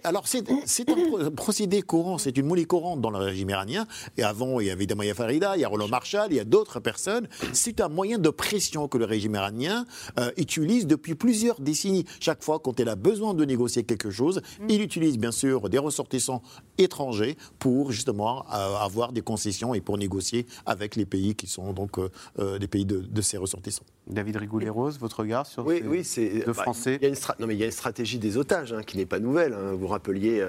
alors 0.04 0.28
c'est 0.28 0.90
un 0.90 1.32
procédé 1.32 1.82
courant, 1.82 2.20
c'est 2.20 2.38
une 2.38 2.46
monnaie 2.46 2.66
courante 2.66 3.02
dans 3.02 3.10
le 3.10 3.18
régime 3.18 3.50
iranien. 3.50 3.88
Et 4.18 4.24
avant, 4.24 4.60
il 4.60 4.68
y 4.68 4.70
a 4.70 4.74
évidemment 4.74 5.02
il 5.02 5.08
y 5.08 5.12
a 5.12 5.16
Farida, 5.16 5.58
il 5.58 5.62
y 5.62 5.66
a 5.66 5.68
Roland 5.68 5.88
Marshall, 5.88 6.28
il 6.30 6.38
y 6.38 6.40
a 6.40 6.46
d'autres 6.46 6.80
personnes. 6.80 7.28
C'est 7.54 7.82
un 7.82 7.90
moyen 7.90 8.20
de 8.20 8.30
pression 8.30 8.88
que 8.88 9.00
le 9.00 9.06
régime 9.06 9.34
iranien 9.34 9.86
euh, 10.20 10.30
utilise 10.38 10.86
depuis 10.86 11.16
plusieurs 11.16 11.60
décennies. 11.60 12.06
Chaque 12.20 12.44
fois, 12.44 12.60
quand 12.60 12.80
il 12.80 12.88
a 12.88 12.96
besoin 12.96 13.34
de 13.34 13.44
négocier 13.46 13.84
quelque 13.84 14.12
chose, 14.12 14.42
mm. 14.60 14.70
il 14.70 14.82
utilise 14.82 15.18
bien 15.18 15.32
sûr 15.32 15.70
des 15.70 15.80
ressortissants 15.88 16.42
étrangers 16.78 17.38
pour 17.60 17.92
justement 17.92 18.46
euh, 18.54 18.76
avoir 18.76 19.12
des 19.12 19.22
concessions 19.22 19.74
et 19.74 19.82
pour 19.82 19.98
négocier 19.98 20.46
avec 20.66 20.96
les 20.96 21.06
pays 21.06 21.36
qui 21.36 21.48
sont 21.48 21.74
donc 21.74 21.98
euh, 21.98 22.10
euh, 22.40 22.60
des 22.60 22.68
pays 22.68 22.86
de, 22.86 23.22
ces 23.22 23.38
ressortissants. 23.38 23.86
David 24.08 24.38
Rigoulet-Rose, 24.38 25.00
votre 25.00 25.20
regard 25.20 25.46
sur 25.46 25.66
oui, 25.66 25.82
oui, 25.86 26.04
c'est, 26.04 26.46
deux 26.46 26.54
bah, 26.54 26.64
Français 26.64 26.98
il 27.02 27.04
y 27.04 27.06
a 27.06 27.10
une 27.10 27.16
Non, 27.40 27.48
mais 27.48 27.56
il 27.56 27.60
y 27.60 27.64
a 27.64 27.66
une 27.66 27.72
stratégie 27.72 28.20
des 28.20 28.38
otages 28.38 28.72
hein, 28.72 28.84
qui 28.84 28.98
n'est 28.98 29.06
pas 29.06 29.20
nouvelle. 29.20 29.54
Hein. 29.54 29.74
Vous 29.74 29.88
rappeliez 29.88 30.46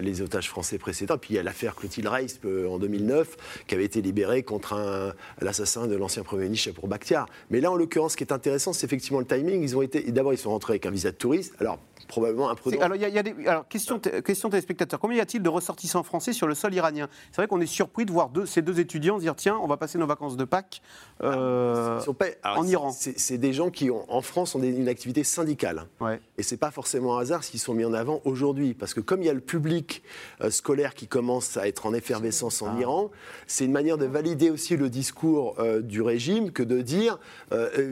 les 0.00 0.22
otages 0.22 0.48
français 0.48 0.78
précédents. 0.78 1.18
Puis 1.18 1.34
il 1.34 1.36
y 1.36 1.38
a 1.38 1.42
l'affaire 1.42 1.76
Clotilde 1.76 2.08
Reis 2.08 2.40
en 2.44 2.78
2009 2.78 3.64
qui 3.66 3.74
avait 3.74 3.84
été 3.84 4.02
libérée 4.02 4.42
contre 4.42 4.72
un, 4.72 5.12
l'assassin 5.40 5.86
de 5.86 5.94
l'ancien 5.94 6.22
Premier 6.22 6.44
ministre 6.44 6.72
pour 6.72 6.88
Bakhtiar. 6.88 7.26
Mais 7.50 7.60
là, 7.60 7.70
en 7.70 7.76
l'occurrence, 7.76 8.12
ce 8.12 8.16
qui 8.16 8.24
est 8.24 8.32
intéressant, 8.32 8.72
c'est 8.72 8.86
effectivement 8.86 9.20
le 9.20 9.26
timing. 9.26 9.62
Ils 9.62 9.76
ont 9.76 9.82
été, 9.82 10.02
d'abord, 10.10 10.32
ils 10.32 10.38
sont 10.38 10.50
rentrés 10.50 10.72
avec 10.72 10.86
un 10.86 10.90
visa 10.90 11.10
de 11.10 11.16
touriste. 11.16 11.54
Alors, 11.60 11.78
probablement 12.10 12.50
imprudent. 12.50 12.80
Alors, 12.80 12.96
il 12.96 13.02
y 13.02 13.18
a, 13.18 13.22
des, 13.22 13.34
alors 13.46 13.66
question, 13.68 13.98
question 13.98 14.50
téléspectateurs. 14.50 15.00
Combien 15.00 15.18
y 15.18 15.20
a-t-il 15.20 15.42
de 15.42 15.48
ressortissants 15.48 16.02
français 16.02 16.32
sur 16.32 16.46
le 16.46 16.54
sol 16.54 16.74
iranien? 16.74 17.08
C'est 17.30 17.36
vrai 17.36 17.46
qu'on 17.46 17.60
est 17.60 17.66
surpris 17.66 18.04
de 18.04 18.12
voir 18.12 18.28
deux, 18.28 18.46
ces 18.46 18.62
deux 18.62 18.80
étudiants 18.80 19.18
dire 19.18 19.36
tiens, 19.36 19.58
on 19.62 19.66
va 19.66 19.76
passer 19.76 19.98
nos 19.98 20.06
vacances 20.06 20.36
de 20.36 20.44
Pâques 20.44 20.82
euh, 21.22 22.00
en 22.44 22.66
Iran. 22.66 22.92
C'est 22.92 23.38
des 23.38 23.52
gens 23.52 23.70
qui, 23.70 23.90
ont, 23.90 24.04
en 24.08 24.22
France, 24.22 24.54
ont 24.54 24.62
une 24.62 24.88
activité 24.88 25.24
syndicale. 25.24 25.86
Ouais. 26.00 26.20
Et 26.38 26.42
c'est 26.42 26.56
pas 26.56 26.70
forcément 26.70 27.18
un 27.18 27.22
hasard 27.22 27.44
s'ils 27.44 27.60
sont 27.60 27.74
mis 27.74 27.84
en 27.84 27.94
avant 27.94 28.20
aujourd'hui. 28.24 28.74
Parce 28.74 28.94
que 28.94 29.00
comme 29.00 29.22
il 29.22 29.26
y 29.26 29.30
a 29.30 29.34
le 29.34 29.40
public 29.40 30.02
euh, 30.40 30.50
scolaire 30.50 30.94
qui 30.94 31.06
commence 31.06 31.56
à 31.56 31.68
être 31.68 31.86
en 31.86 31.94
effervescence 31.94 32.62
en 32.62 32.74
ah. 32.76 32.80
Iran, 32.80 33.10
c'est 33.46 33.64
une 33.64 33.72
manière 33.72 33.98
de 33.98 34.06
valider 34.06 34.50
aussi 34.50 34.76
le 34.76 34.90
discours 34.90 35.56
euh, 35.58 35.80
du 35.80 36.02
régime 36.02 36.50
que 36.52 36.62
de 36.62 36.80
dire 36.80 37.18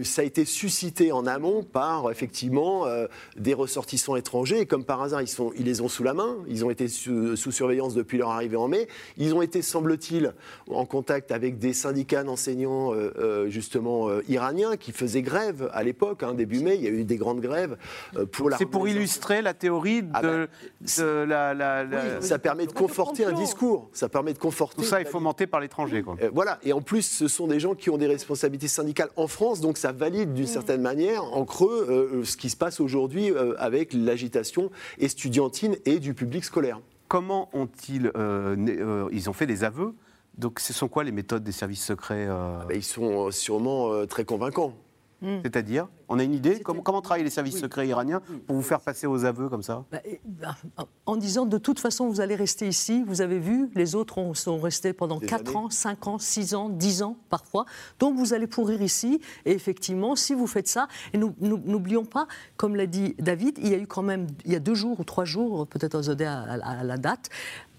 ça 0.03 0.23
a 0.23 0.25
été 0.25 0.45
suscité 0.45 1.13
en 1.13 1.27
amont 1.27 1.63
par 1.63 2.11
effectivement 2.11 2.87
des 3.37 3.55
ressortissants 3.55 4.08
étrangers, 4.17 4.61
et 4.61 4.67
comme 4.67 4.85
par 4.85 5.03
hasard, 5.03 5.23
ils, 5.23 5.29
sont, 5.29 5.53
ils 5.57 5.65
les 5.65 5.81
ont 5.81 5.89
sous 5.89 6.03
la 6.03 6.15
main, 6.15 6.37
ils 6.49 6.65
ont 6.65 6.71
été 6.71 6.89
sous, 6.89 7.37
surveillance 7.37 7.95
depuis 7.95 8.19
leur 8.19 8.31
arrivée 8.31 8.57
en 8.57 8.69
mai, 8.69 8.89
ils 9.17 9.35
ont 9.35 9.43
été, 9.43 9.63
semble-t-il, 9.63 10.35
en 10.71 10.85
contact 10.85 11.33
avec 11.33 11.59
des 11.59 11.73
syndicats 11.73 12.25
d'enseignants, 12.25 12.93
euh, 12.95 13.13
euh, 13.19 13.49
justement, 13.49 14.09
euh, 14.09 14.23
iraniens, 14.29 14.77
qui 14.77 14.93
faisaient 14.93 15.23
grève 15.23 15.71
à 15.73 15.83
l'époque, 15.83 16.23
hein, 16.23 16.35
début 16.35 16.61
mai, 16.61 16.77
il 16.77 16.83
y 16.83 16.87
a 16.87 16.91
eu 16.91 17.05
des 17.05 17.17
grandes 17.17 17.41
grèves 17.41 17.77
pour 18.33 18.51
la... 18.51 18.57
C'est 18.57 18.67
pour 18.67 18.89
illustrer 18.89 19.43
la 19.43 19.55
théorie 19.55 20.03
de, 20.03 20.09
ah 20.15 20.23
bah, 20.23 21.25
la... 21.25 22.21
ça 22.21 22.39
permet 22.39 22.67
de 22.67 22.73
conforter 22.73 23.25
un 23.25 23.33
discours, 23.33 23.89
ça 23.93 24.09
permet 24.09 24.33
de 24.33 24.39
conforter... 24.39 24.83
Tout 24.83 24.89
ça 24.89 25.01
est 25.01 25.07
fomenté 25.07 25.47
par 25.47 25.61
l'étranger, 25.61 26.03
quoi. 26.03 26.17
voilà, 26.33 26.59
et 26.63 26.73
en 26.73 26.81
plus, 26.81 27.03
ce 27.03 27.29
sont 27.29 27.47
des 27.47 27.61
gens 27.61 27.75
qui 27.75 27.91
ont 27.91 27.99
des 27.99 28.07
responsabilités 28.07 28.69
syndicales 28.69 29.11
en 29.17 29.27
France, 29.27 29.61
donc 29.61 29.79
ça 29.79 29.93
valide 29.93 30.35
d'une 30.35 30.45
mmh. 30.45 30.49
certaine 30.49 30.83
manière, 30.83 31.25
en 31.25 31.45
creux, 31.45 32.23
ce 32.25 32.37
qui 32.37 32.51
se 32.51 32.57
passe 32.57 32.81
aujourd'hui 32.81 33.33
avec 33.59 33.93
l'agitation 34.05 34.71
estudiantine 34.99 35.77
et 35.85 35.99
du 35.99 36.15
public 36.15 36.45
scolaire. 36.45 36.81
Comment 37.09 37.49
ont-ils 37.53 38.11
euh, 38.17 38.57
euh, 38.57 39.09
Ils 39.13 39.31
ont 39.31 39.33
fait 39.33 39.47
des 39.47 39.65
aveux? 39.65 39.95
Donc, 40.37 40.61
ce 40.61 40.73
sont 40.73 40.89
quoi 40.89 41.05
les 41.05 41.13
méthodes 41.13 41.43
des 41.43 41.53
services 41.53 41.85
secrets 41.85 42.27
euh? 42.29 42.59
Ah 42.61 42.67
ben, 42.69 42.77
Ils 42.77 42.85
sont 42.85 43.31
sûrement 43.31 44.07
très 44.07 44.25
convaincants. 44.25 44.75
Hmm. 45.21 45.41
C'est-à-dire 45.43 45.89
On 46.09 46.21
a 46.21 46.23
une 46.23 46.33
idée 46.33 46.61
comment, 46.61 46.81
comment, 46.81 47.03
travaillent 47.03 47.25
les 47.25 47.31
services 47.31 47.59
secrets 47.59 47.89
iraniens 47.89 48.23
pour 48.47 48.55
vous 48.55 48.63
faire 48.63 48.81
passer 48.81 49.09
aux 49.09 49.25
aveux 49.25 49.49
comme 49.49 49.65
ça? 49.65 49.85
Bah, 49.91 49.99
bah, 50.25 50.55
En 51.07 51.17
disant 51.17 51.45
de 51.45 51.59
toute 51.59 51.81
façon 51.81 52.09
vous 52.09 52.21
allez 52.21 52.37
rester 52.37 52.69
ici, 52.69 53.03
vous 53.05 53.21
avez 53.21 53.41
vu, 53.41 53.69
les 53.75 53.97
autres 53.97 54.35
sont 54.35 54.59
restés 54.59 54.93
pendant 54.93 55.19
4 55.19 55.57
ans, 55.57 55.71
5 55.71 56.07
ans, 56.07 56.19
6 56.19 56.55
ans, 56.55 56.69
10 56.69 57.03
ans 57.03 57.17
parfois, 57.31 57.67
donc 57.99 58.17
vous 58.17 58.33
allez 58.33 58.47
pourrir 58.47 58.81
ici, 58.81 59.21
et 59.45 59.53
effectivement, 59.53 60.15
si 60.15 60.35
vous 60.35 60.47
faites 60.47 60.69
ça, 60.69 60.87
et 61.13 61.19
n'oublions 61.19 62.05
pas, 62.05 62.29
comme 62.57 62.77
l'a 62.77 62.87
dit 62.87 63.17
David, 63.19 63.59
il 63.61 63.69
y 63.69 63.75
a 63.75 63.79
eu 63.79 63.89
quand 63.89 64.03
même, 64.03 64.29
il 64.45 64.53
y 64.53 64.57
a 64.57 64.61
deux 64.61 64.75
jours 64.75 65.01
ou 65.01 65.05
trois 65.05 65.25
jours, 65.25 65.67
peut-être 65.67 65.97
aux 65.97 66.11
à, 66.11 66.15
à, 66.15 66.85
la 66.85 66.97
date, 66.97 67.29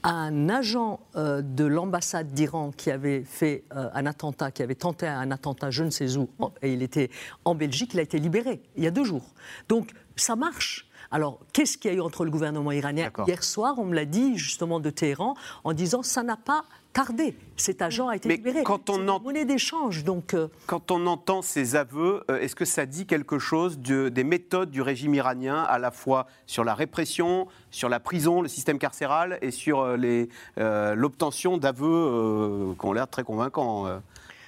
un 0.04 0.50
agent 0.50 1.00
euh, 1.16 1.42
de 1.42 1.66
l'ambassade 1.66 2.34
d'Iran 2.34 2.72
qui 2.76 2.92
avait 2.92 3.24
fait 3.24 3.64
euh, 3.76 3.90
un 3.94 4.06
attentat, 4.06 4.52
qui 4.52 4.64
avait 4.64 4.76
tenté 4.76 5.08
un 5.08 5.32
attentat 5.32 5.72
je 5.72 5.84
ne 5.84 5.90
sais 5.90 6.18
où, 6.18 6.30
et 6.62 6.74
il 6.74 6.84
était 6.84 7.10
en 7.46 7.56
Belgique, 7.56 7.94
il 7.94 8.00
a 8.00 8.04
été 8.04 8.20
libéré 8.20 8.62
il 8.78 8.84
y 8.84 8.88
a 8.88 8.92
deux 8.92 9.04
jours. 9.04 9.34
Donc 9.68 9.92
ça 10.16 10.36
marche. 10.36 10.86
Alors, 11.12 11.40
qu'est-ce 11.54 11.78
qu'il 11.78 11.92
y 11.92 11.94
a 11.94 11.98
eu 11.98 12.02
entre 12.02 12.24
le 12.24 12.30
gouvernement 12.30 12.72
iranien 12.72 13.10
Hier 13.26 13.44
soir, 13.44 13.76
on 13.80 13.86
me 13.86 13.96
l'a 13.96 14.06
dit 14.06 14.38
justement 14.38 14.80
de 14.80 14.90
Téhéran 14.90 15.34
en 15.64 15.74
disant 15.74 16.04
ça 16.04 16.22
n'a 16.24 16.38
pas 16.38 16.66
tardé. 16.94 17.36
Cet 17.56 17.82
agent 17.82 18.08
a 18.08 18.16
été 18.16 18.30
libéré. 18.30 18.64
Quand 18.64 18.90
on 18.90 19.08
en... 19.08 19.20
monnaie 19.20 19.46
d'échange, 19.46 20.04
donc. 20.04 20.34
Euh, 20.34 20.48
quand 20.66 20.92
on 20.92 21.06
entend 21.08 21.42
ces 21.42 21.76
aveux, 21.76 22.24
euh, 22.30 22.40
est-ce 22.40 22.56
que 22.56 22.66
ça 22.66 22.86
dit 22.86 23.06
quelque 23.06 23.40
chose 23.40 23.80
des 23.80 24.24
méthodes 24.24 24.72
du 24.72 24.82
régime 24.82 25.14
iranien, 25.14 25.64
à 25.64 25.78
la 25.80 25.92
fois 25.92 26.28
sur 26.46 26.64
la 26.64 26.74
répression, 26.74 27.48
sur 27.72 27.90
la 27.90 28.00
prison, 28.00 28.42
le 28.42 28.48
système 28.48 28.80
carcéral 28.80 29.38
et 29.42 29.52
sur 29.52 29.82
euh, 29.82 30.96
l'obtention 30.96 31.58
d'aveux 31.58 32.76
qui 32.80 32.86
ont 32.86 32.94
l'air 32.94 33.08
très 33.08 33.24
convaincants 33.24 33.88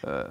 euh, 0.07 0.23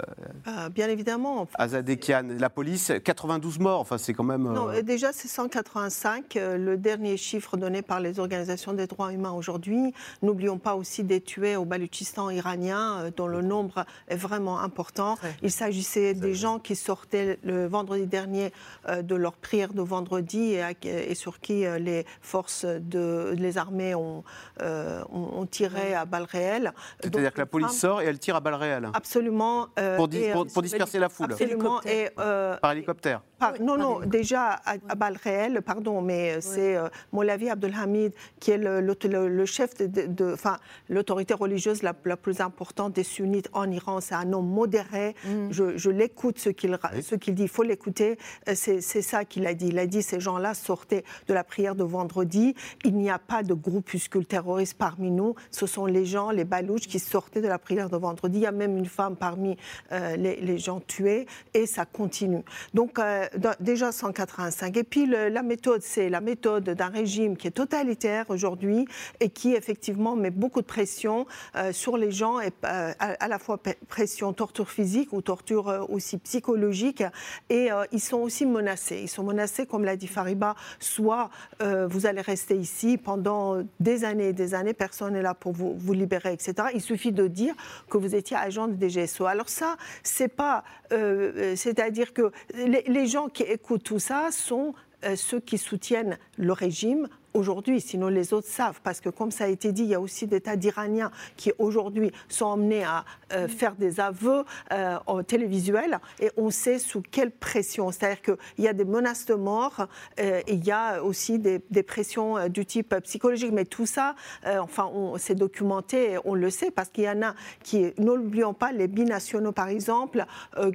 ah, 0.45 0.69
bien 0.69 0.89
évidemment. 0.89 1.47
Azadekian, 1.55 2.27
la 2.39 2.49
police, 2.49 2.91
92 3.03 3.59
morts, 3.59 3.79
enfin 3.79 3.97
c'est 3.97 4.13
quand 4.13 4.23
même... 4.23 4.43
Non, 4.43 4.69
euh, 4.69 4.81
déjà 4.81 5.11
c'est 5.13 5.27
185, 5.27 6.35
euh, 6.35 6.57
le 6.57 6.77
dernier 6.77 7.17
chiffre 7.17 7.57
donné 7.57 7.81
par 7.81 7.99
les 7.99 8.19
organisations 8.19 8.73
des 8.73 8.87
droits 8.87 9.13
humains 9.13 9.31
aujourd'hui. 9.31 9.93
N'oublions 10.21 10.57
pas 10.57 10.75
aussi 10.75 11.03
des 11.03 11.21
tués 11.21 11.55
au 11.55 11.65
Baluchistan 11.65 12.29
iranien, 12.29 13.11
dont 13.15 13.27
le 13.27 13.41
nombre 13.41 13.85
est 14.07 14.15
vraiment 14.15 14.59
important. 14.59 15.17
Il 15.41 15.51
s'agissait 15.51 16.13
des 16.13 16.33
gens 16.33 16.59
qui 16.59 16.75
sortaient 16.75 17.39
le 17.43 17.67
vendredi 17.67 18.07
dernier 18.07 18.51
de 18.89 19.15
leur 19.15 19.33
prière 19.33 19.73
de 19.73 19.81
vendredi 19.81 20.55
et, 20.83 21.15
sur 21.15 21.39
qui 21.39 21.65
les 21.79 22.05
forces 22.21 22.65
de 22.65 23.33
les 23.37 23.57
armées 23.57 23.95
ont, 23.95 24.23
ont, 24.59 25.45
tiré 25.45 25.93
à 25.93 26.05
balles 26.05 26.27
réelles. 26.29 26.73
C'est-à-dire 27.01 27.33
que 27.33 27.39
la 27.39 27.45
police 27.45 27.71
sort 27.71 28.01
et 28.01 28.05
elle 28.05 28.19
tire 28.19 28.35
à 28.35 28.39
balles 28.39 28.55
réelles 28.55 28.89
Absolument. 28.93 29.60
Euh, 29.79 29.95
pour, 29.95 30.09
euh, 30.13 30.61
disperser 30.61 30.99
la 30.99 31.09
foule 31.09 31.31
Absolument. 31.31 31.81
Et, 31.83 32.09
euh, 32.19 32.57
Par 32.57 32.71
hélicoptère 32.71 33.21
Non, 33.59 33.77
non, 33.77 33.99
déjà 34.01 34.59
à, 34.65 34.95
balles 34.95 35.17
réelles, 35.21 35.61
pardon, 35.61 36.01
mais 36.01 36.41
c'est 36.41 36.77
Molavi 37.11 37.49
Abdelhamid 37.49 38.13
qui 38.39 38.51
est 38.51 38.57
le, 38.57 39.45
chef 39.45 39.75
de, 39.77 40.33
enfin, 40.33 40.57
l'autorité 40.89 41.33
religieuse 41.33 41.83
la, 41.83 41.93
plus 41.93 42.41
importante 42.41 42.93
des 42.93 43.03
sunnites 43.03 43.49
en 43.53 43.69
Iran. 43.69 44.01
C'est 44.01 44.15
un 44.15 44.31
homme 44.33 44.47
modéré. 44.47 45.15
Mm. 45.25 45.51
Je, 45.51 45.89
l'écoute, 45.89 46.39
ce 46.39 46.49
qu'il 46.49 46.77
qu'il 47.19 47.35
dit. 47.35 47.43
Il 47.43 47.49
faut 47.49 47.63
l'écouter. 47.63 48.17
C'est 48.53 48.81
ça 48.81 49.25
qu'il 49.25 49.45
a 49.47 49.53
dit. 49.53 49.67
Il 49.67 49.79
a 49.79 49.87
dit 49.87 50.01
ces 50.01 50.19
gens-là 50.19 50.53
sortaient 50.53 51.03
de 51.27 51.33
la 51.33 51.43
prière 51.43 51.75
de 51.75 51.83
vendredi. 51.83 52.55
Il 52.83 52.95
n'y 52.95 53.09
a 53.09 53.19
pas 53.19 53.43
de 53.43 53.53
groupuscule 53.53 54.25
terroriste 54.25 54.77
parmi 54.77 55.11
nous. 55.11 55.35
Ce 55.51 55.65
sont 55.65 55.85
les 55.85 56.05
gens, 56.05 56.31
les 56.31 56.45
balouches, 56.45 56.87
qui 56.87 56.99
sortaient 56.99 57.41
de 57.41 57.47
la 57.47 57.59
prière 57.59 57.89
de 57.89 57.97
vendredi. 57.97 58.37
Il 58.37 58.43
y 58.43 58.47
a 58.47 58.51
même 58.51 58.77
une 58.77 58.85
femme 58.85 59.15
parmi 59.15 59.50
euh, 59.91 60.15
les, 60.15 60.57
gens 60.57 60.79
tués 60.81 61.25
et 61.53 61.65
ça 61.65 61.85
continue. 61.85 62.43
Donc 62.73 62.99
euh, 62.99 63.25
déjà 63.59 63.91
185. 63.91 64.77
Et 64.77 64.83
puis 64.83 65.05
la 65.05 65.43
méthode, 65.43 65.81
c'est 65.81 66.09
la 66.09 66.21
méthode 66.21 66.69
d'un 66.69 66.89
régime 66.89 67.37
qui 67.37 67.47
est 67.47 67.51
totalitaire 67.51 68.25
aujourd'hui 68.29 68.85
et 69.19 69.29
qui 69.29 69.53
effectivement 69.53 70.15
met 70.15 70.29
beaucoup 70.29 70.61
de 70.61 70.65
pression 70.65 71.25
euh, 71.55 71.71
sur 71.71 71.97
les 71.97 72.11
gens, 72.11 72.39
et, 72.39 72.51
à, 72.63 73.27
la 73.27 73.39
fois 73.39 73.59
pression 73.87 74.33
torture 74.33 74.69
physique 74.69 75.13
ou 75.13 75.21
torture 75.21 75.87
aussi 75.89 76.17
psychologique. 76.17 77.03
Et 77.49 77.69
ils 77.91 77.99
sont 77.99 78.17
aussi 78.17 78.45
menacés. 78.45 78.99
Ils 79.03 79.07
sont 79.09 79.23
menacés, 79.23 79.65
comme 79.65 79.83
l'a 79.83 79.95
dit 79.95 80.07
Fariba, 80.07 80.55
soit 80.79 81.29
vous 81.59 82.05
allez 82.05 82.21
rester 82.21 82.55
ici 82.55 82.97
pendant 82.97 83.63
des 83.79 84.03
années 84.03 84.29
et 84.29 84.33
des 84.33 84.53
années, 84.53 84.73
personne 84.73 85.13
n'est 85.13 85.21
là 85.21 85.33
pour 85.33 85.53
vous, 85.53 85.75
vous 85.77 85.93
libérer, 85.93 86.33
etc. 86.33 86.69
Il 86.73 86.81
suffit 86.81 87.11
de 87.11 87.27
dire 87.27 87.53
que 87.89 87.97
vous 87.97 88.15
étiez 88.15 88.37
agent 88.37 88.67
de 88.67 88.75
DGSO. 88.75 89.25
Alors 89.25 89.40
ça, 89.49 89.77
c'est 90.03 90.27
pas, 90.27 90.63
euh, 90.91 91.31
euh, 91.35 91.55
c'est-à-dire 91.55 92.13
que 92.13 92.31
les, 92.53 93.07
gens 93.07 93.27
qui 93.27 93.43
écoutent 93.43 93.83
tout 93.83 93.99
ça 93.99 94.29
sont 94.31 94.73
euh, 95.03 95.15
ceux 95.15 95.39
qui 95.39 95.57
soutiennent 95.57 96.17
le 96.37 96.53
régime 96.53 97.07
aujourd'hui, 97.33 97.81
sinon 97.81 98.07
les 98.07 98.33
autres 98.33 98.47
savent, 98.47 98.79
parce 98.83 98.99
que 98.99 99.09
comme 99.09 99.31
ça 99.31 99.45
a 99.45 99.47
été 99.47 99.71
dit, 99.71 99.83
il 99.83 99.89
y 99.89 99.95
a 99.95 100.01
aussi 100.01 100.27
des 100.27 100.41
tas 100.41 100.55
d'Iraniens 100.55 101.11
qui 101.37 101.51
aujourd'hui 101.57 102.11
sont 102.29 102.45
emmenés 102.45 102.83
à 102.83 103.05
euh, 103.33 103.47
faire 103.47 103.75
des 103.75 103.99
aveux 103.99 104.43
euh, 104.73 104.97
télévisuels 105.23 105.99
et 106.19 106.31
on 106.37 106.49
sait 106.49 106.79
sous 106.79 107.01
quelle 107.01 107.31
pression. 107.31 107.91
C'est-à-dire 107.91 108.21
qu'il 108.21 108.65
y 108.65 108.67
a 108.67 108.73
des 108.73 108.85
menaces 108.85 109.25
de 109.25 109.35
mort 109.35 109.87
euh, 110.19 110.41
et 110.47 110.53
il 110.53 110.65
y 110.65 110.71
a 110.71 111.03
aussi 111.03 111.39
des, 111.39 111.59
pressions 111.83 112.47
du 112.47 112.65
type 112.65 112.95
psychologique. 113.03 113.51
Mais 113.51 113.65
tout 113.65 113.85
ça, 113.85 114.15
enfin, 114.45 114.91
c'est 115.17 115.35
documenté, 115.35 116.17
on 116.25 116.35
le 116.35 116.49
sait, 116.49 116.69
parce 116.69 116.89
qu'il 116.89 117.05
y 117.05 117.09
en 117.09 117.21
a 117.23 117.33
qui, 117.63 117.91
n'oublions 117.97 118.53
pas, 118.53 118.71
les 118.71 118.87
binationaux 118.87 119.51
par 119.51 119.67
exemple, 119.67 120.25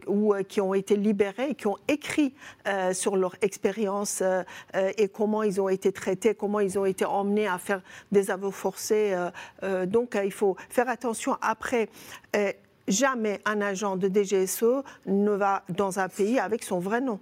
ou 0.06 0.34
qui 0.48 0.60
ont 0.60 0.74
été 0.74 0.96
libérés 0.96 1.50
et 1.50 1.54
qui 1.54 1.68
ont 1.68 1.78
écrit 1.86 2.34
sur 2.92 3.16
leur 3.16 3.36
expérience 3.40 4.22
et 4.98 5.08
comment 5.08 5.42
ils 5.44 5.60
ont 5.60 5.68
été 5.68 5.92
traités, 5.92 6.34
comment 6.46 6.60
ils 6.60 6.78
ont 6.78 6.84
été 6.84 7.04
emmenés 7.04 7.48
à 7.48 7.58
faire 7.58 7.80
des 8.12 8.30
aveux 8.30 8.52
forcés. 8.52 9.10
Euh, 9.12 9.30
euh, 9.64 9.84
donc 9.84 10.14
euh, 10.14 10.24
il 10.24 10.30
faut 10.30 10.56
faire 10.70 10.88
attention. 10.88 11.36
Après, 11.42 11.88
jamais 12.86 13.40
un 13.44 13.60
agent 13.60 13.96
de 13.96 14.06
DGSE 14.06 14.84
ne 15.06 15.32
va 15.32 15.64
dans 15.68 15.98
un 15.98 16.08
pays 16.08 16.38
avec 16.38 16.62
son 16.62 16.78
vrai 16.78 17.00
nom. 17.00 17.18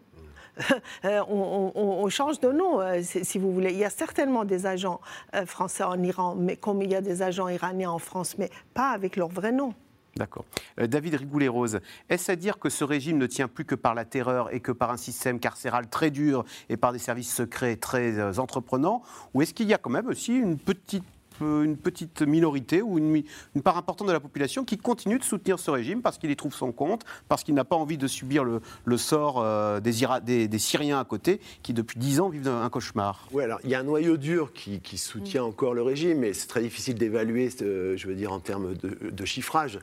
on, 1.05 2.07
change 2.11 2.39
de 2.41 2.53
nom, 2.53 2.81
si 3.03 3.39
vous 3.39 3.51
voulez. 3.51 3.73
Il 3.73 3.79
y 3.79 3.85
a 3.85 3.91
certainement 3.91 4.45
des 4.45 4.67
agents 4.67 5.01
français 5.47 5.85
en 5.85 6.01
Iran, 6.03 6.37
mais 6.39 6.57
comme 6.57 6.83
il 6.83 6.93
y 6.93 6.95
a 6.95 7.01
des 7.01 7.23
agents 7.23 7.49
iraniens 7.49 7.93
en 7.93 7.99
France, 7.99 8.37
mais 8.37 8.51
pas 8.75 8.91
avec 8.91 9.17
leur 9.17 9.29
vrai 9.29 9.53
nom. 9.53 9.73
D'accord. 10.17 10.45
Euh, 10.81 10.87
David 10.87 11.17
Rigoulet-Rose, 11.17 11.81
est-ce 12.09 12.31
à 12.31 12.37
dire 12.37 12.59
que 12.59 12.69
ce 12.69 12.85
régime 12.85 13.19
ne 13.19 13.27
tient 13.27 13.49
plus 13.49 13.65
que 13.65 13.75
par 13.75 13.95
la 13.95 14.05
terreur 14.05 14.55
et 14.55 14.61
que 14.61 14.71
par 14.71 14.91
un 14.91 14.97
système 14.97 15.41
carcéral 15.41 15.89
très 15.89 16.11
dur 16.11 16.45
et 16.69 16.77
par 16.77 16.93
des 16.93 16.99
services 16.99 17.35
secrets 17.35 17.77
très 17.77 18.19
euh, 18.19 18.39
entreprenants 18.39 19.03
Ou 19.35 19.43
est-ce 19.43 19.55
qu'il 19.55 19.67
y 19.67 19.75
a 19.75 19.79
quand 19.79 19.91
même 19.91 20.07
aussi 20.07 20.37
une 20.37 20.59
petite 20.59 21.05
une 21.41 21.77
petite 21.77 22.23
minorité 22.23 22.83
ou 22.83 22.99
une, 22.99 23.23
part 23.63 23.77
importante 23.77 24.09
de 24.09 24.13
la 24.13 24.21
population 24.21 24.65
qui 24.65 24.77
continue 24.77 25.19
de 25.19 25.25
soutenir 25.25 25.59
ce 25.59 25.71
régime 25.71 26.03
parce 26.03 26.19
qu'il 26.19 26.31
y 26.31 26.37
trouve 26.37 26.55
son 26.55 26.73
compte, 26.73 27.03
parce 27.29 27.45
qu'il 27.45 27.55
n'a 27.55 27.65
pas 27.65 27.77
envie 27.77 27.99
de 27.99 28.07
subir 28.07 28.45
le, 28.45 28.97
sort 28.97 29.41
euh, 29.41 29.81
des, 29.81 30.49
des, 30.49 30.59
Syriens 30.59 31.01
à 31.01 31.05
côté 31.05 31.41
qui 31.63 31.73
depuis 31.73 31.99
dix 31.99 32.21
ans 32.21 32.29
vivent 32.29 32.49
un 32.49 32.69
cauchemar. 32.71 33.29
Oui, 33.33 33.43
alors 33.43 33.59
il 33.65 33.71
y 33.71 33.75
a 33.75 33.81
un 33.81 33.85
noyau 33.85 34.17
dur 34.17 34.53
qui, 34.53 34.81
soutient 34.99 35.43
mm. 35.43 35.47
encore 35.47 35.75
le 35.75 35.83
régime, 35.83 36.19
mais 36.19 36.33
c'est 36.33 36.47
très 36.47 36.63
difficile 36.63 36.95
d'évaluer, 36.95 37.51
euh, 37.63 37.97
je 37.97 38.07
veux 38.07 38.15
dire, 38.15 38.33
en 38.33 38.41
termes 38.41 38.75
de, 38.75 39.25
chiffrage. 39.25 39.79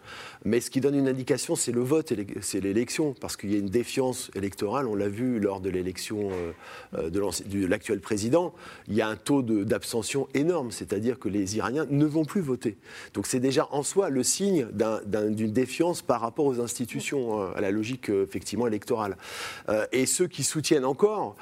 Mais 0.46 0.62
ce 0.62 0.70
qui 0.70 0.82
donne 0.82 0.96
une 0.96 1.08
indication, 1.08 1.56
c'est 1.56 1.72
le 1.72 1.82
vote, 1.82 2.14
c'est 2.42 2.62
l'élection, 2.62 3.16
parce 3.20 3.36
qu'il 3.38 3.52
y 3.52 3.56
a 3.56 3.58
une 3.58 3.70
défiance 3.70 4.30
électorale, 4.36 4.88
on 4.88 4.96
l'a 4.96 5.10
vu 5.10 5.40
lors 5.40 5.62
de 5.62 5.70
l'élection 5.70 6.30
euh, 6.94 7.10
de 7.10 7.66
l'actuel 7.66 8.00
président, 8.00 8.54
il 8.88 8.96
y 8.96 9.02
a 9.02 9.08
un 9.08 9.16
taux 9.16 9.42
d'abstention 9.42 10.28
énorme, 10.34 10.72
c'est-à-dire 10.72 11.18
que 11.18 11.28
les 11.30 11.41
les 11.42 11.58
Iraniens 11.58 11.88
ne 11.90 12.06
vont 12.06 12.24
plus 12.24 12.42
voter. 12.42 12.78
Donc 13.14 13.26
c'est 13.26 13.40
déjà 13.40 13.68
en 13.72 13.84
soi 13.84 14.10
le 14.10 14.24
signe 14.24 14.68
d'une 15.06 15.52
défiance 15.52 16.02
par 16.02 16.22
rapport 16.22 16.46
aux 16.46 16.62
institutions, 16.62 17.42
euh, 17.42 17.58
à 17.58 17.62
la 17.62 17.72
logique 17.72 18.10
euh, 18.10 18.24
effectivement 18.24 18.68
électorale. 18.68 19.18
Euh, 19.70 19.86
et 19.92 20.06
ceux 20.06 20.28
qui 20.28 20.44
soutiennent 20.44 20.86
encore, 20.86 21.36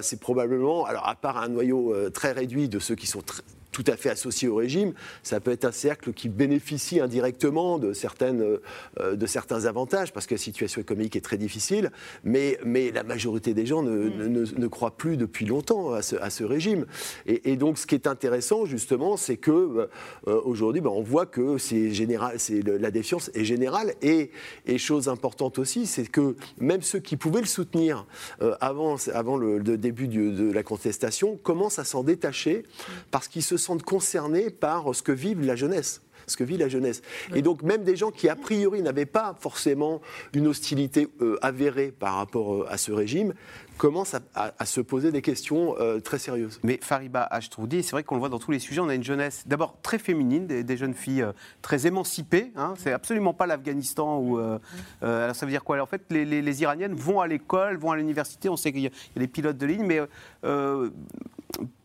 c'est 0.00 0.20
probablement, 0.20 0.86
alors 0.86 1.08
à 1.08 1.16
part 1.16 1.38
un 1.38 1.48
noyau 1.48 1.92
très 2.10 2.30
réduit 2.30 2.68
de 2.68 2.78
ceux 2.78 2.94
qui 2.94 3.08
sont 3.08 3.20
très, 3.20 3.42
tout 3.72 3.84
à 3.86 3.96
fait 3.96 4.10
associé 4.10 4.48
au 4.48 4.56
régime, 4.56 4.92
ça 5.22 5.40
peut 5.40 5.50
être 5.50 5.64
un 5.64 5.72
cercle 5.72 6.12
qui 6.12 6.28
bénéficie 6.28 7.00
indirectement 7.00 7.78
de, 7.78 7.92
certaines, 7.92 8.58
euh, 9.00 9.16
de 9.16 9.26
certains 9.26 9.64
avantages, 9.64 10.12
parce 10.12 10.26
que 10.26 10.34
la 10.34 10.38
situation 10.38 10.80
économique 10.80 11.16
est 11.16 11.22
très 11.22 11.38
difficile, 11.38 11.90
mais, 12.22 12.58
mais 12.64 12.90
la 12.90 13.02
majorité 13.02 13.54
des 13.54 13.66
gens 13.66 13.82
ne, 13.82 14.08
mm. 14.08 14.58
ne, 14.58 14.66
croient 14.66 14.96
plus 14.96 15.16
depuis 15.16 15.46
longtemps 15.46 15.92
à 15.92 16.02
ce, 16.02 16.16
à 16.16 16.30
ce 16.30 16.44
régime. 16.44 16.86
Et, 17.26 17.56
donc 17.56 17.78
ce 17.78 17.86
qui 17.86 17.94
est 17.94 18.06
intéressant, 18.06 18.66
justement, 18.66 19.16
c'est 19.16 19.38
que 19.38 19.88
euh, 20.28 20.40
aujourd'hui, 20.44 20.80
ben, 20.82 20.90
on 20.90 21.02
voit 21.02 21.26
que 21.26 21.56
général, 21.58 22.36
la 22.64 22.90
défiance 22.90 23.30
est 23.34 23.44
générale, 23.44 23.94
et, 24.02 24.30
et 24.66 24.78
chose 24.78 25.08
importante 25.08 25.58
aussi, 25.58 25.86
c'est 25.86 26.06
que 26.06 26.36
même 26.60 26.82
ceux 26.82 26.98
qui 26.98 27.16
pouvaient 27.16 27.40
le 27.40 27.46
soutenir 27.46 28.06
euh, 28.42 28.54
avant, 28.60 28.96
avant 29.14 29.36
le, 29.36 29.58
le 29.58 29.78
début 29.78 30.08
de 30.08 30.52
la 30.52 30.62
contestation 30.62 31.38
commencent 31.42 31.78
à 31.78 31.84
s'en 31.84 32.02
détacher, 32.02 32.64
parce 33.10 33.28
qu'ils 33.28 33.42
se 33.42 33.56
sentent 33.62 33.82
concernés 33.82 34.50
par 34.50 34.94
ce 34.94 35.02
que 35.02 35.12
vive 35.12 35.44
la 35.44 35.56
jeunesse 35.56 36.02
ce 36.26 36.36
que 36.36 36.44
vit 36.44 36.56
la 36.56 36.68
jeunesse. 36.68 37.02
Et 37.34 37.42
donc 37.42 37.62
même 37.62 37.84
des 37.84 37.96
gens 37.96 38.10
qui 38.10 38.28
a 38.28 38.36
priori 38.36 38.82
n'avaient 38.82 39.06
pas 39.06 39.36
forcément 39.38 40.00
une 40.32 40.46
hostilité 40.46 41.08
euh, 41.20 41.38
avérée 41.42 41.92
par 41.92 42.14
rapport 42.16 42.54
euh, 42.54 42.66
à 42.68 42.78
ce 42.78 42.92
régime 42.92 43.34
commencent 43.78 44.14
à, 44.34 44.66
se 44.66 44.80
poser 44.80 45.10
des 45.10 45.22
questions 45.22 45.74
euh, 45.80 45.98
très 45.98 46.18
sérieuses. 46.18 46.60
Mais 46.62 46.78
Fariba 46.80 47.22
Ashtroudi, 47.22 47.82
c'est 47.82 47.92
vrai 47.92 48.04
qu'on 48.04 48.14
le 48.14 48.20
voit 48.20 48.28
dans 48.28 48.38
tous 48.38 48.52
les 48.52 48.60
sujets, 48.60 48.80
on 48.80 48.88
a 48.88 48.94
une 48.94 49.02
jeunesse 49.02 49.42
d'abord 49.46 49.76
très 49.82 49.98
féminine, 49.98 50.46
des, 50.46 50.76
jeunes 50.76 50.94
filles 50.94 51.26
très 51.62 51.86
émancipées. 51.86 52.52
Hein, 52.54 52.74
c'est 52.76 52.92
absolument 52.92 53.34
pas 53.34 53.46
l'Afghanistan 53.46 54.18
où. 54.18 54.38
alors 55.00 55.34
ça 55.34 55.46
veut 55.46 55.50
dire 55.50 55.64
quoi? 55.64 55.80
En 55.80 55.86
fait, 55.86 56.02
les, 56.10 56.62
Iraniennes 56.62 56.94
vont 56.94 57.20
à 57.20 57.26
l'école, 57.26 57.76
vont 57.76 57.90
à 57.90 57.96
l'université. 57.96 58.48
On 58.48 58.56
sait 58.56 58.72
qu'il 58.72 58.82
y, 58.82 58.84
y, 58.84 58.88
a 59.16 59.20
des 59.20 59.26
pilotes 59.26 59.58
de 59.58 59.66
ligne, 59.66 59.84
mais 59.84 60.00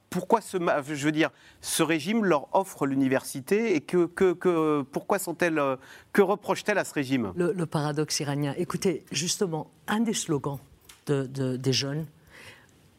pourquoi 0.10 0.42
ce, 0.42 0.58
je 0.58 1.06
veux 1.06 1.12
dire, 1.12 1.32
ce 1.62 1.84
régime 1.84 2.24
leur 2.24 2.48
offre 2.56 2.86
l'université 2.86 3.76
et 3.76 3.82
que, 3.82 4.06
que, 4.06 4.82
pourquoi 4.84 5.20
sont-elles, 5.20 5.60
euh, 5.60 5.76
que 6.14 6.22
reprochent-elles 6.22 6.78
à 6.78 6.86
ce 6.86 6.94
régime? 6.94 7.34
Le, 7.36 7.66
paradoxe 7.66 8.20
iranien. 8.20 8.54
Écoutez, 8.58 9.04
justement, 9.12 9.70
un 9.88 10.00
des 10.00 10.14
slogans 10.14 10.60
de, 11.08 11.58
des 11.58 11.74
jeunes, 11.74 12.06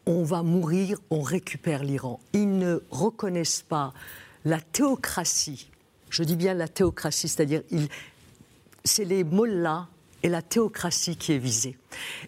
on 0.05 0.23
va 0.23 0.43
mourir, 0.43 0.99
on 1.09 1.21
récupère 1.21 1.83
l'Iran. 1.83 2.19
Ils 2.33 2.57
ne 2.57 2.81
reconnaissent 2.89 3.61
pas 3.61 3.93
la 4.45 4.59
théocratie. 4.59 5.69
Je 6.09 6.23
dis 6.23 6.35
bien 6.35 6.53
la 6.53 6.67
théocratie, 6.67 7.27
c'est-à-dire 7.27 7.61
c'est 8.83 9.05
les 9.05 9.23
mollahs 9.23 9.87
et 10.23 10.29
la 10.29 10.41
théocratie 10.41 11.15
qui 11.15 11.33
est 11.33 11.37
visée. 11.37 11.77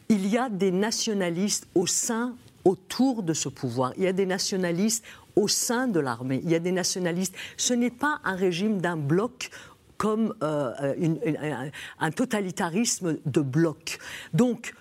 Il 0.09 0.27
y 0.27 0.37
a 0.37 0.49
des 0.49 0.71
nationalistes 0.71 1.67
au 1.75 1.87
sein, 1.87 2.35
autour 2.65 3.23
de 3.23 3.33
ce 3.33 3.49
pouvoir. 3.49 3.93
Il 3.97 4.03
y 4.03 4.07
a 4.07 4.13
des 4.13 4.25
nationalistes 4.25 5.03
au 5.35 5.47
sein 5.47 5.87
de 5.87 5.99
l'armée. 5.99 6.41
Il 6.43 6.49
y 6.49 6.55
a 6.55 6.59
des 6.59 6.71
nationalistes. 6.71 7.35
Ce 7.57 7.73
n'est 7.73 7.91
pas 7.91 8.19
un 8.23 8.35
régime 8.35 8.81
d'un 8.81 8.97
bloc 8.97 9.49
comme 9.97 10.33
euh, 10.41 11.69
un, 11.99 12.11
totalitarisme 12.11 13.19
de 13.23 13.41
bloc. 13.41 13.99
Donc, 14.33 14.73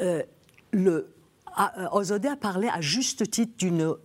euh, 0.00 0.22
le, 0.72 1.14
euh, 1.58 1.86
Ozodé 1.92 2.26
a 2.26 2.34
parlé 2.34 2.68
à 2.68 2.80
juste 2.80 3.30
titre 3.30 3.54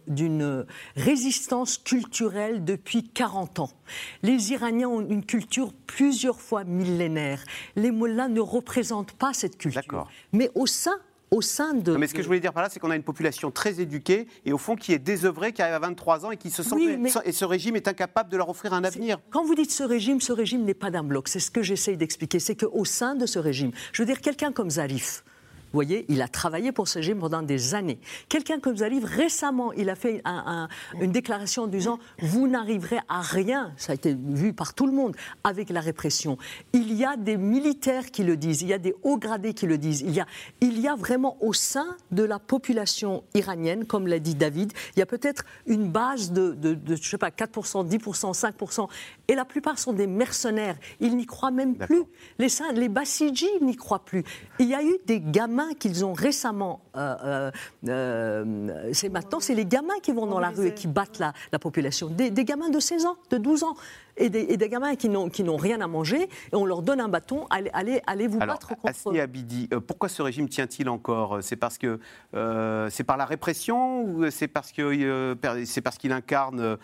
d'une 0.07 0.65
résistance 0.95 1.79
culturelle 1.79 2.63
depuis 2.63 3.09
40 3.09 3.59
ans. 3.59 3.71
Les 4.21 4.51
Iraniens 4.51 4.89
ont 4.89 5.01
une 5.01 5.25
culture 5.25 5.73
plusieurs 5.87 6.39
fois 6.39 6.63
millénaire. 6.63 7.43
Les 7.75 7.89
mollahs 7.89 8.29
ne 8.29 8.39
représentent 8.39 9.13
pas 9.13 9.33
cette 9.33 9.57
culture. 9.57 10.07
Mais 10.33 10.51
au 10.53 10.67
sein 10.67 10.99
au 11.31 11.41
sein 11.41 11.73
de. 11.73 11.95
mais 11.95 12.07
ce 12.07 12.13
que 12.13 12.21
je 12.21 12.27
voulais 12.27 12.39
dire 12.39 12.53
par 12.53 12.63
là, 12.63 12.69
c'est 12.69 12.79
qu'on 12.79 12.91
a 12.91 12.95
une 12.95 13.03
population 13.03 13.51
très 13.51 13.79
éduquée 13.81 14.27
et 14.45 14.53
au 14.53 14.57
fond 14.57 14.75
qui 14.75 14.93
est 14.93 14.99
désœuvrée, 14.99 15.53
qui 15.53 15.61
arrive 15.61 15.75
à 15.75 15.79
23 15.79 16.25
ans 16.25 16.31
et 16.31 16.37
qui 16.37 16.49
se 16.49 16.63
sent. 16.63 16.75
Et 17.25 17.31
ce 17.31 17.45
régime 17.45 17.75
est 17.75 17.87
incapable 17.87 18.29
de 18.29 18.37
leur 18.37 18.49
offrir 18.49 18.73
un 18.73 18.83
avenir. 18.83 19.19
Quand 19.29 19.43
vous 19.43 19.55
dites 19.55 19.71
ce 19.71 19.83
régime, 19.83 20.21
ce 20.21 20.33
régime 20.33 20.63
n'est 20.63 20.73
pas 20.73 20.91
d'un 20.91 21.03
bloc. 21.03 21.27
C'est 21.27 21.39
ce 21.39 21.51
que 21.51 21.61
j'essaye 21.61 21.97
d'expliquer. 21.97 22.39
C'est 22.39 22.55
qu'au 22.55 22.85
sein 22.85 23.15
de 23.15 23.25
ce 23.25 23.39
régime, 23.39 23.71
je 23.93 24.01
veux 24.01 24.05
dire, 24.05 24.21
quelqu'un 24.21 24.51
comme 24.51 24.69
Zarif, 24.69 25.23
vous 25.71 25.77
voyez, 25.77 26.05
il 26.09 26.23
a 26.23 26.27
travaillé 26.27 26.71
pour 26.71 26.87
ce 26.87 26.97
régime 26.97 27.19
pendant 27.19 27.43
des 27.43 27.75
années. 27.75 27.99
Quelqu'un 28.27 28.59
comme 28.59 28.77
Zarif, 28.77 29.03
récemment, 29.03 29.71
il 29.73 29.89
a 29.91 29.95
fait 29.95 30.23
une 30.99 31.11
déclaration 31.11 31.63
en 31.63 31.67
disant 31.67 31.99
Vous 32.19 32.47
n'arriverez 32.47 32.99
à 33.07 33.21
rien, 33.21 33.73
ça 33.77 33.91
a 33.91 33.95
été 33.95 34.17
vu 34.19 34.51
par 34.53 34.73
tout 34.73 34.87
le 34.87 34.93
monde, 34.93 35.15
avec 35.43 35.69
la 35.69 35.79
répression. 35.79 36.39
Il 36.73 36.93
y 36.93 37.05
a 37.05 37.17
des 37.17 37.37
militaires 37.37 38.09
qui 38.09 38.23
le 38.23 38.35
disent, 38.35 38.63
il 38.63 38.69
y 38.69 38.73
a 38.73 38.79
des 38.79 38.95
hauts 39.03 39.17
gradés 39.17 39.53
qui 39.53 39.67
le 39.67 39.77
disent. 39.77 40.01
Il 40.01 40.11
y 40.11 40.19
a, 40.19 40.25
il 40.59 40.79
y 40.79 40.87
a 40.87 40.95
vraiment 40.95 41.37
au 41.39 41.53
sein 41.53 41.95
de 42.09 42.23
la 42.23 42.39
population 42.39 43.23
iranienne, 43.35 43.85
comme 43.85 44.07
l'a 44.07 44.17
dit 44.17 44.33
David, 44.33 44.73
il 44.95 44.99
y 44.99 45.03
a 45.03 45.05
peut-être 45.05 45.43
une 45.67 45.91
base 45.91 46.31
de, 46.31 46.53
de, 46.53 46.95
je 46.95 47.09
sais 47.09 47.19
pas, 47.19 47.29
4%, 47.29 47.87
10%, 47.87 48.33
5%, 48.33 48.87
et 49.27 49.35
la 49.35 49.45
plupart 49.45 49.77
sont 49.77 49.93
des 49.93 50.07
mercenaires. 50.07 50.77
Ils 50.99 51.15
n'y 51.15 51.27
croient 51.27 51.51
même 51.51 51.75
plus. 51.75 52.03
Les, 52.39 52.47
les 52.73 52.89
Bassidji 52.89 53.49
n'y 53.61 53.75
croient 53.75 54.03
plus. 54.03 54.23
Il 54.57 54.67
y 54.67 54.73
a 54.73 54.83
eu 54.83 54.97
des 55.05 55.21
gamins 55.21 55.58
qu'ils 55.77 56.05
ont 56.05 56.13
récemment. 56.13 56.81
Euh, 56.95 57.15
euh, 57.23 57.51
euh, 57.87 58.89
c'est 58.93 59.09
maintenant, 59.09 59.39
c'est 59.39 59.55
les 59.55 59.65
gamins 59.65 59.99
qui 60.01 60.11
vont 60.11 60.25
dans 60.25 60.39
la 60.39 60.49
rue 60.49 60.67
et 60.67 60.73
qui 60.73 60.87
battent 60.87 61.19
la, 61.19 61.33
population. 61.59 62.07
Des, 62.07 62.31
gamins 62.45 62.69
de 62.69 62.79
16 62.79 63.05
ans, 63.05 63.17
de 63.29 63.37
12 63.37 63.63
ans. 63.63 63.75
Et 64.17 64.29
des, 64.29 64.69
gamins 64.69 64.95
qui 64.95 65.07
n'ont 65.07 65.57
rien 65.57 65.79
à 65.79 65.87
manger, 65.87 66.23
et 66.23 66.55
on 66.55 66.65
leur 66.65 66.81
donne 66.81 66.99
un 66.99 67.07
bâton, 67.07 67.47
allez, 67.49 67.69
allez, 67.71 68.01
allez 68.05 68.27
vous 68.27 68.39
battre 68.39 68.75
contre 68.75 68.89
Asni 68.89 69.19
Abidi, 69.21 69.69
pourquoi 69.87 70.09
ce 70.09 70.21
régime 70.21 70.49
tient-il 70.49 70.89
encore? 70.89 71.39
C'est 71.41 71.55
parce 71.55 71.77
que 71.77 71.99
c'est 72.33 73.03
par 73.05 73.15
la 73.15 73.25
répression 73.25 74.03
ou 74.03 74.29
c'est 74.29 74.49
parce 74.49 74.73
que 74.73 75.37
c'est 75.63 75.81
parce 75.81 75.97
qu'il 75.97 76.11
incarne 76.11 76.77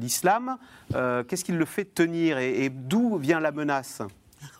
l'islam? 0.00 0.58
Qu'est-ce 0.92 1.44
qui 1.44 1.52
le 1.52 1.64
fait 1.64 1.92
tenir 1.92 2.38
et 2.38 2.68
d'où 2.68 3.16
vient 3.16 3.40
la 3.40 3.50
menace? 3.50 4.02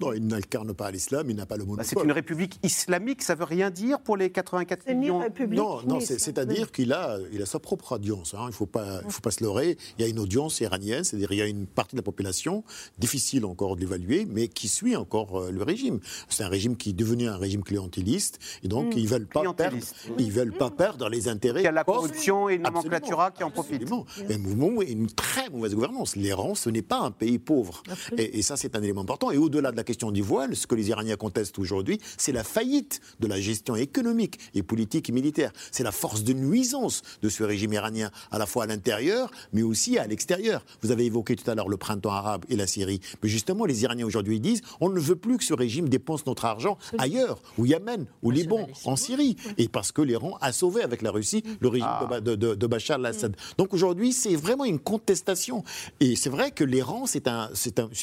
Non, 0.00 0.12
il 0.12 0.26
n'incarne 0.26 0.74
pas 0.74 0.90
l'islam, 0.90 1.28
il 1.30 1.36
n'a 1.36 1.46
pas 1.46 1.56
le 1.56 1.64
monopole. 1.64 1.84
Bah, 1.84 1.88
c'est 1.88 2.02
une 2.02 2.12
république 2.12 2.58
islamique, 2.62 3.22
ça 3.22 3.34
veut 3.34 3.44
rien 3.44 3.70
dire 3.70 4.00
pour 4.00 4.16
les 4.16 4.30
84 4.30 4.86
millions 4.94 5.22
Non, 5.50 5.82
non 5.82 6.00
c'est-à-dire 6.00 6.72
qu'il 6.72 6.92
a, 6.92 7.18
il 7.32 7.42
a 7.42 7.46
sa 7.46 7.58
propre 7.58 7.92
audience. 7.92 8.34
Hein. 8.34 8.42
Il 8.44 8.48
ne 8.48 8.52
faut, 8.52 8.66
pas, 8.66 9.02
faut 9.08 9.20
pas 9.20 9.30
se 9.30 9.42
leurrer. 9.42 9.76
Il 9.98 10.02
y 10.02 10.04
a 10.04 10.08
une 10.08 10.18
audience 10.18 10.60
iranienne, 10.60 11.04
c'est-à-dire 11.04 11.32
il 11.32 11.38
y 11.38 11.42
a 11.42 11.46
une 11.46 11.66
partie 11.66 11.96
de 11.96 12.00
la 12.00 12.04
population, 12.04 12.64
difficile 12.98 13.44
encore 13.44 13.76
de 13.76 13.80
l'évaluer, 13.80 14.26
mais 14.28 14.48
qui 14.48 14.68
suit 14.68 14.96
encore 14.96 15.40
euh, 15.40 15.50
le 15.50 15.62
régime. 15.62 16.00
C'est 16.28 16.44
un 16.44 16.48
régime 16.48 16.76
qui 16.76 16.90
est 16.90 16.94
devenu 16.94 17.28
un 17.28 17.36
régime 17.36 17.62
clientéliste, 17.62 18.38
et 18.62 18.68
donc 18.68 18.94
hmm. 18.94 18.98
ils 18.98 19.04
ne 19.04 19.08
veulent, 19.08 19.26
pas 19.26 19.52
perdre, 19.52 19.76
ils 20.18 20.32
veulent 20.32 20.52
pas 20.52 20.70
perdre 20.70 21.08
les 21.08 21.28
intérêts. 21.28 21.60
Il 21.60 21.64
y 21.64 21.68
a 21.68 21.72
la 21.72 21.84
corruption 21.84 22.48
et 22.48 22.54
une 22.54 22.62
nomenclatura 22.62 23.30
qui 23.30 23.44
en 23.44 23.50
profitent. 23.50 23.90
Un 24.30 24.38
mouvement 24.38 24.82
et 24.82 24.90
une 24.90 25.08
très 25.08 25.48
mauvaise 25.50 25.74
gouvernance. 25.74 26.16
L'Iran, 26.16 26.54
ce 26.54 26.70
n'est 26.70 26.82
pas 26.82 27.00
un 27.00 27.10
pays 27.10 27.38
pauvre. 27.38 27.82
Et, 28.16 28.38
et 28.38 28.42
ça, 28.42 28.56
c'est 28.56 28.76
un 28.76 28.82
élément 28.82 29.02
important. 29.02 29.30
Et 29.30 29.36
au-delà 29.36 29.67
de 29.72 29.76
la 29.76 29.84
question 29.84 30.10
du 30.10 30.22
voile, 30.22 30.56
ce 30.56 30.66
que 30.66 30.74
les 30.74 30.88
Iraniens 30.88 31.16
contestent 31.16 31.58
aujourd'hui, 31.58 32.00
c'est 32.16 32.32
la 32.32 32.44
faillite 32.44 33.00
de 33.20 33.26
la 33.26 33.40
gestion 33.40 33.76
économique 33.76 34.38
et 34.54 34.62
politique 34.62 35.08
et 35.08 35.12
militaire. 35.12 35.52
C'est 35.70 35.84
la 35.84 35.92
force 35.92 36.24
de 36.24 36.32
nuisance 36.32 37.02
de 37.22 37.28
ce 37.28 37.42
régime 37.42 37.72
iranien, 37.72 38.10
à 38.30 38.38
la 38.38 38.46
fois 38.46 38.64
à 38.64 38.66
l'intérieur, 38.66 39.30
mais 39.52 39.62
aussi 39.62 39.98
à 39.98 40.06
l'extérieur. 40.06 40.64
Vous 40.82 40.90
avez 40.90 41.06
évoqué 41.06 41.36
tout 41.36 41.48
à 41.50 41.54
l'heure 41.54 41.68
le 41.68 41.76
printemps 41.76 42.12
arabe 42.12 42.44
et 42.48 42.56
la 42.56 42.66
Syrie. 42.66 43.00
Mais 43.22 43.28
justement, 43.28 43.64
les 43.64 43.82
Iraniens 43.82 44.06
aujourd'hui 44.06 44.40
disent 44.40 44.62
on 44.80 44.88
ne 44.88 45.00
veut 45.00 45.16
plus 45.16 45.38
que 45.38 45.44
ce 45.44 45.54
régime 45.54 45.88
dépense 45.88 46.26
notre 46.26 46.44
argent 46.44 46.78
ailleurs, 46.98 47.40
au 47.58 47.66
Yémen, 47.66 48.06
au 48.22 48.30
Liban, 48.30 48.68
en 48.84 48.96
Syrie. 48.96 49.36
Et 49.56 49.68
parce 49.68 49.92
que 49.92 50.02
l'Iran 50.02 50.36
a 50.40 50.52
sauvé 50.52 50.82
avec 50.82 51.02
la 51.02 51.10
Russie 51.10 51.42
le 51.60 51.68
régime 51.68 51.88
ah. 51.88 52.20
de, 52.20 52.66
Bachar 52.66 52.98
al-Assad. 52.98 53.36
Donc 53.56 53.72
aujourd'hui, 53.72 54.12
c'est 54.12 54.36
vraiment 54.36 54.64
une 54.64 54.78
contestation. 54.78 55.64
Et 56.00 56.16
c'est 56.16 56.30
vrai 56.30 56.50
que 56.50 56.64
l'Iran, 56.64 57.06
c'est 57.06 57.28
un, 57.28 57.50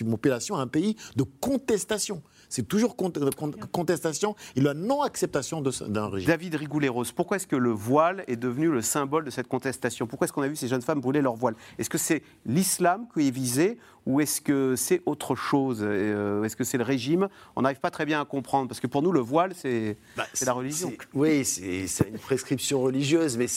une 0.02 0.10
population, 0.10 0.56
un 0.56 0.68
pays 0.68 0.96
de 1.16 1.24
contestation. 1.58 2.22
C'est 2.50 2.68
toujours 2.68 2.96
contestation 2.96 4.36
et 4.56 4.62
la 4.62 4.74
non-acceptation 4.74 5.62
d'un 5.62 6.10
régime. 6.10 6.28
David 6.28 6.56
Rigouleros, 6.56 7.06
pourquoi 7.16 7.38
est-ce 7.38 7.48
que 7.48 7.56
le 7.56 7.72
voile 7.72 8.24
est 8.28 8.36
devenu 8.36 8.70
le 8.70 8.82
symbole 8.82 9.26
de 9.26 9.30
cette 9.30 9.48
contestation? 9.48 10.06
Pourquoi 10.06 10.26
est-ce 10.26 10.34
qu'on 10.34 10.42
a 10.42 10.48
vu 10.48 10.56
ces 10.56 10.68
jeunes 10.68 10.82
femmes 10.82 11.02
brûler 11.02 11.22
leur 11.22 11.36
voile? 11.36 11.56
Est-ce 11.80 11.90
que 11.90 11.98
c'est 11.98 12.24
l'islam 12.46 13.08
qui 13.14 13.28
est 13.28 13.32
visé 13.32 13.78
ou 14.06 14.22
est-ce 14.22 14.42
que 14.42 14.76
c'est 14.76 15.02
autre 15.06 15.36
chose 15.36 15.80
euh, 15.82 16.44
Est-ce 16.44 16.56
que 16.56 16.64
c'est 16.64 16.78
le 16.78 16.84
régime? 16.84 17.28
On 17.56 17.64
n'arrive 17.64 17.80
pas 17.80 17.92
très 17.92 18.06
bien 18.06 18.22
à 18.22 18.26
comprendre, 18.26 18.68
parce 18.68 18.80
que 18.80 18.88
pour 18.88 19.02
nous, 19.02 19.12
le 19.12 19.20
voile, 19.20 19.54
c'est 19.56 19.98
bah, 20.16 20.26
la 20.46 20.54
religion. 20.54 20.94
Oui, 21.14 21.44
c'est 21.46 22.08
une 22.08 22.20
prescription 22.20 22.82
religieuse, 22.82 23.38
mais 23.38 23.48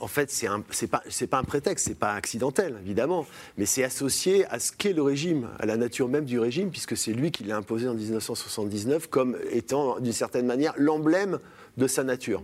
en 0.00 0.06
fait, 0.08 0.30
ce 0.30 0.46
n'est 0.46 0.88
pas, 0.88 1.02
pas 1.30 1.38
un 1.38 1.44
prétexte, 1.44 1.86
c'est 1.88 1.98
pas 1.98 2.12
accidentel, 2.12 2.76
évidemment, 2.82 3.26
mais 3.56 3.66
c'est 3.66 3.84
associé 3.84 4.46
à 4.46 4.58
ce 4.58 4.72
qu'est 4.72 4.92
le 4.92 5.02
régime, 5.02 5.48
à 5.58 5.66
la 5.66 5.76
nature 5.76 6.08
même 6.08 6.24
du 6.24 6.38
régime, 6.38 6.70
puisque 6.70 6.96
c'est 6.96 7.12
lui 7.12 7.30
qui 7.30 7.44
l'a 7.44 7.56
imposé 7.56 7.88
en 7.88 7.94
1979 7.94 9.08
comme 9.08 9.36
étant, 9.50 9.98
d'une 10.00 10.12
certaine 10.12 10.46
manière, 10.46 10.74
l'emblème 10.76 11.38
de 11.76 11.86
sa 11.86 12.04
nature. 12.04 12.42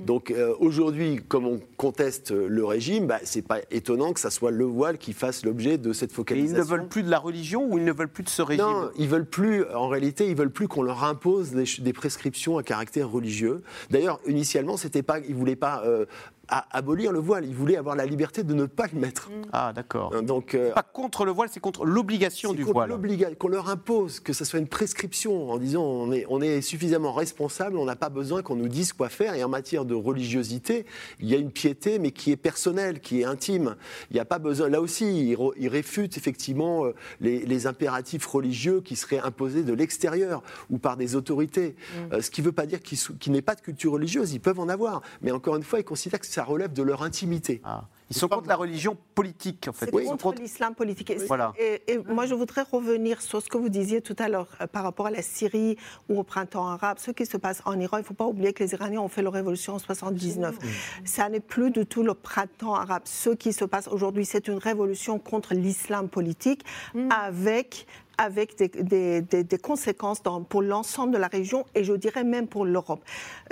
Donc 0.00 0.30
euh, 0.30 0.54
aujourd'hui, 0.58 1.20
comme 1.28 1.46
on 1.46 1.60
conteste 1.76 2.30
le 2.30 2.64
régime, 2.64 3.06
bah, 3.06 3.18
c'est 3.24 3.46
pas 3.46 3.58
étonnant 3.70 4.12
que 4.12 4.20
ça 4.20 4.30
soit 4.30 4.50
le 4.50 4.64
voile 4.64 4.98
qui 4.98 5.12
fasse 5.12 5.44
l'objet 5.44 5.78
de 5.78 5.92
cette 5.92 6.12
focalisation. 6.12 6.56
ils 6.56 6.58
ne 6.58 6.64
veulent 6.64 6.88
plus 6.88 7.02
de 7.02 7.10
la 7.10 7.18
religion 7.18 7.66
ou 7.68 7.78
ils 7.78 7.84
ne 7.84 7.92
veulent 7.92 8.08
plus 8.08 8.24
de 8.24 8.28
ce 8.28 8.42
régime? 8.42 8.64
Non, 8.64 8.90
ils 8.98 9.08
veulent 9.08 9.26
plus. 9.26 9.64
En 9.72 9.88
réalité, 9.88 10.28
ils 10.28 10.36
veulent 10.36 10.50
plus 10.50 10.68
qu'on 10.68 10.82
leur 10.82 11.04
impose 11.04 11.52
des, 11.52 11.92
prescriptions 11.92 12.58
à 12.58 12.62
caractère 12.62 13.10
religieux. 13.10 13.62
D'ailleurs, 13.90 14.20
initialement, 14.26 14.76
c'était 14.76 15.02
pas, 15.02 15.20
ils 15.20 15.34
voulaient 15.34 15.56
pas 15.56 15.82
euh, 15.86 16.06
à 16.48 16.66
abolir 16.76 17.12
le 17.12 17.18
voile. 17.18 17.44
Ils 17.46 17.54
voulaient 17.54 17.76
avoir 17.76 17.96
la 17.96 18.06
liberté 18.06 18.42
de 18.42 18.54
ne 18.54 18.66
pas 18.66 18.86
le 18.92 18.98
mettre. 18.98 19.30
Mm. 19.30 19.42
Ah, 19.52 19.72
d'accord. 19.74 20.12
Euh, 20.14 20.22
donc, 20.22 20.54
euh, 20.54 20.72
pas 20.72 20.82
contre 20.82 21.24
le 21.24 21.32
voile, 21.32 21.48
c'est 21.50 21.60
contre 21.60 21.84
l'obligation 21.84 22.52
du 22.52 22.62
voile. 22.62 22.90
Qu'on 23.38 23.48
leur 23.48 23.68
impose, 23.68 24.20
que 24.20 24.32
ce 24.32 24.44
soit 24.44 24.58
une 24.58 24.68
prescription 24.68 25.50
en 25.50 25.58
disant 25.58 25.82
on 25.82 26.12
est, 26.12 26.26
on 26.28 26.40
est 26.40 26.60
suffisamment 26.60 27.12
responsable, 27.12 27.76
on 27.76 27.84
n'a 27.84 27.96
pas 27.96 28.08
besoin 28.08 28.42
qu'on 28.42 28.56
nous 28.56 28.68
dise 28.68 28.92
quoi 28.92 29.08
faire. 29.08 29.34
Et 29.34 29.44
en 29.44 29.48
matière 29.48 29.84
de 29.84 29.94
religiosité, 29.94 30.86
il 31.20 31.28
y 31.28 31.34
a 31.34 31.38
une 31.38 31.50
piété, 31.50 31.98
mais 31.98 32.10
qui 32.10 32.32
est 32.32 32.36
personnelle, 32.36 33.00
qui 33.00 33.20
est 33.20 33.24
intime. 33.24 33.76
Il 34.10 34.14
n'y 34.14 34.20
a 34.20 34.24
pas 34.24 34.38
besoin. 34.38 34.68
Là 34.68 34.80
aussi, 34.80 35.36
ils, 35.56 35.68
réfutent 35.68 36.16
effectivement 36.16 36.84
euh, 36.84 36.94
les, 37.20 37.66
impératifs 37.66 38.26
religieux 38.26 38.80
qui 38.80 38.96
seraient 38.96 39.20
imposés 39.20 39.62
de 39.62 39.72
l'extérieur 39.72 40.42
ou 40.70 40.78
par 40.78 40.96
des 40.96 41.16
autorités. 41.16 41.76
Mm. 42.10 42.20
ce 42.20 42.30
qui 42.30 42.42
ne 42.42 42.46
veut 42.46 42.52
pas 42.52 42.66
dire 42.66 42.80
qu'il 42.82 43.32
n'y 43.32 43.38
ait 43.38 43.42
pas 43.42 43.54
de 43.54 43.60
culture 43.60 43.92
religieuse. 43.92 44.32
Ils 44.32 44.40
peuvent 44.40 44.60
en 44.60 44.68
avoir. 44.68 45.00
Mais 45.22 45.30
encore 45.30 45.56
une 45.56 45.62
fois, 45.62 45.80
ils 45.80 45.84
considèrent 45.84 46.20
que 46.20 46.26
ça 46.34 46.44
relève 46.44 46.72
de 46.72 46.82
leur 46.82 47.02
intimité. 47.02 47.60
Ah. 47.64 47.84
Ils 48.10 48.16
sont 48.16 48.28
contre 48.28 48.48
la 48.48 48.56
religion 48.56 48.96
politique, 49.14 49.66
en 49.68 49.72
fait. 49.72 49.88
Oui, 49.92 50.04
contre, 50.04 50.24
contre... 50.24 50.42
l'islam 50.42 50.74
politique. 50.74 51.10
Voilà. 51.26 51.52
Et, 51.58 51.98
moi, 52.06 52.26
je 52.26 52.34
voudrais 52.34 52.62
revenir 52.62 53.22
sur 53.22 53.40
ce 53.40 53.48
que 53.48 53.56
vous 53.56 53.70
disiez 53.70 54.02
tout 54.02 54.16
à 54.18 54.28
l'heure 54.28 54.48
euh, 54.60 54.66
par 54.66 54.82
rapport 54.82 55.06
à 55.06 55.10
la 55.10 55.22
Syrie 55.22 55.78
ou 56.08 56.18
au 56.18 56.22
printemps 56.22 56.68
arabe. 56.68 56.98
Ce 56.98 57.10
qui 57.12 57.24
se 57.24 57.36
passe 57.38 57.62
en 57.64 57.78
Iran, 57.80 57.96
il 57.96 58.00
ne 58.00 58.06
faut 58.06 58.14
pas 58.14 58.26
oublier 58.26 58.52
que 58.52 58.62
les 58.62 58.72
Iraniens 58.74 59.00
ont 59.00 59.08
fait 59.08 59.22
leur 59.22 59.32
révolution 59.32 59.74
en 59.74 59.78
79. 59.78 60.56
Ça 61.04 61.28
n'est 61.28 61.40
plus 61.40 61.70
du 61.70 61.86
tout 61.86 62.02
le 62.02 62.14
printemps 62.14 62.74
arabe. 62.74 63.02
Ce 63.04 63.30
qui 63.30 63.52
se 63.52 63.64
passe 63.64 63.88
aujourd'hui, 63.88 64.26
c'est 64.26 64.48
une 64.48 64.58
révolution 64.58 65.18
contre 65.18 65.54
l'islam 65.54 66.08
politique 66.08 66.62
mm. 66.94 67.08
avec 67.10 67.86
avec 68.18 68.56
des, 68.56 69.22
des, 69.22 69.58
conséquences 69.58 70.22
dans, 70.22 70.42
pour 70.42 70.62
l'ensemble 70.62 71.12
de 71.12 71.18
la 71.18 71.28
région 71.28 71.64
et 71.74 71.84
je 71.84 71.92
dirais 71.92 72.24
même 72.24 72.46
pour 72.46 72.64
l'Europe. 72.64 73.04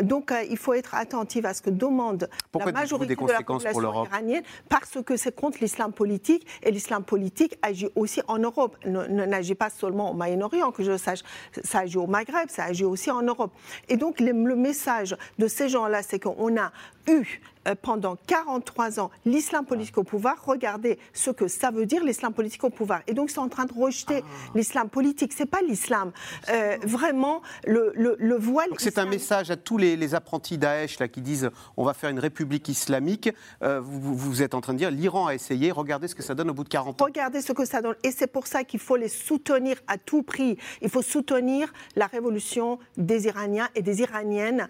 Donc 0.02 0.32
il 0.50 0.56
faut 0.56 0.74
être 0.74 0.94
attentif 0.94 1.44
à 1.44 1.54
ce 1.54 1.62
que 1.62 1.70
demande 1.70 2.28
la 2.58 2.72
majorité 2.72 3.14
de 3.14 3.26
la 3.26 3.42
population 3.42 4.04
iranienne 4.04 4.42
parce 4.68 4.98
que 5.04 5.16
c'est 5.16 5.34
contre 5.34 5.58
l'islam 5.60 5.92
politique 5.92 6.46
et 6.62 6.70
l'islam 6.70 7.04
politique 7.04 7.58
agit 7.62 7.88
aussi 7.94 8.20
en 8.28 8.38
Europe, 8.38 8.76
n'agit 8.84 9.54
pas 9.54 9.70
seulement 9.70 10.10
au 10.10 10.14
Moyen-Orient, 10.14 10.72
que 10.72 10.82
je 10.82 10.96
sache, 10.96 11.20
ça 11.64 11.80
agit 11.80 11.98
au 11.98 12.06
Maghreb, 12.06 12.48
ça 12.48 12.64
agit 12.64 12.84
aussi 12.84 13.10
en 13.10 13.22
Europe. 13.22 13.52
Et 13.88 13.96
donc 13.96 14.20
le, 14.20 14.32
le 14.32 14.56
message 14.56 15.16
de 15.38 15.46
ces 15.46 15.68
gens-là, 15.68 16.02
c'est 16.02 16.18
qu'on 16.18 16.56
a 16.56 16.72
eu 17.08 17.24
euh, 17.24 17.51
pendant 17.82 18.16
43 18.26 19.00
ans 19.00 19.10
l'islam 19.24 19.64
politique 19.64 19.98
au 19.98 20.04
pouvoir, 20.04 20.36
regardez 20.44 20.98
ce 21.12 21.30
que 21.30 21.48
ça 21.48 21.70
veut 21.70 21.86
dire 21.86 22.04
l'islam 22.04 22.32
politique 22.32 22.64
au 22.64 22.70
pouvoir. 22.70 23.00
Et 23.06 23.14
donc, 23.14 23.30
sont 23.30 23.40
en 23.40 23.48
train 23.48 23.64
de 23.64 23.72
rejeter 23.72 24.22
ah. 24.22 24.50
l'islam 24.54 24.88
politique. 24.88 25.32
C'est 25.34 25.46
pas 25.46 25.60
l'islam. 25.62 26.12
Euh, 26.50 26.76
vraiment, 26.82 27.42
le, 27.64 27.92
le, 27.94 28.36
voile. 28.36 28.68
C'est 28.78 28.98
un 28.98 29.06
message 29.06 29.50
à 29.50 29.56
tous 29.56 29.78
les, 29.78 30.14
apprentis 30.14 30.58
Daesh 30.58 30.98
là, 30.98 31.08
qui 31.08 31.20
disent 31.20 31.50
on 31.76 31.84
va 31.84 31.94
faire 31.94 32.10
une 32.10 32.18
république 32.18 32.68
islamique. 32.68 33.30
Euh, 33.62 33.80
vous, 33.80 34.14
vous, 34.14 34.42
êtes 34.42 34.54
en 34.54 34.60
train 34.60 34.74
de 34.74 34.78
dire 34.78 34.90
l'Iran 34.90 35.26
a 35.28 35.34
essayé, 35.34 35.70
regardez 35.70 36.08
ce 36.08 36.14
que 36.14 36.22
ça 36.22 36.34
donne 36.34 36.50
au 36.50 36.54
bout 36.54 36.64
de 36.64 36.68
40 36.68 37.00
ans. 37.00 37.04
Regardez 37.04 37.40
ce 37.40 37.52
que 37.52 37.64
ça 37.64 37.80
donne. 37.80 37.94
Et 38.02 38.10
c'est 38.10 38.26
pour 38.26 38.46
ça 38.46 38.64
qu'il 38.64 38.80
faut 38.80 38.96
les 38.96 39.08
soutenir 39.08 39.76
à 39.86 39.96
tout 39.98 40.22
prix. 40.22 40.58
Il 40.82 40.90
faut 40.90 41.02
soutenir 41.02 41.72
la 41.96 42.06
révolution 42.06 42.78
des 42.96 43.26
Iraniens 43.26 43.68
et 43.74 43.82
des 43.82 44.00
Iraniennes 44.00 44.68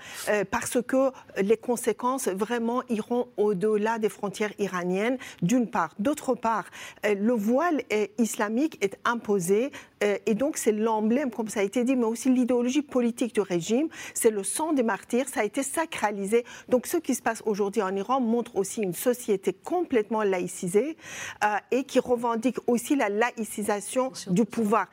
parce 0.50 0.78
que 0.83 1.11
les 1.40 1.57
conséquences 1.57 2.28
vraiment 2.28 2.82
iront 2.88 3.29
au-delà 3.37 3.99
des 3.99 4.09
frontières 4.09 4.53
iraniennes, 4.59 5.18
d'une 5.42 5.68
part. 5.68 5.95
D'autre 5.99 6.35
part, 6.35 6.64
euh, 7.07 7.14
le 7.14 7.33
voile 7.33 7.83
islamique 8.18 8.79
est 8.81 8.99
imposé 9.05 9.71
euh, 10.03 10.18
et 10.27 10.35
donc 10.35 10.57
c'est 10.57 10.73
l'emblème, 10.73 11.31
comme 11.31 11.49
ça 11.49 11.61
a 11.61 11.62
été 11.62 11.85
dit, 11.85 11.97
mais 11.97 12.05
aussi 12.05 12.31
l'idéologie 12.31 12.83
politique 12.83 13.35
du 13.35 13.40
régime. 13.40 13.88
C'est 14.14 14.31
le 14.31 14.42
sang 14.42 14.73
des 14.73 14.83
martyrs, 14.83 15.29
ça 15.29 15.40
a 15.40 15.45
été 15.45 15.62
sacralisé. 15.62 16.45
Donc 16.68 16.87
ce 16.87 16.97
qui 16.97 17.14
se 17.14 17.23
passe 17.23 17.42
aujourd'hui 17.47 17.83
en 17.83 17.95
Iran 17.95 18.21
montre 18.21 18.57
aussi 18.57 18.83
une 18.83 18.95
société 18.95 19.53
complètement 19.53 20.23
laïcisée 20.23 20.97
euh, 21.45 21.57
et 21.71 21.85
qui 21.85 21.99
revendique 22.01 22.57
aussi 22.66 22.97
la 22.97 23.09
laïcisation 23.09 24.12
du 24.29 24.45
pouvoir 24.45 24.88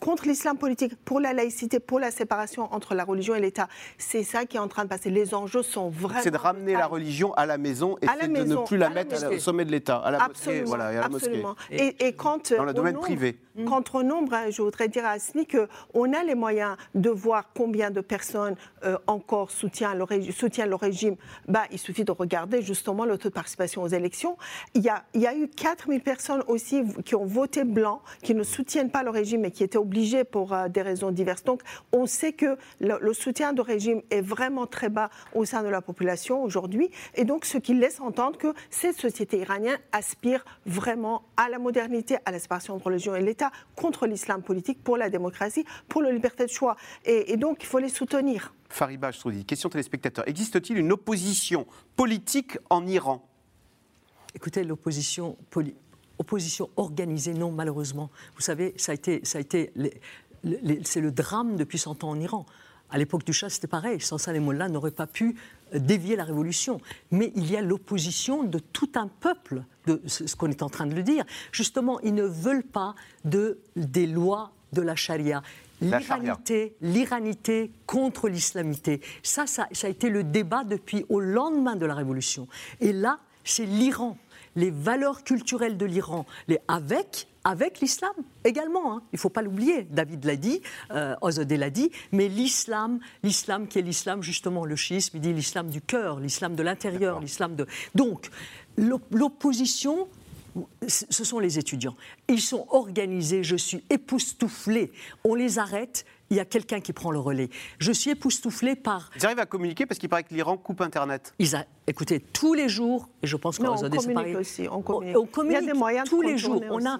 contre 0.00 0.26
l'islam 0.26 0.56
politique, 0.56 0.94
pour 1.04 1.20
la 1.20 1.32
laïcité, 1.32 1.80
pour 1.80 1.98
la 1.98 2.10
séparation 2.10 2.72
entre 2.72 2.94
la 2.94 3.04
religion 3.04 3.34
et 3.34 3.40
l'État. 3.40 3.68
C'est 3.98 4.22
ça 4.22 4.44
qui 4.44 4.56
est 4.56 4.60
en 4.60 4.68
train 4.68 4.84
de 4.84 4.88
passer. 4.88 5.10
Les 5.10 5.34
enjeux 5.34 5.62
sont 5.62 5.88
vraiment. 5.88 6.20
C'est 6.22 6.30
de 6.30 6.36
ramener 6.36 6.72
la 6.72 6.86
religion 6.86 7.32
à 7.34 7.46
la 7.46 7.58
maison 7.58 7.96
et 8.02 8.06
de 8.06 8.44
ne 8.44 8.66
plus 8.66 8.76
la 8.76 8.90
mettre 8.90 9.32
au 9.32 9.38
sommet 9.38 9.64
de 9.64 9.70
l'État, 9.70 9.96
à 9.96 10.10
la 10.10 10.22
absolument, 10.22 10.62
mosquée. 10.62 10.68
Voilà, 10.68 11.04
absolument. 11.04 11.54
Et, 11.70 12.12
quand, 12.12 12.52
Dans 12.52 12.64
le 12.64 12.74
domaine 12.74 12.98
privé. 12.98 13.38
Quand 13.66 13.94
au 13.94 14.02
nombre, 14.02 14.34
hein, 14.34 14.50
je 14.50 14.62
voudrais 14.62 14.88
dire 14.88 15.04
à 15.04 15.10
Asni 15.10 15.46
qu'on 15.46 16.12
a 16.12 16.22
les 16.22 16.34
moyens 16.34 16.76
de 16.94 17.10
voir 17.10 17.50
combien 17.54 17.90
de 17.90 18.00
personnes 18.00 18.56
euh, 18.84 18.98
encore 19.06 19.50
soutiennent 19.50 19.98
le, 19.98 20.32
soutiennent 20.32 20.68
le 20.68 20.76
régime. 20.76 21.16
Bah, 21.46 21.62
il 21.72 21.78
suffit 21.78 22.04
de 22.04 22.12
regarder 22.12 22.62
justement 22.62 23.04
le 23.04 23.18
taux 23.18 23.28
de 23.28 23.34
participation 23.34 23.82
aux 23.82 23.88
élections. 23.88 24.36
Il 24.74 24.82
y 24.82 24.88
a, 24.88 25.04
il 25.14 25.22
y 25.22 25.26
a 25.26 25.34
eu 25.34 25.48
4000 25.48 26.00
personnes 26.02 26.42
aussi 26.46 26.82
qui 27.04 27.14
ont 27.14 27.24
voté 27.24 27.64
blanc, 27.64 28.02
qui 28.22 28.34
ne 28.34 28.42
soutiennent 28.42 28.90
pas 28.90 29.02
le 29.02 29.10
régime 29.10 29.44
et 29.44 29.50
qui 29.50 29.64
étaient 29.64 29.78
obligés 29.78 30.24
pour 30.24 30.52
euh, 30.52 30.68
des 30.68 30.82
raisons 30.82 31.10
diverses. 31.10 31.44
Donc, 31.44 31.62
on 31.92 32.06
sait 32.06 32.32
que 32.32 32.56
le, 32.80 33.12
soutien 33.12 33.52
de 33.52 33.60
régime 33.60 34.02
est 34.10 34.20
vraiment 34.20 34.66
très 34.66 34.88
bas 34.88 35.10
au 35.34 35.44
sein 35.44 35.62
de 35.62 35.68
la 35.68 35.80
population 35.80 36.42
aujourd'hui. 36.42 36.90
Et 37.14 37.24
donc, 37.24 37.44
ce 37.44 37.58
qui 37.58 37.74
laisse 37.74 38.00
entendre 38.00 38.38
que 38.38 38.54
cette 38.70 38.96
société 38.96 39.38
iranienne 39.38 39.78
aspire 39.92 40.44
vraiment 40.66 41.22
à 41.36 41.48
la 41.48 41.58
modernité, 41.58 42.16
à 42.24 42.30
la 42.30 42.38
séparation 42.38 42.74
entre 42.74 42.86
religion 42.86 43.14
et 43.16 43.22
l'État, 43.22 43.47
contre 43.76 44.06
l'islam 44.06 44.42
politique, 44.42 44.82
pour 44.82 44.96
la 44.96 45.10
démocratie, 45.10 45.64
pour 45.88 46.02
la 46.02 46.12
liberté 46.12 46.44
de 46.46 46.50
choix. 46.50 46.76
Et, 47.04 47.36
donc, 47.36 47.58
il 47.62 47.66
faut 47.66 47.78
les 47.78 47.88
soutenir. 47.88 48.54
Fariba 48.68 49.12
Choudi, 49.12 49.44
question 49.44 49.68
téléspectateur. 49.68 50.28
Existe-t-il 50.28 50.78
une 50.78 50.92
opposition 50.92 51.66
politique 51.96 52.58
en 52.70 52.86
Iran? 52.86 53.26
Écoutez, 54.34 54.64
l'opposition 54.64 55.36
politique 55.50 55.76
opposition 56.18 56.68
organisée, 56.76 57.32
non, 57.32 57.52
malheureusement. 57.52 58.10
Vous 58.34 58.40
savez, 58.40 58.74
ça 58.76 58.90
a 58.90 58.94
été, 58.96 59.20
ça 59.24 59.38
a 59.38 59.40
été 59.40 59.72
c'est 60.84 61.00
le 61.00 61.10
drame 61.10 61.56
depuis 61.56 61.78
100 61.78 62.04
ans 62.04 62.10
en 62.10 62.20
Iran. 62.20 62.46
À 62.90 62.98
l'époque 62.98 63.24
du 63.24 63.32
Shah, 63.32 63.50
c'était 63.50 63.66
pareil. 63.66 64.00
Sans 64.00 64.18
ça, 64.18 64.32
les 64.32 64.40
mollahs 64.40 64.68
n'auraient 64.68 64.90
pas 64.90 65.06
pu 65.06 65.36
euh, 65.74 65.78
dévier 65.78 66.16
la 66.16 66.24
révolution. 66.24 66.80
Mais 67.10 67.32
il 67.36 67.50
y 67.50 67.56
a 67.56 67.60
l'opposition 67.60 68.44
de 68.44 68.58
tout 68.58 68.90
un 68.94 69.08
peuple, 69.08 69.62
de 69.86 70.00
ce 70.06 70.34
qu'on 70.36 70.50
est 70.50 70.62
en 70.62 70.70
train 70.70 70.86
de 70.86 70.94
le 70.94 71.02
dire. 71.02 71.24
Justement, 71.52 72.00
ils 72.00 72.14
ne 72.14 72.24
veulent 72.24 72.62
pas 72.64 72.94
de, 73.24 73.58
des 73.76 74.06
lois 74.06 74.52
de 74.72 74.82
la 74.82 74.96
charia. 74.96 75.42
L'iranité, 75.80 76.74
l'iranité 76.80 77.70
contre 77.86 78.28
l'islamité. 78.28 79.00
Ça, 79.22 79.46
ça, 79.46 79.68
ça 79.70 79.86
a 79.86 79.90
été 79.90 80.08
le 80.08 80.24
débat 80.24 80.64
depuis 80.64 81.04
au 81.08 81.20
lendemain 81.20 81.76
de 81.76 81.86
la 81.86 81.94
révolution. 81.94 82.48
Et 82.80 82.92
là, 82.92 83.20
c'est 83.44 83.64
l'Iran 83.64 84.18
les 84.58 84.70
valeurs 84.70 85.22
culturelles 85.22 85.76
de 85.76 85.86
l'Iran, 85.86 86.26
avec 86.66 87.28
avec 87.44 87.80
l'islam 87.80 88.12
également. 88.44 88.92
Hein. 88.92 89.02
Il 89.12 89.16
ne 89.16 89.20
faut 89.20 89.30
pas 89.30 89.40
l'oublier. 89.40 89.84
David 89.84 90.24
l'a 90.26 90.36
dit, 90.36 90.60
euh, 90.90 91.14
l'a 91.22 91.70
dit, 91.70 91.90
mais 92.12 92.28
l'islam, 92.28 92.98
l'islam 93.22 93.68
qui 93.68 93.78
est 93.78 93.82
l'islam 93.82 94.22
justement, 94.22 94.66
le 94.66 94.76
chiisme, 94.76 95.16
il 95.16 95.20
dit 95.22 95.32
l'islam 95.32 95.70
du 95.70 95.80
cœur, 95.80 96.20
l'islam 96.20 96.56
de 96.56 96.62
l'intérieur, 96.62 97.20
l'islam 97.20 97.56
de. 97.56 97.66
Donc 97.94 98.30
l'opposition. 98.76 100.08
Ce 100.88 101.22
sont 101.22 101.38
les 101.38 101.60
étudiants. 101.60 101.94
Ils 102.28 102.40
sont 102.40 102.66
organisés, 102.70 103.44
je 103.44 103.54
suis 103.54 103.84
époustouflé. 103.90 104.90
On 105.22 105.36
les 105.36 105.60
arrête, 105.60 106.04
il 106.30 106.36
y 106.36 106.40
a 106.40 106.44
quelqu'un 106.44 106.80
qui 106.80 106.92
prend 106.92 107.10
le 107.10 107.18
relais. 107.18 107.48
Je 107.78 107.92
suis 107.92 108.10
époustouflé 108.10 108.76
par. 108.76 109.10
Ils 109.16 109.24
arrivent 109.24 109.38
à 109.38 109.46
communiquer 109.46 109.86
parce 109.86 109.98
qu'il 109.98 110.08
paraît 110.08 110.24
que 110.24 110.34
l'Iran 110.34 110.56
coupe 110.56 110.80
Internet. 110.80 111.34
Ils 111.38 111.56
a... 111.56 111.64
Écoutez, 111.86 112.20
tous 112.20 112.54
les 112.54 112.68
jours, 112.68 113.08
et 113.22 113.26
je 113.26 113.36
pense 113.36 113.58
qu'on 113.58 113.68
on 113.68 113.90
communique 113.90 114.36
aussi. 114.36 114.68
On 114.70 114.82
communique. 114.82 115.16
On, 115.16 115.26
communique. 115.26 115.58
Il 115.62 115.66
y 115.66 115.70
a 115.70 115.72
des 115.72 115.78
moyens 115.78 116.08
tous 116.08 116.20
les 116.20 116.36
jours. 116.36 116.62
On 116.70 116.84
a 116.84 116.98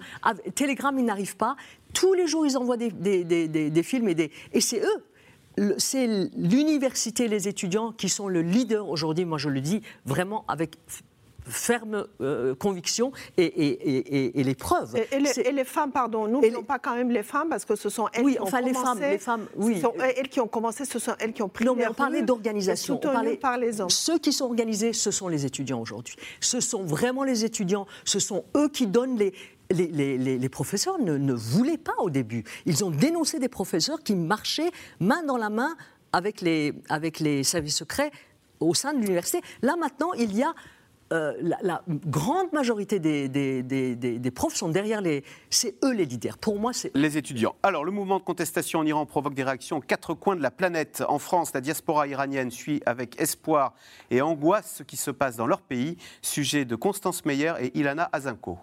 Telegram, 0.55 0.97
ils 0.97 1.05
n'arrivent 1.05 1.37
pas. 1.37 1.55
Tous 1.93 2.13
les 2.13 2.27
jours, 2.27 2.45
ils 2.45 2.57
envoient 2.57 2.77
des, 2.77 2.91
des, 2.91 3.23
des, 3.23 3.47
des 3.47 3.83
films 3.83 4.09
et 4.09 4.15
des. 4.15 4.31
Et 4.51 4.61
c'est 4.61 4.81
eux 4.81 5.05
c'est 5.77 6.07
l'université, 6.37 7.27
les 7.27 7.47
étudiants 7.47 7.91
qui 7.91 8.09
sont 8.09 8.27
le 8.27 8.41
leader 8.41 8.87
aujourd'hui, 8.87 9.25
moi 9.25 9.37
je 9.37 9.49
le 9.49 9.61
dis 9.61 9.81
vraiment 10.05 10.45
avec 10.47 10.77
ferme 11.49 12.07
euh, 12.21 12.55
conviction 12.55 13.11
et, 13.37 14.31
les 14.35 14.55
preuves. 14.55 14.95
Et, 15.11 15.51
les, 15.51 15.63
femmes, 15.63 15.91
pardon, 15.91 16.27
n'oublions 16.27 16.63
pas 16.63 16.79
quand 16.79 16.95
même 16.95 17.11
les 17.11 17.23
femmes 17.23 17.49
parce 17.49 17.65
que 17.65 17.75
ce 17.75 17.89
sont 17.89 18.07
elles 18.13 18.25
qui 18.25 18.39
ont 18.39 18.43
enfin, 18.43 18.61
commencé. 18.61 18.69
Les 18.69 18.73
femmes, 18.73 18.99
les 19.11 19.17
femmes, 19.17 19.45
oui. 19.55 19.75
Ce 19.75 19.81
sont 19.81 19.93
elles 19.99 20.29
qui 20.29 20.39
ont 20.39 20.47
commencé, 20.47 20.85
ce 20.85 20.99
sont 20.99 21.15
elles 21.19 21.33
qui 21.33 21.41
ont 21.41 21.49
pris 21.49 21.65
Non, 21.65 21.75
mais 21.75 21.87
on 21.87 21.93
parlait 21.93 22.21
d'organisation. 22.21 22.95
On 22.95 22.99
parlait 22.99 23.37
par 23.37 23.57
les 23.57 23.81
hommes. 23.81 23.89
Ceux 23.89 24.17
qui 24.17 24.33
sont 24.33 24.45
organisés, 24.45 24.93
ce 24.93 25.11
sont 25.11 25.27
les 25.27 25.45
étudiants 25.45 25.81
aujourd'hui. 25.81 26.15
Ce 26.39 26.59
sont 26.59 26.83
vraiment 26.83 27.23
les 27.23 27.45
étudiants. 27.45 27.85
Ce 28.05 28.19
sont 28.19 28.45
eux 28.55 28.69
qui 28.69 28.87
donnent 28.87 29.17
les, 29.17 29.33
les, 29.71 30.17
les, 30.17 30.49
professeurs 30.49 30.99
ne, 30.99 31.17
ne, 31.17 31.33
voulaient 31.33 31.77
pas 31.77 31.95
au 31.99 32.09
début. 32.09 32.43
Ils 32.65 32.83
ont 32.83 32.89
dénoncé 32.89 33.39
des 33.39 33.49
professeurs 33.49 34.01
qui 34.01 34.15
marchaient 34.15 34.71
main 34.99 35.23
dans 35.23 35.37
la 35.37 35.49
main 35.49 35.75
avec 36.11 36.41
les, 36.41 36.73
avec 36.89 37.19
les 37.19 37.43
services 37.43 37.77
secrets 37.77 38.11
au 38.59 38.73
sein 38.73 38.93
de 38.93 38.99
l'université. 38.99 39.41
Là 39.61 39.75
maintenant, 39.75 40.13
il 40.13 40.35
y 40.35 40.43
a 40.43 40.53
euh, 41.11 41.33
la, 41.61 41.81
grande 41.87 42.53
majorité 42.53 42.99
des, 42.99 43.27
des, 43.29 44.31
profs 44.31 44.55
sont 44.55 44.69
derrière 44.69 45.01
les. 45.01 45.23
C'est 45.49 45.75
eux 45.83 45.93
les 45.93 46.05
leaders. 46.05 46.37
Pour 46.37 46.59
moi, 46.59 46.71
c'est. 46.71 46.91
Les 46.95 47.17
étudiants. 47.17 47.55
Alors, 47.63 47.83
le 47.83 47.91
mouvement 47.91 48.19
de 48.19 48.23
contestation 48.23 48.79
en 48.79 48.85
Iran 48.85 49.05
provoque 49.05 49.33
des 49.33 49.43
réactions 49.43 49.77
aux 49.77 49.81
quatre 49.81 50.13
coins 50.13 50.35
de 50.35 50.41
la 50.41 50.51
planète. 50.51 51.03
En 51.07 51.17
France, 51.17 51.51
la 51.53 51.61
diaspora 51.61 52.07
iranienne 52.07 52.51
suit 52.51 52.81
avec 52.85 53.19
espoir 53.19 53.73
et 54.11 54.21
angoisse 54.21 54.75
ce 54.77 54.83
qui 54.83 54.97
se 54.97 55.09
passe 55.11 55.35
dans 55.35 55.47
leur 55.47 55.61
pays. 55.61 55.97
Sujet 56.21 56.65
de 56.65 56.75
Constance 56.75 57.25
Meyer 57.25 57.53
et 57.59 57.77
Ilana 57.77 58.09
Azinko. 58.11 58.59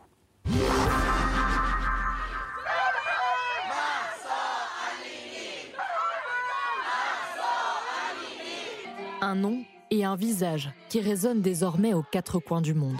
Un 9.20 9.34
nom 9.34 9.64
et 9.90 10.04
un 10.04 10.16
visage 10.16 10.70
qui 10.88 11.00
résonne 11.00 11.40
désormais 11.40 11.94
aux 11.94 12.02
quatre 12.02 12.38
coins 12.38 12.60
du 12.60 12.74
monde. 12.74 12.98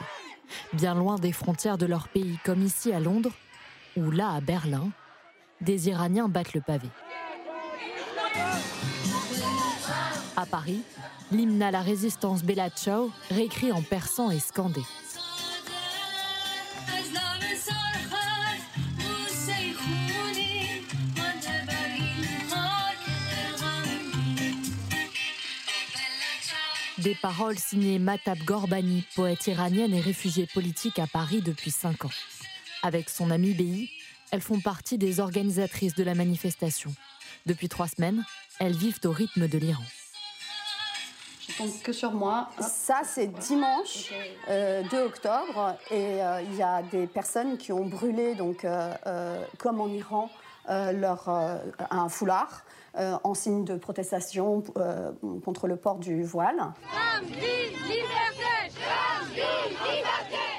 Bien 0.73 0.95
loin 0.95 1.17
des 1.17 1.33
frontières 1.33 1.79
de 1.79 1.87
leur 1.87 2.09
pays, 2.09 2.39
comme 2.45 2.63
ici 2.63 2.93
à 2.93 3.01
Londres, 3.01 3.33
ou 3.97 4.11
là 4.11 4.31
à 4.31 4.41
Berlin, 4.41 4.91
des 5.61 5.89
Iraniens 5.89 6.29
battent 6.29 6.55
le 6.55 6.61
pavé. 6.61 6.89
À 10.37 10.45
Paris, 10.45 10.83
l'hymne 11.33 11.63
à 11.63 11.71
la 11.71 11.81
résistance 11.81 12.45
Bella 12.45 12.69
Ciao, 12.71 13.11
réécrit 13.31 13.73
en 13.73 13.83
persan 13.83 14.31
et 14.31 14.39
scandé. 14.39 14.83
Des 27.07 27.15
paroles 27.15 27.57
signées 27.57 28.01
Matab 28.01 28.39
Gorbani, 28.39 29.05
poète 29.15 29.47
iranienne 29.47 29.95
et 29.95 30.01
réfugiée 30.01 30.49
politique 30.53 30.99
à 30.99 31.07
Paris 31.07 31.41
depuis 31.41 31.71
cinq 31.71 32.05
ans. 32.05 32.11
Avec 32.83 33.11
son 33.11 33.31
ami 33.31 33.55
Behi, 33.55 33.89
elles 34.33 34.41
font 34.41 34.59
partie 34.59 34.99
des 34.99 35.21
organisatrices 35.21 35.95
de 35.95 36.03
la 36.03 36.17
manifestation. 36.17 36.93
Depuis 37.47 37.69
trois 37.69 37.87
semaines, 37.87 38.25
elles 38.59 38.75
vivent 38.75 38.99
au 39.05 39.13
rythme 39.13 39.47
de 39.47 39.57
l'Iran. 39.57 39.85
Je 41.49 41.57
tombe 41.57 41.81
que 41.81 41.93
sur 41.93 42.11
moi. 42.11 42.51
Ça, 42.59 43.03
c'est 43.05 43.29
dimanche 43.29 44.11
2 44.49 44.53
euh, 44.53 45.07
octobre 45.07 45.77
et 45.93 46.21
euh, 46.21 46.43
il 46.43 46.57
y 46.57 46.63
a 46.65 46.83
des 46.83 47.07
personnes 47.07 47.57
qui 47.57 47.71
ont 47.71 47.87
brûlé, 47.87 48.35
donc, 48.35 48.65
euh, 48.65 49.45
comme 49.59 49.81
en 49.81 49.87
Iran, 49.87 50.29
leur, 50.69 51.29
un 51.91 52.09
foulard 52.09 52.65
en 52.97 53.35
signe 53.35 53.65
de 53.65 53.77
protestation 53.77 54.63
contre 55.45 55.67
le 55.67 55.77
port 55.77 55.99
du 55.99 56.23
voile. 56.23 56.73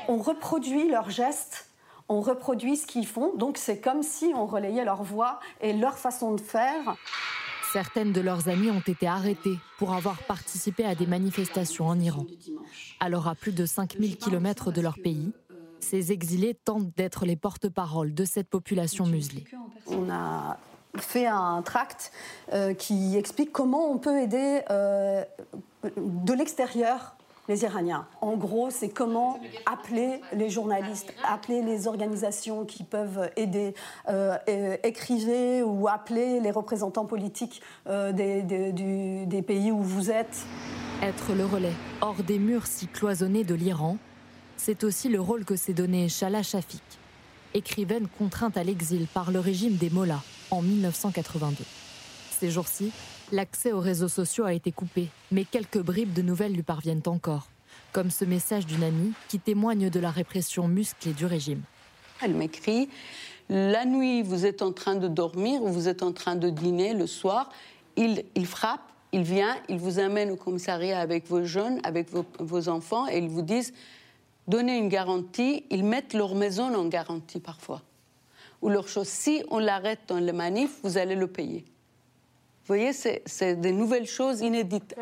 On 0.08 0.18
reproduit 0.18 0.89
leurs 0.89 1.10
gestes 1.10 1.68
on 2.10 2.22
reproduit 2.22 2.78
ce 2.78 2.88
qu'ils 2.88 3.08
font, 3.08 3.36
donc 3.36 3.58
c'est 3.58 3.80
comme 3.80 4.01
si 4.01 4.32
on 4.34 4.45
relayait 4.45 4.86
leur 4.86 5.03
voix 5.03 5.39
et 5.62 5.74
leur 5.74 5.97
façon 5.97 6.36
de 6.36 6.41
faire. 6.41 6.95
Certaines 7.74 8.14
de 8.14 8.22
leurs 8.22 8.47
amies 8.47 8.72
ont 8.72 8.80
été 8.80 9.08
arrêtées 9.08 9.58
pour 9.78 9.93
avoir 9.93 10.18
participé 10.20 10.86
à 10.86 10.95
des 10.95 11.05
manifestations 11.05 11.86
en 11.86 11.99
Iran. 11.99 12.26
Alors 13.01 13.28
à 13.28 13.36
plus 13.36 13.51
de 13.51 13.66
5000 13.66 14.18
km 14.18 14.72
de 14.72 14.80
leur 14.80 14.95
pays, 14.95 15.34
ces 15.80 16.11
exilés 16.11 16.53
tentent 16.53 16.95
d'être 16.95 17.25
les 17.25 17.36
porte-parole 17.36 18.13
de 18.13 18.25
cette 18.25 18.49
population 18.49 19.05
muselée. 19.05 19.45
On 19.88 20.09
a 20.09 20.57
fait 20.97 21.28
un 21.28 21.61
tract 21.61 22.11
euh, 22.53 22.73
qui 22.73 23.17
explique 23.17 23.51
comment 23.51 23.91
on 23.91 23.97
peut 23.97 24.19
aider 24.19 24.61
euh, 24.71 25.23
de 25.97 26.34
l'extérieur 26.34 27.17
les 27.47 27.63
Iraniens. 27.63 28.05
En 28.21 28.36
gros, 28.36 28.69
c'est 28.69 28.89
comment 28.89 29.39
appeler 29.65 30.21
les 30.34 30.49
journalistes, 30.49 31.13
appeler 31.28 31.61
les 31.61 31.88
organisations 31.88 32.65
qui 32.65 32.84
peuvent 32.84 33.30
aider, 33.36 33.73
euh, 34.09 34.38
écrivez 34.84 35.63
ou 35.63 35.88
appeler 35.88 36.39
les 36.39 36.51
représentants 36.51 37.05
politiques 37.05 37.61
euh, 37.88 38.11
des, 38.11 38.41
des, 38.43 39.41
pays 39.41 39.71
où 39.71 39.82
vous 39.82 40.11
êtes. 40.11 40.45
Être 41.01 41.34
le 41.34 41.45
relais 41.45 41.73
hors 42.01 42.23
des 42.23 42.39
murs 42.39 42.65
si 42.65 42.88
cloisonnés 42.88 43.43
de 43.43 43.53
l'Iran, 43.53 43.97
c'est 44.58 44.84
aussi 44.84 45.10
le 45.10 45.22
rôle 45.22 45.45
que 45.45 45.55
s'est 45.55 45.74
donné 45.74 46.10
Shala 46.10 46.43
Shafik, 46.43 46.84
écrivaine 47.53 48.08
contrainte 48.18 48.58
à 48.58 48.64
l'exil 48.64 49.08
par 49.08 49.32
le 49.32 49.39
régime 49.39 49.76
des 49.76 49.89
Mollahs 49.89 50.24
en 50.51 50.62
1982. 50.62 51.64
Ces 52.32 52.51
jours-ci, 52.51 52.91
L'accès 53.34 53.74
aux 53.74 53.82
réseaux 53.82 54.08
sociaux 54.08 54.45
a 54.45 54.53
été 54.53 54.72
coupé, 54.72 55.10
mais 55.34 55.43
quelques 55.43 55.82
bribes 55.82 56.14
de 56.14 56.22
nouvelles 56.22 56.53
lui 56.53 56.64
parviennent 56.64 57.01
encore, 57.08 57.49
comme 57.91 58.10
ce 58.10 58.24
message 58.24 58.66
d'une 58.66 58.84
amie 58.84 59.12
qui 59.28 59.38
témoigne 59.38 59.89
de 59.89 59.99
la 59.99 60.12
répression 60.12 60.70
musclée 60.70 61.12
du 61.12 61.26
régime. 61.26 61.62
Elle 62.22 62.34
m'écrit 62.34 62.88
La 63.49 63.84
nuit, 63.84 64.24
vous 64.24 64.45
êtes 64.45 64.62
en 64.62 64.72
train 64.72 64.95
de 64.95 65.10
dormir 65.10 65.62
ou 65.62 65.68
vous 65.68 65.89
êtes 65.89 66.03
en 66.03 66.14
train 66.14 66.38
de 66.38 66.49
dîner 66.49 66.93
le 66.93 67.05
soir. 67.05 67.49
Il, 67.97 68.24
frappe, 68.45 68.93
il 69.12 69.24
vient, 69.24 69.58
il 69.68 69.78
vous 69.78 69.99
amène 69.99 70.32
au 70.32 70.38
commissariat 70.38 71.01
avec 71.01 71.28
vos 71.28 71.43
jeunes, 71.43 71.82
avec 71.84 72.10
vos, 72.10 72.26
vos 72.39 72.70
enfants, 72.70 73.10
et 73.10 73.18
ils 73.18 73.28
vous 73.28 73.41
disent 73.41 73.74
Donnez 74.47 74.77
une 74.77 74.89
garantie. 74.89 75.65
Ils 75.69 75.83
mettent 75.83 76.13
leur 76.13 76.35
maison 76.35 76.73
en 76.73 76.85
garantie 76.85 77.39
parfois. 77.39 77.81
Ou 78.61 78.69
leur 78.69 78.87
chose, 78.87 79.07
si 79.07 79.43
on 79.51 79.59
l'arrête 79.59 79.99
dans 80.07 80.19
le 80.19 80.33
manif, 80.33 80.79
vous 80.83 80.97
allez 80.97 81.15
le 81.15 81.27
payer. 81.27 81.65
Vous 82.67 82.75
voyez, 82.75 82.91
c'est 82.91 83.55
des 83.55 83.71
nouvelles 83.71 84.07
choses 84.07 84.41
inédites. 84.41 84.95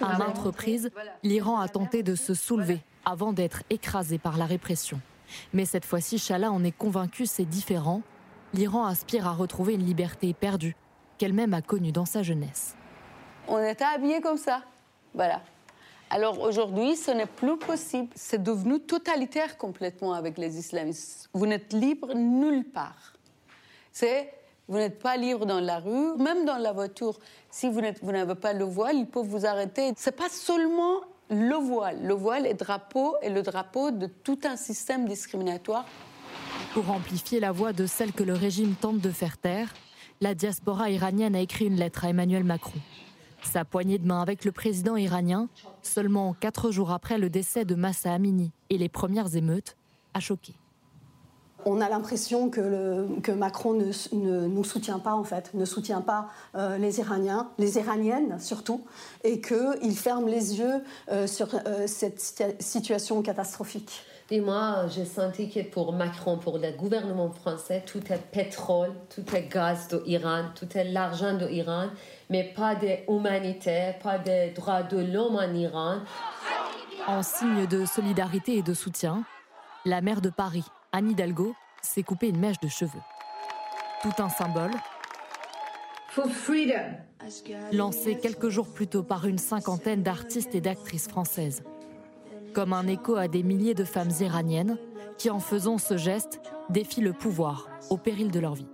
À 0.00 0.16
maintes 0.16 0.38
reprises, 0.38 0.90
l'Iran 1.22 1.58
a 1.60 1.68
tenté 1.68 2.02
de 2.02 2.14
se 2.14 2.32
soulever 2.32 2.80
avant 3.04 3.32
d'être 3.32 3.62
écrasé 3.68 4.18
par 4.18 4.38
la 4.38 4.46
répression. 4.46 5.00
Mais 5.52 5.64
cette 5.64 5.84
fois-ci, 5.84 6.18
Chala 6.18 6.50
en 6.50 6.64
est 6.64 6.76
convaincu, 6.76 7.26
c'est 7.26 7.44
différent. 7.44 8.02
L'Iran 8.54 8.86
aspire 8.86 9.26
à 9.26 9.32
retrouver 9.32 9.74
une 9.74 9.84
liberté 9.84 10.32
perdue 10.32 10.76
qu'elle-même 11.18 11.52
a 11.52 11.62
connue 11.62 11.92
dans 11.92 12.06
sa 12.06 12.22
jeunesse. 12.22 12.74
On 13.48 13.62
était 13.62 13.84
habillés 13.84 14.20
comme 14.20 14.38
ça. 14.38 14.62
Voilà. 15.14 15.42
Alors 16.12 16.40
aujourd'hui, 16.40 16.96
ce 16.96 17.12
n'est 17.12 17.26
plus 17.26 17.56
possible. 17.56 18.08
C'est 18.16 18.42
devenu 18.42 18.80
totalitaire 18.80 19.56
complètement 19.56 20.12
avec 20.12 20.38
les 20.38 20.58
islamistes. 20.58 21.30
Vous 21.32 21.46
n'êtes 21.46 21.72
libre 21.72 22.14
nulle 22.14 22.64
part. 22.64 23.14
C'est 23.92 24.32
vous 24.66 24.76
n'êtes 24.76 25.00
pas 25.00 25.16
libre 25.16 25.46
dans 25.46 25.58
la 25.58 25.80
rue, 25.80 26.16
même 26.18 26.44
dans 26.44 26.58
la 26.58 26.72
voiture. 26.72 27.18
Si 27.50 27.68
vous 27.68 27.80
n'avez 28.12 28.34
pas 28.36 28.52
le 28.52 28.64
voile, 28.64 28.96
ils 28.96 29.06
peuvent 29.06 29.26
vous 29.26 29.44
arrêter. 29.44 29.92
Ce 29.96 30.10
n'est 30.10 30.16
pas 30.16 30.28
seulement 30.28 31.00
le 31.28 31.56
voile. 31.56 31.98
Le 32.04 32.14
voile 32.14 32.46
est 32.46 32.54
drapeau 32.54 33.16
et 33.22 33.30
le 33.30 33.42
drapeau 33.42 33.90
de 33.90 34.06
tout 34.06 34.38
un 34.44 34.56
système 34.56 35.06
discriminatoire. 35.06 35.86
Pour 36.72 36.88
amplifier 36.90 37.40
la 37.40 37.50
voix 37.50 37.72
de 37.72 37.86
celle 37.86 38.12
que 38.12 38.22
le 38.22 38.34
régime 38.34 38.74
tente 38.74 39.00
de 39.00 39.10
faire 39.10 39.38
taire, 39.38 39.74
la 40.20 40.34
diaspora 40.34 40.90
iranienne 40.90 41.34
a 41.34 41.40
écrit 41.40 41.66
une 41.66 41.76
lettre 41.76 42.04
à 42.04 42.10
Emmanuel 42.10 42.44
Macron. 42.44 42.78
Sa 43.42 43.64
poignée 43.64 43.98
de 43.98 44.06
main 44.06 44.20
avec 44.20 44.44
le 44.44 44.52
président 44.52 44.96
iranien, 44.96 45.48
seulement 45.82 46.34
quatre 46.34 46.70
jours 46.70 46.90
après 46.90 47.18
le 47.18 47.30
décès 47.30 47.64
de 47.64 47.74
Massa 47.74 48.12
Amini 48.12 48.52
et 48.68 48.78
les 48.78 48.88
premières 48.88 49.34
émeutes, 49.34 49.76
a 50.14 50.20
choqué. 50.20 50.54
On 51.66 51.80
a 51.80 51.88
l'impression 51.88 52.48
que, 52.48 53.30
Macron 53.32 53.74
ne, 53.74 54.46
nous 54.46 54.64
soutient 54.64 54.98
pas, 54.98 55.14
en 55.14 55.24
fait, 55.24 55.52
ne 55.54 55.64
soutient 55.64 56.00
pas 56.00 56.28
euh, 56.54 56.78
les 56.78 57.00
Iraniens, 57.00 57.50
les 57.58 57.76
Iraniennes 57.76 58.38
surtout, 58.40 58.84
et 59.24 59.40
qu'il 59.40 59.96
ferme 59.96 60.26
les 60.26 60.58
yeux 60.58 60.82
euh, 61.10 61.26
sur 61.26 61.48
euh, 61.54 61.86
cette 61.86 62.20
situation 62.60 63.22
catastrophique. 63.22 64.02
Et 64.32 64.40
moi, 64.40 64.86
j'ai 64.88 65.04
senti 65.04 65.50
que 65.50 65.60
pour 65.60 65.92
Macron, 65.92 66.38
pour 66.38 66.58
le 66.58 66.70
gouvernement 66.70 67.30
français, 67.30 67.82
tout 67.84 68.00
est 68.12 68.22
pétrole, 68.30 68.92
tout 69.14 69.24
est 69.34 69.52
gaz 69.52 69.88
de 69.88 70.02
l'Iran, 70.06 70.44
tout 70.54 70.68
est 70.76 70.84
l'argent 70.84 71.36
de 71.36 71.46
l'Iran, 71.46 71.88
mais 72.30 72.44
pas 72.44 72.76
d'humanité, 72.76 73.92
pas 74.02 74.18
de 74.18 74.54
droits 74.54 74.84
de 74.84 74.98
l'homme 74.98 75.36
en 75.36 75.52
Iran. 75.52 75.98
En 77.06 77.22
signe 77.22 77.66
de 77.66 77.84
solidarité 77.84 78.56
et 78.56 78.62
de 78.62 78.72
soutien, 78.72 79.24
la 79.84 80.00
maire 80.00 80.20
de 80.20 80.30
Paris, 80.30 80.64
Anne 80.92 81.10
Hidalgo 81.10 81.54
s'est 81.82 82.04
coupé 82.04 82.28
une 82.28 82.38
mèche 82.38 82.60
de 82.60 82.68
cheveux. 82.68 83.00
Tout 84.02 84.22
un 84.22 84.28
symbole. 84.28 84.70
Lancé 87.72 88.18
quelques 88.18 88.48
jours 88.48 88.72
plus 88.72 88.86
tôt 88.86 89.02
par 89.02 89.26
une 89.26 89.38
cinquantaine 89.38 90.02
d'artistes 90.02 90.54
et 90.54 90.60
d'actrices 90.60 91.08
françaises. 91.08 91.62
Comme 92.54 92.72
un 92.72 92.86
écho 92.86 93.16
à 93.16 93.28
des 93.28 93.42
milliers 93.42 93.74
de 93.74 93.84
femmes 93.84 94.10
iraniennes 94.20 94.78
qui, 95.18 95.30
en 95.30 95.40
faisant 95.40 95.78
ce 95.78 95.96
geste, 95.96 96.40
défient 96.68 97.00
le 97.00 97.12
pouvoir 97.12 97.68
au 97.90 97.96
péril 97.96 98.30
de 98.30 98.40
leur 98.40 98.54
vie. 98.54 98.68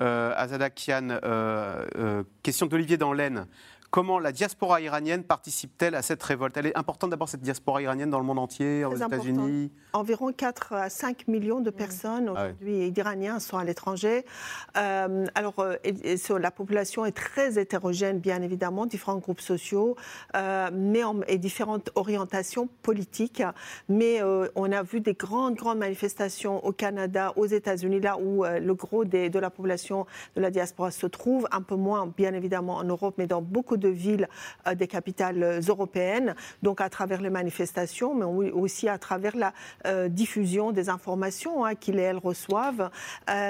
Euh, 0.00 0.32
Azada 0.36 0.70
Kian, 0.70 1.08
euh, 1.10 1.86
euh, 1.96 2.22
question 2.42 2.66
d'Olivier 2.66 2.96
dans 2.96 3.12
l'Aisne. 3.12 3.46
Comment 3.94 4.18
la 4.18 4.32
diaspora 4.32 4.80
iranienne 4.80 5.22
participe-t-elle 5.22 5.94
à 5.94 6.02
cette 6.02 6.20
révolte? 6.20 6.56
Elle 6.56 6.66
est 6.66 6.76
importante 6.76 7.10
d'abord, 7.10 7.28
cette 7.28 7.42
diaspora 7.42 7.80
iranienne 7.80 8.10
dans 8.10 8.18
le 8.18 8.24
monde 8.24 8.40
entier, 8.40 8.84
aux 8.84 8.96
États-Unis? 8.96 9.70
Environ 9.92 10.32
4 10.32 10.72
à 10.72 10.90
5 10.90 11.28
millions 11.28 11.60
de 11.60 11.70
personnes 11.70 12.32
ah 12.34 12.46
aujourd'hui 12.46 12.92
iraniens 12.96 13.38
sont 13.38 13.56
à 13.56 13.62
l'étranger. 13.62 14.24
Euh, 14.76 15.26
alors, 15.36 15.60
euh, 15.60 15.76
la 16.40 16.50
population 16.50 17.06
est 17.06 17.12
très 17.12 17.56
hétérogène, 17.56 18.18
bien 18.18 18.42
évidemment, 18.42 18.86
différents 18.86 19.18
groupes 19.18 19.40
sociaux 19.40 19.94
euh, 20.34 20.70
mais 20.72 21.02
et 21.28 21.38
différentes 21.38 21.90
orientations 21.94 22.68
politiques. 22.82 23.44
Mais 23.88 24.20
on 24.56 24.72
a 24.72 24.82
vu 24.82 25.00
des 25.00 25.14
grandes, 25.14 25.54
grandes 25.54 25.78
manifestations 25.78 26.66
au 26.66 26.72
Canada, 26.72 27.32
aux 27.36 27.46
États-Unis, 27.46 28.00
là 28.00 28.18
où 28.18 28.42
le 28.42 28.74
gros 28.74 29.04
de 29.04 29.38
la 29.38 29.50
population 29.50 30.04
de 30.34 30.40
la 30.40 30.50
diaspora 30.50 30.90
se 30.90 31.06
trouve, 31.06 31.46
un 31.52 31.62
peu 31.62 31.76
moins, 31.76 32.12
bien 32.16 32.34
évidemment, 32.34 32.78
en 32.78 32.84
Europe, 32.84 33.14
mais 33.18 33.28
dans 33.28 33.40
beaucoup 33.40 33.76
de 33.76 33.83
de 33.84 33.88
villes 33.90 34.28
euh, 34.66 34.74
des 34.74 34.86
capitales 34.86 35.42
euh, 35.42 35.60
européennes, 35.68 36.34
donc 36.62 36.80
à 36.80 36.88
travers 36.88 37.20
les 37.20 37.30
manifestations, 37.30 38.14
mais 38.14 38.50
aussi 38.50 38.88
à 38.88 38.98
travers 38.98 39.36
la 39.36 39.52
euh, 39.86 40.08
diffusion 40.08 40.72
des 40.72 40.88
informations 40.88 41.64
hein, 41.64 41.74
qu'ils 41.74 41.98
et 41.98 42.02
elles 42.02 42.18
reçoivent. 42.18 42.90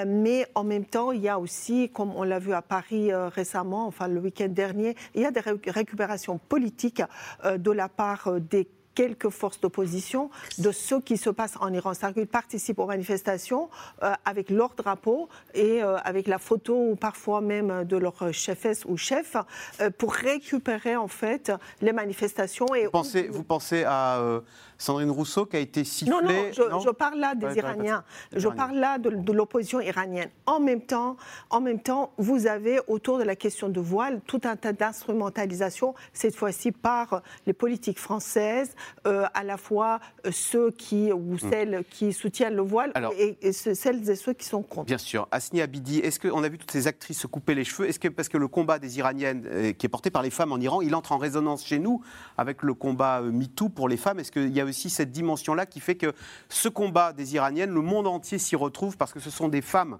mais 0.05 0.45
en 0.55 0.63
même 0.63 0.85
temps, 0.85 1.11
il 1.11 1.21
y 1.21 1.29
a 1.29 1.39
aussi, 1.39 1.89
comme 1.89 2.11
on 2.15 2.23
l'a 2.23 2.39
vu 2.39 2.53
à 2.53 2.61
Paris 2.61 3.13
récemment, 3.13 3.87
enfin 3.87 4.07
le 4.07 4.19
week-end 4.19 4.49
dernier, 4.49 4.95
il 5.13 5.21
y 5.21 5.25
a 5.25 5.31
des 5.31 5.41
récupérations 5.41 6.37
politiques 6.37 7.03
de 7.43 7.71
la 7.71 7.89
part 7.89 8.39
des 8.39 8.67
quelques 8.95 9.29
forces 9.29 9.59
d'opposition 9.59 10.29
de 10.57 10.71
ce 10.71 10.95
qui 10.95 11.17
se 11.17 11.29
passe 11.29 11.55
en 11.59 11.71
Iran. 11.73 11.93
C'est-à-dire 11.93 12.23
qu'ils 12.23 12.27
participent 12.27 12.79
aux 12.79 12.87
manifestations 12.87 13.69
euh, 14.01 14.13
avec 14.23 14.49
leur 14.49 14.73
drapeau 14.75 15.29
et 15.53 15.83
euh, 15.83 15.97
avec 15.97 16.27
la 16.27 16.39
photo 16.39 16.91
ou 16.91 16.95
parfois 16.95 17.41
même 17.41 17.83
de 17.83 17.97
leur 17.97 18.33
chefesse 18.33 18.83
ou 18.85 18.97
chef 18.97 19.35
euh, 19.81 19.89
pour 19.91 20.13
récupérer 20.13 20.95
en 20.95 21.07
fait 21.07 21.51
les 21.81 21.91
manifestations. 21.91 22.73
Et 22.73 22.85
vous, 22.85 22.91
pensez, 22.91 23.27
vous 23.27 23.43
pensez 23.43 23.83
à 23.83 24.41
Sandrine 24.77 25.11
Rousseau 25.11 25.45
qui 25.45 25.57
a 25.57 25.59
été 25.59 25.83
sifflée? 25.83 26.11
Non, 26.11 26.21
non, 26.21 26.79
je, 26.79 26.89
parle 26.89 27.19
là 27.19 27.35
des 27.35 27.57
Iraniens. 27.57 28.03
Je 28.33 28.47
parle 28.47 28.77
là 28.77 28.97
de, 28.97 29.31
l'opposition 29.31 29.79
iranienne. 29.79 30.29
En 30.45 30.59
même, 30.59 30.81
temps, 30.81 31.17
en 31.49 31.61
même 31.61 31.79
temps, 31.79 32.13
vous 32.17 32.47
avez 32.47 32.79
autour 32.87 33.17
de 33.17 33.23
la 33.23 33.35
question 33.35 33.69
de 33.69 33.79
voile 33.79 34.21
tout 34.25 34.41
un 34.43 34.55
tas 34.55 34.73
d'instrumentalisation, 34.73 35.93
cette 36.13 36.35
fois-ci 36.35 36.71
par 36.71 37.21
les 37.45 37.53
politiques 37.53 37.99
françaises, 37.99 38.75
euh, 39.07 39.25
à 39.33 39.43
la 39.43 39.57
fois 39.57 39.99
euh, 40.25 40.31
ceux 40.31 40.71
qui, 40.71 41.11
ou 41.11 41.35
Hmm. 41.35 41.49
celles 41.51 41.83
qui 41.89 42.13
soutiennent 42.13 42.55
le 42.55 42.61
voile 42.61 42.91
Alors- 42.95 43.13
et, 43.17 43.37
et 43.41 43.51
ce- 43.53 43.73
celles 43.73 44.09
et 44.09 44.15
ceux 44.15 44.33
qui 44.33 44.45
sont 44.45 44.61
contre. 44.61 44.85
Bien 44.85 44.97
sûr. 44.97 45.27
Asni 45.31 45.61
Abidi, 45.61 45.99
est-ce 45.99 46.19
qu'on 46.19 46.43
a 46.43 46.49
vu 46.49 46.57
toutes 46.57 46.71
ces 46.71 46.87
actrices 46.87 47.19
se 47.19 47.27
couper 47.27 47.55
les 47.55 47.63
cheveux 47.63 47.87
Est-ce 47.87 47.99
que 47.99 48.07
parce 48.07 48.29
que 48.29 48.37
le 48.37 48.47
combat 48.47 48.79
des 48.79 48.97
Iraniennes, 48.97 49.45
euh, 49.47 49.71
qui 49.73 49.85
est 49.85 49.89
porté 49.89 50.09
par 50.11 50.21
les 50.23 50.29
femmes 50.29 50.51
en 50.51 50.57
Iran, 50.59 50.81
il 50.81 50.93
entre 50.95 51.11
en 51.11 51.17
résonance 51.17 51.65
chez 51.65 51.79
nous 51.79 52.01
avec 52.37 52.63
le 52.63 52.73
combat 52.73 53.21
MeToo 53.21 53.69
pour 53.69 53.89
les 53.89 53.97
femmes? 53.97 54.19
Est-ce 54.19 54.31
qu'il 54.31 54.51
y 54.55 54.61
a 54.61 54.65
aussi 54.65 54.89
cette 54.89 55.11
dimension-là 55.11 55.65
qui 55.65 55.79
fait 55.79 55.95
que 55.95 56.13
ce 56.49 56.69
combat 56.69 57.13
des 57.13 57.35
Iraniennes, 57.35 57.71
le 57.73 57.81
monde 57.81 58.07
entier 58.07 58.37
s'y 58.37 58.55
retrouve 58.55 58.97
parce 58.97 59.11
que 59.13 59.19
ce 59.19 59.29
sont 59.29 59.47
des 59.49 59.61
femmes 59.61 59.97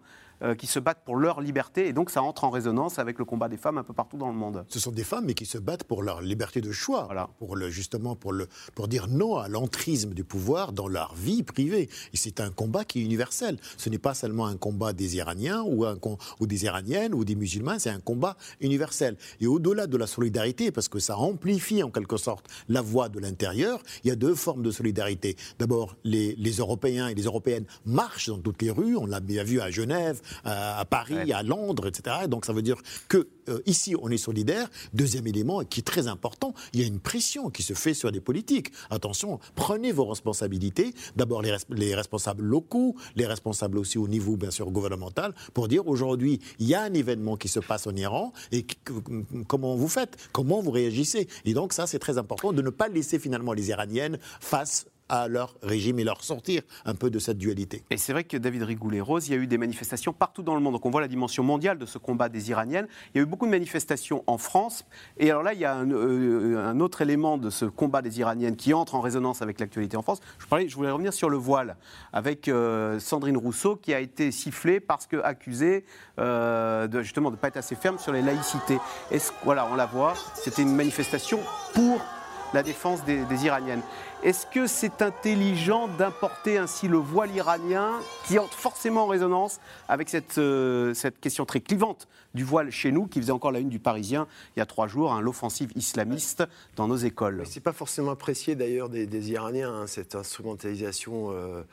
qui 0.58 0.68
se 0.68 0.80
battent 0.80 1.04
pour 1.06 1.16
leur 1.16 1.42
liberté 1.42 1.88
et 1.88 1.94
donc 1.94 2.10
ça 2.10 2.22
entre 2.22 2.44
en 2.44 2.50
résonance 2.50 3.00
avec 3.00 3.20
le 3.20 3.26
combat 3.26 3.48
des 3.50 3.58
femmes 3.58 3.78
un 3.78 3.84
peu 3.84 3.94
partout 3.94 4.18
dans 4.18 4.28
le 4.28 4.34
monde 4.36 4.66
Ce 4.70 4.80
sont 4.80 4.92
des 4.92 5.04
femmes 5.04 5.26
mais 5.26 5.34
qui 5.34 5.46
se 5.46 5.58
battent 5.58 5.86
pour 5.86 6.04
leur 6.04 6.22
liberté 6.22 6.62
de 6.62 6.72
choix, 6.72 7.08
pour 7.40 7.56
le, 7.56 7.70
justement 7.70 8.16
pour, 8.16 8.34
le, 8.34 8.48
pour 8.76 8.88
dire 8.88 9.08
non 9.08 9.38
à 9.38 9.48
l'entrisme 9.48 10.14
du 10.14 10.24
pouvoir 10.24 10.72
dans 10.74 10.88
leur 10.88 11.16
vie 11.16 11.44
privée. 11.44 11.90
Et 12.14 12.18
c'est 12.18 12.40
un 12.40 12.50
combat 12.52 12.84
qui 12.86 13.00
est 13.02 13.04
universel. 13.04 13.58
Ce 13.78 13.90
n'est 13.90 13.98
pas 13.98 14.14
seulement 14.14 14.46
un 14.48 14.58
combat 14.58 14.94
des 14.94 15.16
Iraniens 15.16 15.64
ou, 15.66 15.86
un, 15.86 15.96
com- 15.98 16.18
ou 16.40 16.48
des 16.48 16.66
Iraniennes 16.66 17.14
ou 17.14 17.24
des 17.26 17.36
musulmans, 17.36 17.80
c'est 17.80 17.90
un 17.90 18.00
combat 18.00 18.36
universel. 18.62 19.18
Et 19.40 19.48
au-delà 19.48 19.88
de 19.88 19.98
la 19.98 20.08
solidarité, 20.08 20.72
parce 20.72 20.88
que 20.90 21.00
ça 21.00 21.18
amplifie 21.18 21.84
en 21.84 21.90
quelque 21.92 22.18
sorte 22.18 22.48
la 22.68 22.82
voix 22.82 23.10
de 23.10 23.20
l'intérieur, 23.20 23.82
il 24.04 24.10
y 24.10 24.12
a 24.12 24.16
deux 24.16 24.36
formes 24.36 24.64
de 24.64 24.72
solidarité. 24.72 25.36
D'abord, 25.60 25.96
les, 26.04 26.36
les 26.36 26.52
Européens 26.58 27.08
et 27.08 27.16
les 27.16 27.24
Européennes 27.24 27.66
marchent 27.86 28.30
dans 28.30 28.40
toutes 28.40 28.62
les 28.62 28.72
rues, 28.72 28.96
on 28.98 29.06
l'a 29.06 29.20
bien 29.20 29.44
vu 29.44 29.62
à 29.62 29.70
Genève, 29.72 30.22
à, 30.44 30.80
à 30.80 30.86
Paris, 30.86 31.32
à 31.34 31.44
Londres, 31.44 31.88
etc. 31.88 32.18
Et 32.26 32.28
donc 32.28 32.46
ça 32.46 32.54
veut 32.54 32.62
dire 32.62 32.78
que 33.08 33.28
euh, 33.50 33.60
ici 33.66 33.96
on 34.02 34.10
est 34.10 34.18
solidaire. 34.18 34.70
Deuxième 34.94 35.28
élément 35.28 35.64
qui 35.64 35.80
est 35.82 35.84
très 35.84 36.08
important, 36.08 36.54
il 36.74 36.82
y 36.82 36.84
a 36.84 36.88
une 36.88 37.00
pression 37.00 37.50
qui 37.50 37.64
se 37.64 37.74
fait 37.74 37.94
sur 37.94 38.12
les 38.12 38.22
politiques. 38.22 38.72
Attention, 38.90 39.40
prenez 39.56 39.92
vos 39.92 40.06
responsabilités. 40.06 40.94
D'abord 41.16 41.42
les, 41.42 41.52
res- 41.52 41.66
les 41.70 41.96
responsables 41.96 42.44
locaux, 42.44 42.96
les 43.16 43.26
responsables 43.26 43.78
aussi 43.78 43.98
au 43.98 44.08
niveau 44.08 44.36
bien 44.38 44.52
sûr 44.52 44.70
gouvernemental, 44.72 45.34
pour 45.54 45.68
dire 45.68 45.88
aujourd'hui 45.88 46.40
il 46.60 46.68
y 46.68 46.76
a 46.76 46.82
un 46.84 46.94
événement 46.94 47.38
qui 47.38 47.48
se 47.48 47.60
passe 47.60 47.88
en 47.88 47.96
Iran 47.96 48.34
et 48.52 48.66
comment 49.48 49.76
vous 49.76 49.88
faites, 49.88 50.18
comment 50.32 50.62
vous 50.62 50.72
réagissez? 50.72 51.28
Et 51.46 51.54
donc 51.54 51.74
ça 51.74 51.88
c'est 51.88 52.00
très 52.00 52.18
important 52.18 52.54
de 52.54 52.62
ne 52.62 52.70
pas 52.70 52.88
laisser 52.88 53.20
finalement 53.20 53.54
les 53.54 53.70
Iraniennes 53.70 54.18
face 54.40 54.86
à 55.10 55.28
leur 55.28 55.56
régime 55.62 56.00
et 56.00 56.04
leur 56.04 56.24
sortir 56.24 56.62
un 56.86 56.96
peu 56.96 57.10
de 57.10 57.20
cette 57.20 57.38
dualité. 57.38 57.84
Et 57.90 57.98
c'est 57.98 58.14
vrai 58.14 58.24
que 58.24 58.38
David 58.38 58.64
Rigoulet-Rose, 58.64 59.28
il 59.28 59.32
y 59.32 59.38
a 59.38 59.38
eu 59.38 59.48
des 59.48 59.58
manifestations 59.58 60.14
partout 60.14 60.42
dans 60.42 60.56
le 60.56 60.62
monde. 60.62 60.74
Donc 60.74 60.86
on 60.86 60.90
voit 60.90 61.02
la 61.02 61.08
dimension 61.08 61.44
mondiale 61.44 61.78
de 61.78 61.86
ce 61.86 61.98
combat 61.98 62.30
des 62.30 62.50
Iraniennes. 62.50 62.88
Il 63.14 63.18
y 63.18 63.20
a 63.20 63.24
eu 63.24 63.28
beaucoup 63.28 63.46
de 63.46 63.52
manifestations 63.52 64.24
en 64.28 64.38
France. 64.38 64.86
Et 65.18 65.30
alors 65.30 65.44
là, 65.44 65.54
il 65.54 65.60
y 65.60 65.66
a 65.66 65.76
un, 65.76 65.92
euh, 65.92 66.80
autre 66.80 67.02
élément 67.02 67.38
de 67.38 67.50
ce 67.50 67.66
combat 67.66 68.02
des 68.02 68.20
Iraniennes 68.20 68.56
qui 68.56 68.74
entre 68.74 68.96
en 68.96 69.02
résonance 69.02 69.42
avec 69.42 69.60
l'actualité 69.60 69.96
en 69.98 70.02
France. 70.02 70.22
Je, 70.40 70.48
parlais, 70.48 70.68
je 70.68 70.76
voulais 70.76 70.92
revenir 70.92 71.14
sur 71.14 71.30
le 71.30 71.38
voile 71.38 71.78
avec 72.12 72.48
euh, 72.48 73.00
Sandrine 73.00 73.38
Rousseau 73.38 73.76
qui 73.76 73.94
a 73.94 74.00
été 74.00 74.32
sifflée 74.32 74.80
parce 74.80 75.06
que 75.06 75.18
accusée 75.18 75.86
euh, 76.20 76.88
de, 76.88 77.02
justement 77.02 77.30
de 77.30 77.36
ne 77.36 77.40
pas 77.40 77.50
être 77.50 77.58
assez 77.58 77.76
ferme 77.76 78.00
sur 78.00 78.12
les 78.12 78.22
laïcités. 78.22 78.80
Voilà, 79.44 79.68
on 79.72 79.76
la 79.76 79.86
voit. 79.86 80.14
C'était 80.36 80.64
une 80.64 80.76
manifestation 80.76 81.40
pour 81.74 82.00
la 82.54 82.64
défense 82.64 83.04
des 83.04 83.46
Iraniennes. 83.46 83.82
Est-ce 84.24 84.46
que 84.48 84.66
c'est 84.66 85.02
intelligent 85.02 85.88
d'importer 85.88 86.58
ainsi 86.58 86.88
le 86.88 86.98
voile 86.98 87.36
iranien 87.36 87.92
qui 88.26 88.40
entre 88.40 88.58
forcément 88.58 89.04
en 89.04 89.08
résonance 89.08 89.60
avec 89.88 90.10
cette, 90.10 90.38
euh, 90.38 90.94
cette 90.94 91.20
question 91.20 91.46
très 91.46 91.62
clivante 91.62 92.08
du 92.34 92.44
voile 92.44 92.70
chez 92.70 92.92
nous, 92.92 93.08
qui 93.08 93.22
faisait 93.22 93.32
encore 93.32 93.52
la 93.52 93.60
une 93.60 93.70
du 93.70 93.80
Parisien 93.80 94.28
il 94.56 94.60
y 94.60 94.62
a 94.62 94.66
trois 94.66 94.88
jours, 94.88 95.14
hein, 95.14 95.22
l'offensive 95.22 95.72
islamiste 95.76 96.44
dans 96.76 96.88
nos 96.88 96.98
écoles? 96.98 97.44
C'est 97.46 97.64
pas 97.64 97.72
forcément 97.72 98.12
apprécié 98.12 98.56
d'ailleurs 98.56 98.90
des, 98.90 99.32
Iraniens, 99.32 99.74
hein, 99.74 99.88
cette 99.88 100.16
instrumentalisation 100.16 101.32
euh, 101.32 101.64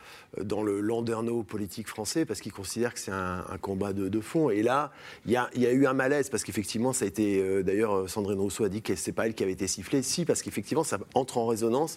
dans 0.40 0.62
le 0.62 0.80
landerneau 0.80 1.42
politique 1.42 1.88
français, 1.88 2.24
parce 2.24 2.40
qu'ils 2.40 2.52
considèrent 2.52 2.94
que 2.94 3.00
c'est 3.00 3.10
un, 3.10 3.44
combat 3.60 3.92
de, 3.92 4.08
de 4.08 4.20
fond. 4.20 4.50
Et 4.50 4.62
là, 4.62 4.92
il 5.26 5.32
y 5.32 5.60
y 5.60 5.66
a 5.66 5.72
eu 5.72 5.86
un 5.86 5.94
malaise, 5.94 6.30
parce 6.30 6.44
qu'effectivement, 6.44 6.92
ça 6.92 7.04
a 7.04 7.08
été. 7.08 7.40
euh, 7.40 7.62
d'ailleurs, 7.62 8.08
Sandrine 8.08 8.38
Rousseau 8.38 8.64
a 8.64 8.68
dit 8.68 8.82
que 8.82 8.94
c'est 8.94 9.12
pas 9.12 9.26
elle 9.26 9.34
qui 9.34 9.42
avait 9.42 9.52
été 9.52 9.66
sifflée. 9.66 10.02
Si, 10.02 10.24
parce 10.24 10.42
qu'effectivement, 10.42 10.84
ça 10.84 10.98
entre 11.14 11.38
en 11.38 11.46
résonance 11.46 11.96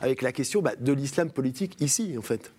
avec 0.00 0.22
la 0.22 0.32
question 0.32 0.62
bah, 0.62 0.72
de 0.78 0.92
l'islam 0.92 1.30
politique 1.30 1.76
ici, 1.80 2.14
en 2.18 2.22
fait. 2.22 2.52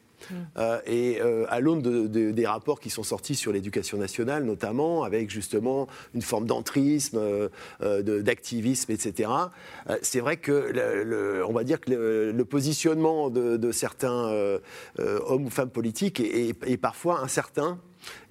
Euh, 0.57 0.79
et 0.87 1.21
euh, 1.21 1.45
à 1.49 1.59
l'aune 1.59 1.83
de- 1.83 2.07
de- 2.07 2.31
des 2.31 2.47
rapports 2.47 2.79
qui 2.79 2.89
sont 2.89 3.03
sortis 3.03 3.35
sur 3.35 3.51
l'éducation 3.53 3.99
nationale, 3.99 4.43
notamment, 4.45 5.03
avec 5.03 5.29
justement 5.29 5.87
une 6.15 6.23
forme 6.23 6.47
d'entrisme, 6.47 7.19
euh, 7.19 7.49
de- 8.01 8.21
d'activisme, 8.21 8.91
etc., 8.91 9.29
c'est 10.01 10.19
vrai 10.19 10.37
que, 10.37 10.51
le- 10.51 11.03
le- 11.03 11.45
on 11.45 11.53
va 11.53 11.63
dire 11.63 11.79
que 11.79 11.91
le, 11.91 12.31
le 12.31 12.45
positionnement 12.45 13.29
de, 13.29 13.71
certains 13.71 14.57
hommes 14.97 15.45
ou 15.45 15.49
femmes 15.51 15.69
politiques 15.69 16.19
est, 16.19 16.49
est- 16.49 16.67
est 16.71 16.77
parfois 16.77 17.21
incertain. 17.21 17.79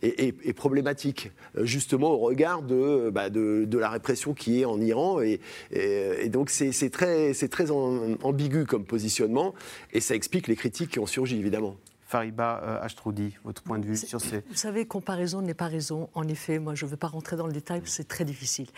Et 0.03 0.53
problématique, 0.53 1.31
euh, 1.57 1.65
justement 1.65 2.11
au 2.13 2.19
regard 2.19 2.63
de, 2.63 3.11
bah, 3.11 3.31
de, 3.31 3.65
de 3.67 3.79
la 3.79 3.89
répression 3.89 4.35
qui 4.35 4.61
est 4.61 4.65
en 4.65 4.81
Iran. 4.81 5.21
Et, 5.21 5.41
et- 5.71 6.25
et 6.25 6.29
donc 6.29 6.51
c'est 6.51 6.73
c'est 6.73 6.91
très, 6.91 7.33
c'est 7.35 7.49
très 7.49 7.71
ambigu 7.71 8.65
comme 8.67 8.85
positionnement, 8.85 9.55
et 9.93 10.01
ça 10.01 10.15
explique 10.15 10.49
les 10.49 10.57
critiques 10.57 10.91
qui 10.93 10.99
ont 10.99 11.07
surgi, 11.07 11.39
évidemment. 11.39 11.77
Fariba 12.09 12.63
euh, 12.63 12.83
Ashtroudi, 12.85 13.35
votre 13.45 13.63
point 13.63 13.81
de 13.81 13.85
vue 13.85 13.97
sur 13.97 14.21
ces... 14.21 14.37
Vous 14.49 14.55
savez, 14.55 14.87
comparaison 14.87 15.43
n'est 15.43 15.55
pas 15.55 15.67
raison. 15.67 16.09
En 16.15 16.29
effet, 16.29 16.61
moi, 16.61 16.77
je 16.77 16.85
ne 16.87 16.91
veux 16.93 16.97
pas 16.97 17.09
rentrer 17.09 17.35
dans 17.37 17.49
le 17.49 17.53
détail, 17.53 17.83
c'est 17.85 18.07
très 18.07 18.25
difficile. 18.25 18.69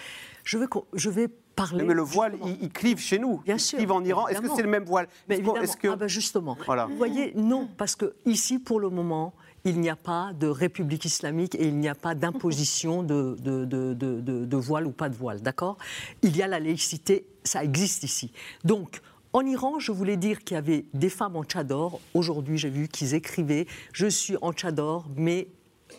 Je, 0.44 0.56
veux 0.56 0.66
je 0.94 1.10
vais 1.10 1.28
parler. 1.54 1.84
Mais 1.84 1.92
le 1.92 2.00
voile, 2.00 2.36
il, 2.46 2.56
il 2.62 2.70
clive 2.70 2.98
chez 2.98 3.18
nous. 3.18 3.42
Bien 3.44 3.56
il 3.56 3.60
sûr. 3.60 3.76
clive 3.76 3.92
en 3.92 4.02
Iran. 4.02 4.28
Est-ce 4.28 4.40
que 4.40 4.48
c'est 4.56 4.62
le 4.62 4.70
même 4.70 4.84
voile? 4.86 5.08
Mais 5.28 5.42
que- 5.42 5.88
Ah 5.88 5.96
ben 5.96 6.08
justement. 6.08 6.56
Voilà. 6.64 6.86
Vous 6.86 6.96
voyez, 6.96 7.34
non, 7.36 7.68
parce 7.76 7.96
que 7.96 8.14
ici, 8.24 8.58
pour 8.58 8.80
le 8.80 8.88
moment, 8.88 9.34
il 9.64 9.80
n'y 9.80 9.90
a 9.90 9.96
pas 9.96 10.32
de 10.38 10.46
république 10.46 11.04
islamique 11.04 11.54
et 11.54 11.66
il 11.68 11.76
n'y 11.76 11.88
a 11.88 11.94
pas 11.94 12.14
d'imposition 12.14 13.02
de, 13.02 13.36
de, 13.40 13.64
de- 13.64 14.56
voile 14.56 14.86
ou 14.86 14.92
pas 14.92 15.08
de 15.08 15.16
voile, 15.16 15.40
d'accord? 15.42 15.76
Il 16.22 16.36
y 16.36 16.42
a 16.42 16.46
la 16.46 16.60
laïcité, 16.60 17.26
ça 17.44 17.62
existe 17.64 18.02
ici. 18.02 18.32
Donc, 18.64 19.00
en 19.32 19.44
Iran, 19.44 19.78
je 19.78 19.92
voulais 19.92 20.16
dire 20.16 20.42
qu'il 20.42 20.54
y 20.54 20.58
avait 20.58 20.84
des 20.94 21.10
femmes 21.10 21.36
en 21.36 21.44
tchador. 21.44 22.00
Aujourd'hui, 22.14 22.56
j'ai 22.56 22.70
vu 22.70 22.88
qu'ils 22.88 23.14
écrivaient 23.14 23.66
Je 23.92 24.06
suis 24.06 24.36
en 24.40 24.52
tchador, 24.52 25.06
mais 25.16 25.48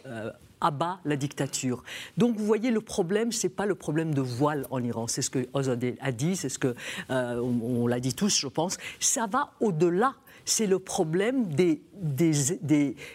euh, 0.07 0.31
abat 0.61 0.99
la 1.05 1.15
dictature. 1.15 1.83
Donc 2.17 2.35
vous 2.37 2.45
voyez, 2.45 2.71
le 2.71 2.81
problème, 2.81 3.31
c'est 3.31 3.49
pas 3.49 3.65
le 3.65 3.75
problème 3.75 4.13
de 4.13 4.21
voile 4.21 4.65
en 4.71 4.83
Iran. 4.83 5.07
C'est 5.07 5.21
ce 5.21 5.29
que 5.29 5.47
Ozadeh 5.53 5.95
a 6.01 6.11
dit, 6.11 6.35
c'est 6.35 6.49
ce 6.49 6.59
que 6.59 6.75
euh, 7.11 7.87
l'a 7.87 7.99
dit 7.99 8.13
tous, 8.13 8.37
je 8.37 8.47
pense. 8.47 8.77
Ça 8.99 9.27
va 9.27 9.51
au-delà. 9.59 10.15
C'est 10.49 10.65
le 10.65 10.79
problème 10.79 11.45
des, 11.53 11.81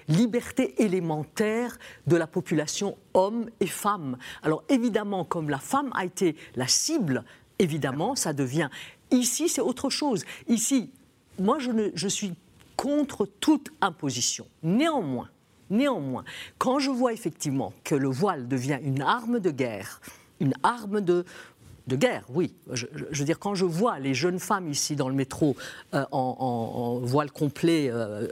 libertés 0.07 0.83
élémentaires 0.83 1.79
de 2.07 2.17
la 2.17 2.29
population 2.29 2.97
homme 3.13 3.51
et 3.59 3.67
femme. 3.67 4.19
Alors 4.43 4.63
évidemment, 4.69 5.25
comme 5.25 5.51
la 5.51 5.59
femme 5.59 5.91
a 5.95 6.05
été 6.05 6.37
la 6.55 6.69
cible, 6.69 7.25
évidemment, 7.59 8.15
ça 8.15 8.33
devient. 8.33 8.69
Ici, 9.11 9.49
c'est 9.49 9.61
autre 9.61 9.91
chose. 9.91 10.25
Ici, 10.47 10.93
moi, 11.41 11.59
je, 11.59 11.91
je 11.95 12.09
suis 12.09 12.35
contre 12.77 13.27
toute 13.41 13.71
imposition. 13.81 14.47
Néanmoins, 14.63 15.29
Néanmoins, 15.71 16.25
quand 16.59 16.79
je 16.79 16.91
vois 16.91 17.15
effectivement 17.15 17.73
que 17.85 17.95
le 17.95 18.09
voile 18.09 18.47
devient 18.47 18.79
une 18.83 19.01
arme 19.01 19.41
de 19.41 19.51
guerre, 19.51 20.01
une 20.39 20.53
arme 20.63 21.01
de, 21.01 21.25
de 21.87 21.97
guerre, 21.97 22.25
oui. 22.31 22.55
Je, 22.73 22.87
veux 23.11 23.25
dire, 23.25 23.39
quand 23.39 23.55
je 23.55 23.65
vois 23.65 23.99
les 23.99 24.15
jeunes 24.15 24.39
femmes 24.39 24.69
ici 24.69 24.97
dans 24.97 25.09
le 25.09 25.15
métro 25.15 25.57
euh, 25.93 26.05
en 26.13 27.01
voile 27.03 27.31
complet, 27.31 27.91
euh, 27.91 28.27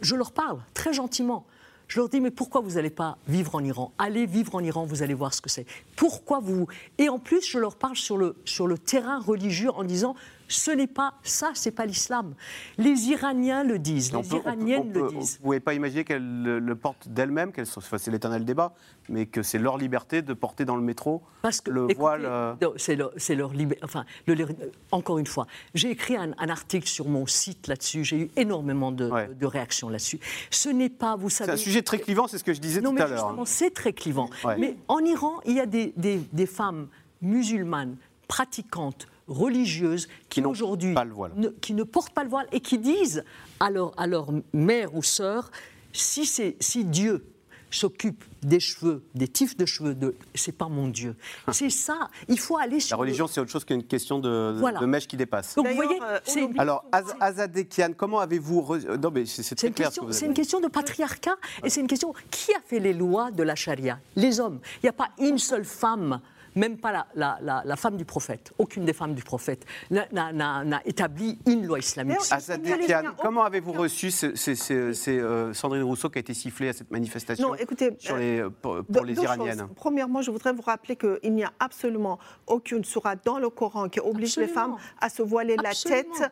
je 0.00 0.14
leur 0.14 0.32
parle 0.32 0.58
très 0.74 0.92
gentiment. 0.92 1.46
Je 1.88 2.00
leur 2.00 2.08
dis, 2.08 2.20
mais 2.20 2.32
pourquoi 2.32 2.60
vous 2.60 2.72
n'allez 2.72 2.90
pas 2.90 3.16
vivre 3.28 3.54
en 3.54 3.62
Iran? 3.62 3.92
Allez 3.98 4.26
vivre 4.26 4.54
en 4.56 4.60
Iran, 4.60 4.84
vous 4.84 5.02
allez 5.02 5.14
voir 5.14 5.32
ce 5.34 5.40
que 5.40 5.48
c'est. 5.48 5.66
Pourquoi 5.94 6.40
vous... 6.40 6.66
Et 6.98 7.08
en 7.08 7.18
plus, 7.18 7.46
je 7.48 7.58
leur 7.58 7.76
parle 7.76 7.96
sur 7.96 8.16
le, 8.16 8.34
sur 8.44 8.66
le 8.66 8.76
terrain 8.76 9.20
religieux 9.20 9.70
en 9.70 9.84
disant, 9.84 10.16
ce 10.48 10.70
n'est 10.70 10.86
pas 10.86 11.14
ça, 11.22 11.50
c'est 11.54 11.70
pas 11.70 11.86
l'islam. 11.86 12.34
Les 12.78 13.08
Iraniens 13.08 13.64
le 13.64 13.78
disent, 13.78 14.14
On 14.14 14.22
les 14.22 14.28
peut- 14.28 14.34
on 14.36 14.38
peut- 14.38 14.44
Iraniennes 14.48 14.80
on 14.80 14.92
peut- 14.92 15.00
le 15.14 15.20
disent. 15.20 15.32
Vous 15.36 15.38
ne 15.38 15.44
pouvez 15.44 15.60
pas 15.60 15.74
imaginer 15.74 16.04
qu'elles 16.04 16.42
le, 16.42 16.58
le 16.58 16.74
portent 16.76 17.08
d'elles-mêmes, 17.08 17.52
qu'elles 17.52 17.66
enfin, 17.76 17.98
c'est 17.98 18.10
l'éternel 18.10 18.44
débat, 18.44 18.74
mais 19.08 19.26
que 19.26 19.42
c'est 19.42 19.58
leur 19.58 19.78
liberté 19.78 20.22
de 20.22 20.32
porter 20.34 20.64
dans 20.64 20.76
le 20.76 20.82
métro 20.82 21.22
Parce 21.42 21.60
que, 21.60 21.70
le 21.70 21.82
écoutez, 21.84 21.94
voile. 21.96 22.22
euh, 22.24 22.54
non, 22.62 22.72
C'est 22.76 22.96
leur, 22.96 23.52
libé- 23.52 23.78
Enfin, 23.82 24.04
le- 24.26 24.34
le- 24.34 24.46
encore 24.92 25.18
une 25.18 25.26
fois, 25.26 25.46
j'ai 25.74 25.90
écrit 25.90 26.16
un, 26.16 26.32
un 26.38 26.48
article 26.48 26.86
sur 26.88 27.08
mon 27.08 27.26
site 27.26 27.66
là-dessus. 27.66 28.04
J'ai 28.04 28.18
eu 28.22 28.30
énormément 28.36 28.92
de, 28.92 29.10
de 29.34 29.46
réactions 29.46 29.88
là-dessus. 29.88 30.20
Ce 30.50 30.68
n'est 30.68 30.88
pas, 30.90 31.16
vous 31.16 31.30
savez. 31.30 31.48
C'est 31.52 31.54
un 31.54 31.56
sujet 31.64 31.82
très 31.82 31.98
clivant, 31.98 32.26
c'est 32.28 32.38
ce 32.38 32.44
que 32.44 32.52
je 32.54 32.60
disais 32.60 32.80
non, 32.80 32.90
tout 32.90 32.96
mais 32.96 33.02
à 33.02 33.06
l'heure. 33.08 33.18
justement, 33.18 33.44
c'est 33.44 33.70
très 33.70 33.92
clivant. 33.92 34.28
Ouais. 34.44 34.56
Mais 34.58 34.76
en 34.88 35.00
Iran, 35.00 35.40
il 35.44 35.54
y 35.54 35.60
a 35.60 35.66
des, 35.66 35.92
des- 35.96 36.20
des 36.32 36.46
femmes 36.46 36.88
musulmanes 37.22 37.96
pratiquantes 38.28 39.06
religieuses 39.28 40.08
qui 40.28 40.44
aujourd'hui 40.44 40.94
ne, 41.36 41.48
qui 41.48 41.74
ne 41.74 41.82
portent 41.82 42.12
pas 42.14 42.24
le 42.24 42.30
voile 42.30 42.46
et 42.52 42.60
qui 42.60 42.78
disent 42.78 43.24
à 43.60 43.70
leur, 43.70 43.92
à 43.98 44.06
leur 44.06 44.28
mère 44.52 44.94
ou 44.94 45.02
sœur 45.02 45.50
si, 45.92 46.26
c'est- 46.26 46.56
si 46.60 46.84
Dieu 46.84 47.26
s'occupe 47.68 48.24
des 48.42 48.60
cheveux, 48.60 49.02
des 49.14 49.26
tifs 49.26 49.56
de 49.56 49.66
cheveux, 49.66 49.94
de... 49.94 50.14
c'est 50.34 50.52
pas 50.56 50.68
mon 50.68 50.86
Dieu. 50.86 51.16
C'est 51.50 51.68
ça. 51.68 52.08
Il 52.28 52.38
faut 52.38 52.56
aller 52.56 52.78
sur. 52.78 52.96
La 52.96 53.00
religion, 53.00 53.26
c'est 53.26 53.40
autre 53.40 53.50
chose 53.50 53.64
qu'une 53.64 53.82
question 53.82 54.20
de, 54.20 54.54
de 54.80 54.86
mèche 54.86 55.08
qui 55.08 55.16
dépasse. 55.16 55.56
Donc 55.56 55.66
vous 55.66 55.74
voyez, 55.74 55.98
c'est. 56.24 56.48
Alors, 56.58 56.84
Azadekian, 57.20 57.92
comment 57.96 58.20
avez-vous. 58.20 58.76
Non, 59.02 59.10
mais 59.12 59.26
c'est 59.26 59.54
très 59.56 59.72
clair. 59.72 59.90
C'est 60.10 60.26
une 60.26 60.32
question 60.34 60.60
de 60.60 60.68
patriarcat 60.68 61.34
et 61.64 61.68
c'est 61.68 61.80
une 61.80 61.88
question. 61.88 62.14
Qui 62.30 62.52
a 62.54 62.60
fait 62.64 62.78
les 62.78 62.94
lois 62.94 63.32
de 63.32 63.42
la 63.42 63.56
charia? 63.56 63.98
Les 64.14 64.38
hommes. 64.38 64.60
Il 64.76 64.86
n'y 64.86 64.90
a 64.90 64.94
pas 64.94 65.08
une 65.18 65.38
seule 65.38 65.64
femme 65.64 66.20
même 66.56 66.78
pas 66.78 67.06
la, 67.14 67.76
femme 67.76 67.96
du 67.96 68.04
prophète, 68.04 68.52
aucune 68.58 68.84
des 68.84 68.92
femmes 68.92 69.14
du 69.14 69.22
prophète 69.22 69.64
n'a 69.90 70.80
établi 70.84 71.38
une 71.46 71.66
loi 71.66 71.78
islamique. 71.78 72.18
comment 73.22 73.44
avez-vous 73.44 73.72
reçu 73.72 74.10
c'est 74.10 75.08
euh, 75.08 75.52
Sandrine 75.52 75.82
Rousseau 75.82 76.10
qui 76.10 76.18
a 76.18 76.20
été 76.20 76.34
sifflée 76.34 76.70
à 76.70 76.72
cette 76.72 76.90
manifestation 76.90 77.48
non, 77.48 77.54
écoutez, 77.54 77.94
sur 77.98 78.16
les, 78.16 78.40
euh, 78.40 78.50
pour, 78.50 79.04
les 79.04 79.14
Iraniennes 79.14 79.68
Premièrement, 79.76 80.22
je 80.22 80.30
voudrais 80.30 80.52
vous 80.52 80.62
rappeler 80.62 80.96
qu'il 80.96 81.34
n'y 81.34 81.44
a 81.44 81.52
absolument 81.60 82.18
aucune 82.46 82.84
sourate 82.84 83.20
dans 83.24 83.38
le 83.38 83.50
Coran 83.50 83.88
qui 83.88 84.00
oblige 84.00 84.36
les 84.36 84.48
femmes 84.48 84.76
à 85.00 85.08
se 85.08 85.22
voiler 85.22 85.56
la 85.56 85.72
tête 85.72 86.06
euh, 86.20 86.28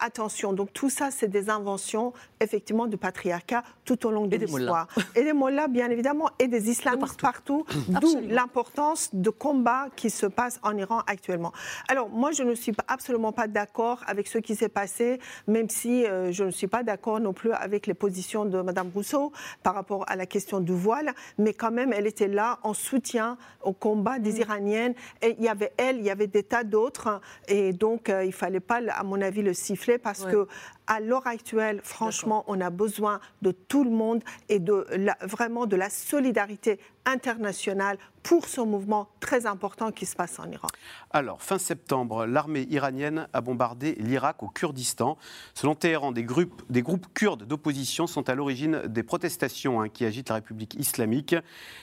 attention, 0.00 0.52
donc 0.52 0.72
tout 0.72 0.90
ça, 0.90 1.10
c'est 1.10 1.28
des 1.28 1.50
inventions, 1.50 2.12
effectivement, 2.40 2.86
du 2.86 2.96
patriarcat 2.96 3.62
tout 3.84 4.06
au 4.06 4.10
long 4.10 4.26
de 4.26 4.36
l'histoire. 4.36 4.86
Et 5.16 5.24
des 5.24 5.32
mollahs, 5.32 5.68
bien 5.68 5.90
évidemment, 5.90 6.30
et 6.38 6.48
des 6.48 6.70
islamistes 6.70 7.20
partout, 7.20 7.64
d'où 7.88 8.20
l'importance 8.28 9.10
de 9.12 9.30
combats 9.30 9.88
qui 9.96 10.10
se 10.10 10.26
passent 10.26 10.60
en 10.62 10.76
Iran 10.76 11.00
actuellement. 11.06 11.52
Alors, 11.88 12.08
moi, 12.08 12.32
je 12.32 12.42
ne 12.42 12.54
suis 12.54 12.72
absolument 12.88 13.32
pas 13.32 13.46
d'accord 13.46 14.02
avec 14.06 14.26
ce 14.26 14.38
qui 14.38 14.54
s'est 14.54 14.68
passé, 14.68 15.20
même 15.46 15.68
si 15.68 16.06
euh, 16.06 16.32
je 16.32 16.44
ne 16.44 16.50
suis 16.50 16.66
pas 16.66 16.82
d'accord 16.82 17.20
non 17.20 17.32
plus 17.32 17.52
avec 17.52 17.86
les 17.86 17.94
positions 17.94 18.44
de 18.44 18.60
Mme 18.60 18.90
Rousseau 18.94 19.32
par 19.62 19.74
rapport 19.74 20.04
à 20.08 20.16
la 20.16 20.26
question 20.26 20.60
du 20.60 20.72
voile, 20.72 21.12
mais 21.38 21.54
quand 21.54 21.70
même, 21.70 21.92
elle 21.92 22.06
était 22.06 22.28
là 22.28 22.58
en 22.62 22.74
soutien 22.74 23.36
au 23.62 23.72
combat 23.72 24.18
des 24.18 24.34
mm. 24.34 24.40
Iraniennes. 24.40 24.94
Et 25.22 25.36
il 25.38 25.44
y 25.44 25.48
avait 25.48 25.72
elle, 25.76 25.98
il 25.98 26.04
y 26.04 26.10
avait 26.10 26.26
des 26.26 26.42
tas 26.42 26.64
d'autres, 26.64 27.20
et 27.48 27.72
donc, 27.72 28.08
euh, 28.08 28.24
il 28.24 28.28
ne 28.28 28.32
fallait 28.32 28.60
pas, 28.60 28.80
à 28.88 29.02
mon 29.02 29.20
avis, 29.20 29.42
le 29.42 29.54
parce 29.98 30.24
que 30.24 30.46
à 30.86 31.00
l'heure 31.00 31.26
actuelle, 31.26 31.80
franchement, 31.84 32.44
on 32.48 32.60
a 32.60 32.70
besoin 32.70 33.20
de 33.40 33.52
tout 33.52 33.84
le 33.84 33.90
monde 33.90 34.22
et 34.48 34.58
de 34.58 34.86
vraiment 35.22 35.66
de 35.66 35.76
la 35.76 35.90
solidarité 35.90 36.78
internationale 37.04 37.98
pour 38.22 38.46
ce 38.46 38.60
mouvement 38.60 39.08
très 39.20 39.46
important 39.46 39.90
qui 39.90 40.06
se 40.06 40.14
passe 40.14 40.38
en 40.38 40.50
Iran. 40.50 40.68
Alors, 41.10 41.42
fin 41.42 41.58
septembre, 41.58 42.26
l'armée 42.26 42.66
iranienne 42.70 43.26
a 43.32 43.40
bombardé 43.40 43.96
l'Irak 43.98 44.42
au 44.42 44.48
Kurdistan. 44.48 45.18
Selon 45.54 45.74
Téhéran, 45.74 46.12
des 46.12 46.22
groupes, 46.22 46.62
des 46.70 46.82
groupes 46.82 47.06
kurdes 47.14 47.44
d'opposition 47.44 48.06
sont 48.06 48.28
à 48.28 48.34
l'origine 48.34 48.82
des 48.86 49.02
protestations 49.02 49.80
hein, 49.80 49.88
qui 49.88 50.04
agitent 50.04 50.28
la 50.28 50.36
République 50.36 50.74
islamique. 50.74 51.34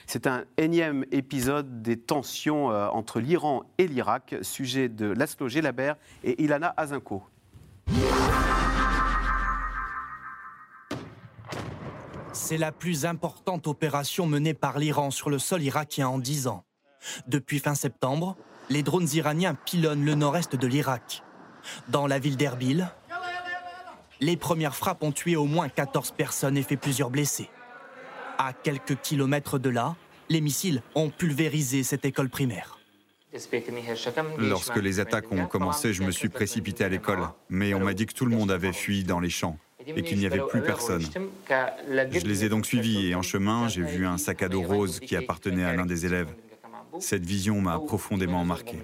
C'est 0.06 0.26
un 0.26 0.44
énième 0.56 1.04
épisode 1.12 1.82
des 1.82 1.98
tensions 1.98 2.70
euh, 2.70 2.88
entre 2.88 3.20
l'Iran 3.20 3.64
et 3.78 3.86
l'Irak, 3.86 4.36
sujet 4.42 4.88
de 4.88 5.06
Laszlo 5.06 5.48
Gelabert 5.48 5.96
et 6.24 6.42
Ilana 6.42 6.72
Azinko. 6.76 7.22
C'est 12.50 12.56
la 12.56 12.72
plus 12.72 13.06
importante 13.06 13.68
opération 13.68 14.26
menée 14.26 14.54
par 14.54 14.80
l'Iran 14.80 15.12
sur 15.12 15.30
le 15.30 15.38
sol 15.38 15.62
irakien 15.62 16.08
en 16.08 16.18
10 16.18 16.48
ans. 16.48 16.64
Depuis 17.28 17.60
fin 17.60 17.76
septembre, 17.76 18.36
les 18.70 18.82
drones 18.82 19.06
iraniens 19.12 19.54
pilonnent 19.54 20.04
le 20.04 20.16
nord-est 20.16 20.56
de 20.56 20.66
l'Irak. 20.66 21.22
Dans 21.90 22.08
la 22.08 22.18
ville 22.18 22.36
d'Erbil, 22.36 22.90
les 24.18 24.36
premières 24.36 24.74
frappes 24.74 25.04
ont 25.04 25.12
tué 25.12 25.36
au 25.36 25.44
moins 25.44 25.68
14 25.68 26.10
personnes 26.10 26.56
et 26.56 26.64
fait 26.64 26.76
plusieurs 26.76 27.10
blessés. 27.10 27.48
À 28.36 28.52
quelques 28.52 29.00
kilomètres 29.00 29.60
de 29.60 29.70
là, 29.70 29.94
les 30.28 30.40
missiles 30.40 30.82
ont 30.96 31.10
pulvérisé 31.10 31.84
cette 31.84 32.04
école 32.04 32.30
primaire. 32.30 32.80
Lorsque 34.38 34.74
les 34.78 34.98
attaques 34.98 35.30
ont 35.30 35.46
commencé, 35.46 35.92
je 35.92 36.02
me 36.02 36.10
suis 36.10 36.28
précipité 36.28 36.82
à 36.82 36.88
l'école, 36.88 37.28
mais 37.48 37.74
on 37.74 37.80
m'a 37.84 37.94
dit 37.94 38.06
que 38.06 38.14
tout 38.14 38.26
le 38.26 38.36
monde 38.36 38.50
avait 38.50 38.72
fui 38.72 39.04
dans 39.04 39.20
les 39.20 39.30
champs 39.30 39.56
et 39.86 40.02
qu'il 40.02 40.18
n'y 40.18 40.26
avait 40.26 40.42
plus 40.48 40.62
personne. 40.62 41.02
Je 41.48 42.26
les 42.26 42.44
ai 42.44 42.48
donc 42.48 42.66
suivis 42.66 43.06
et 43.06 43.14
en 43.14 43.22
chemin, 43.22 43.68
j'ai 43.68 43.82
vu 43.82 44.06
un 44.06 44.18
sac 44.18 44.42
à 44.42 44.48
dos 44.48 44.62
rose 44.62 45.00
qui 45.00 45.16
appartenait 45.16 45.64
à 45.64 45.74
l'un 45.74 45.86
des 45.86 46.06
élèves. 46.06 46.34
Cette 46.98 47.24
vision 47.24 47.60
m'a 47.60 47.78
profondément 47.78 48.44
marqué. 48.44 48.78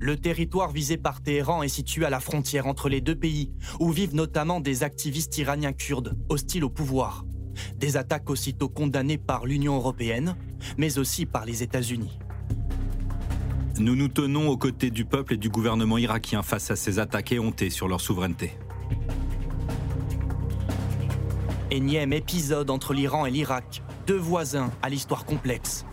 Le 0.00 0.16
territoire 0.16 0.70
visé 0.70 0.96
par 0.96 1.22
Téhéran 1.22 1.62
est 1.62 1.68
situé 1.68 2.04
à 2.04 2.10
la 2.10 2.20
frontière 2.20 2.66
entre 2.66 2.88
les 2.88 3.00
deux 3.00 3.16
pays, 3.16 3.50
où 3.80 3.90
vivent 3.90 4.14
notamment 4.14 4.60
des 4.60 4.84
activistes 4.84 5.36
iraniens 5.38 5.72
kurdes, 5.72 6.16
hostiles 6.28 6.64
au 6.64 6.70
pouvoir. 6.70 7.24
Des 7.76 7.96
attaques 7.96 8.30
aussitôt 8.30 8.68
condamnées 8.68 9.18
par 9.18 9.44
l'Union 9.44 9.76
européenne, 9.76 10.36
mais 10.76 10.98
aussi 10.98 11.26
par 11.26 11.44
les 11.44 11.64
États-Unis. 11.64 12.18
Nous 13.80 13.96
nous 13.96 14.08
tenons 14.08 14.48
aux 14.48 14.56
côtés 14.56 14.90
du 14.90 15.04
peuple 15.04 15.34
et 15.34 15.36
du 15.36 15.48
gouvernement 15.48 15.98
irakien 15.98 16.42
face 16.42 16.70
à 16.70 16.76
ces 16.76 16.98
attaques 16.98 17.32
éhontées 17.32 17.70
sur 17.70 17.88
leur 17.88 18.00
souveraineté. 18.00 18.52
Énième 21.70 22.12
épisode 22.12 22.70
entre 22.70 22.94
l'Iran 22.94 23.26
et 23.26 23.30
l'Irak, 23.30 23.82
deux 24.06 24.16
voisins 24.16 24.70
à 24.82 24.88
l'histoire 24.88 25.24
complexe. 25.24 25.84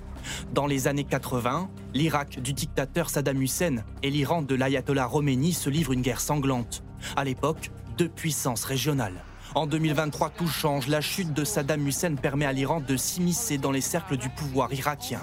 Dans 0.53 0.67
les 0.67 0.87
années 0.87 1.03
80, 1.03 1.69
l'Irak 1.93 2.41
du 2.41 2.53
dictateur 2.53 3.09
Saddam 3.09 3.41
Hussein 3.41 3.83
et 4.01 4.09
l'Iran 4.09 4.41
de 4.41 4.55
l'ayatollah 4.55 5.09
Khomeini 5.11 5.53
se 5.53 5.69
livrent 5.69 5.93
une 5.93 6.01
guerre 6.01 6.21
sanglante. 6.21 6.83
À 7.15 7.23
l'époque, 7.23 7.71
deux 7.97 8.09
puissances 8.09 8.63
régionales. 8.63 9.23
En 9.53 9.67
2023, 9.67 10.29
tout 10.31 10.47
change. 10.47 10.87
La 10.87 11.01
chute 11.01 11.33
de 11.33 11.43
Saddam 11.43 11.87
Hussein 11.87 12.15
permet 12.15 12.45
à 12.45 12.53
l'Iran 12.53 12.81
de 12.81 12.97
s'immiscer 12.97 13.57
dans 13.57 13.71
les 13.71 13.81
cercles 13.81 14.17
du 14.17 14.29
pouvoir 14.29 14.73
irakien 14.73 15.21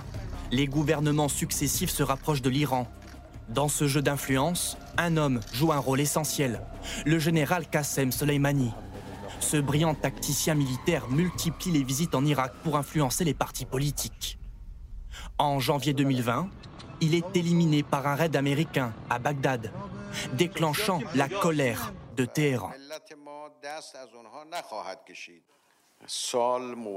les 0.53 0.67
gouvernements 0.67 1.29
successifs 1.29 1.91
se 1.91 2.03
rapprochent 2.03 2.43
de 2.43 2.51
l'Iran. 2.51 2.87
Dans 3.49 3.69
ce 3.69 3.89
jeu 3.89 4.03
d'influence, 4.03 4.77
un 4.99 5.17
homme 5.17 5.41
joue 5.53 5.73
un 5.73 5.79
rôle 5.79 6.01
essentiel, 6.01 6.61
le 7.07 7.19
général 7.19 7.67
Qassem 7.67 8.13
Soleimani. 8.13 8.71
Ce 9.43 9.57
brillant 9.59 9.95
tacticien 9.95 10.55
militaire 10.55 11.11
multiplie 11.11 11.73
les 11.73 11.83
visites 11.83 12.15
en 12.15 12.25
Irak 12.25 12.53
pour 12.63 12.77
influencer 12.77 13.25
les 13.25 13.35
partis 13.35 13.67
politiques. 13.67 14.39
En 15.37 15.59
janvier 15.59 15.93
2020, 15.93 16.49
il 17.01 17.15
est 17.15 17.37
éliminé 17.37 17.83
par 17.83 18.07
un 18.07 18.15
raid 18.15 18.35
américain 18.37 18.95
à 19.11 19.19
Bagdad, 19.19 19.73
déclenchant 20.35 21.01
la 21.15 21.29
colère 21.29 21.93
de 22.17 22.25
Téhéran. 22.25 22.71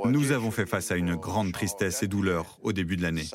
Nous 0.05 0.31
avons 0.31 0.51
fait 0.51 0.65
face 0.65 0.91
à 0.91 0.95
une 0.95 1.15
grande 1.15 1.51
tristesse 1.51 2.03
et 2.03 2.07
douleur 2.07 2.57
au 2.61 2.73
début 2.73 2.95
de 2.95 3.01
l'année. 3.01 3.27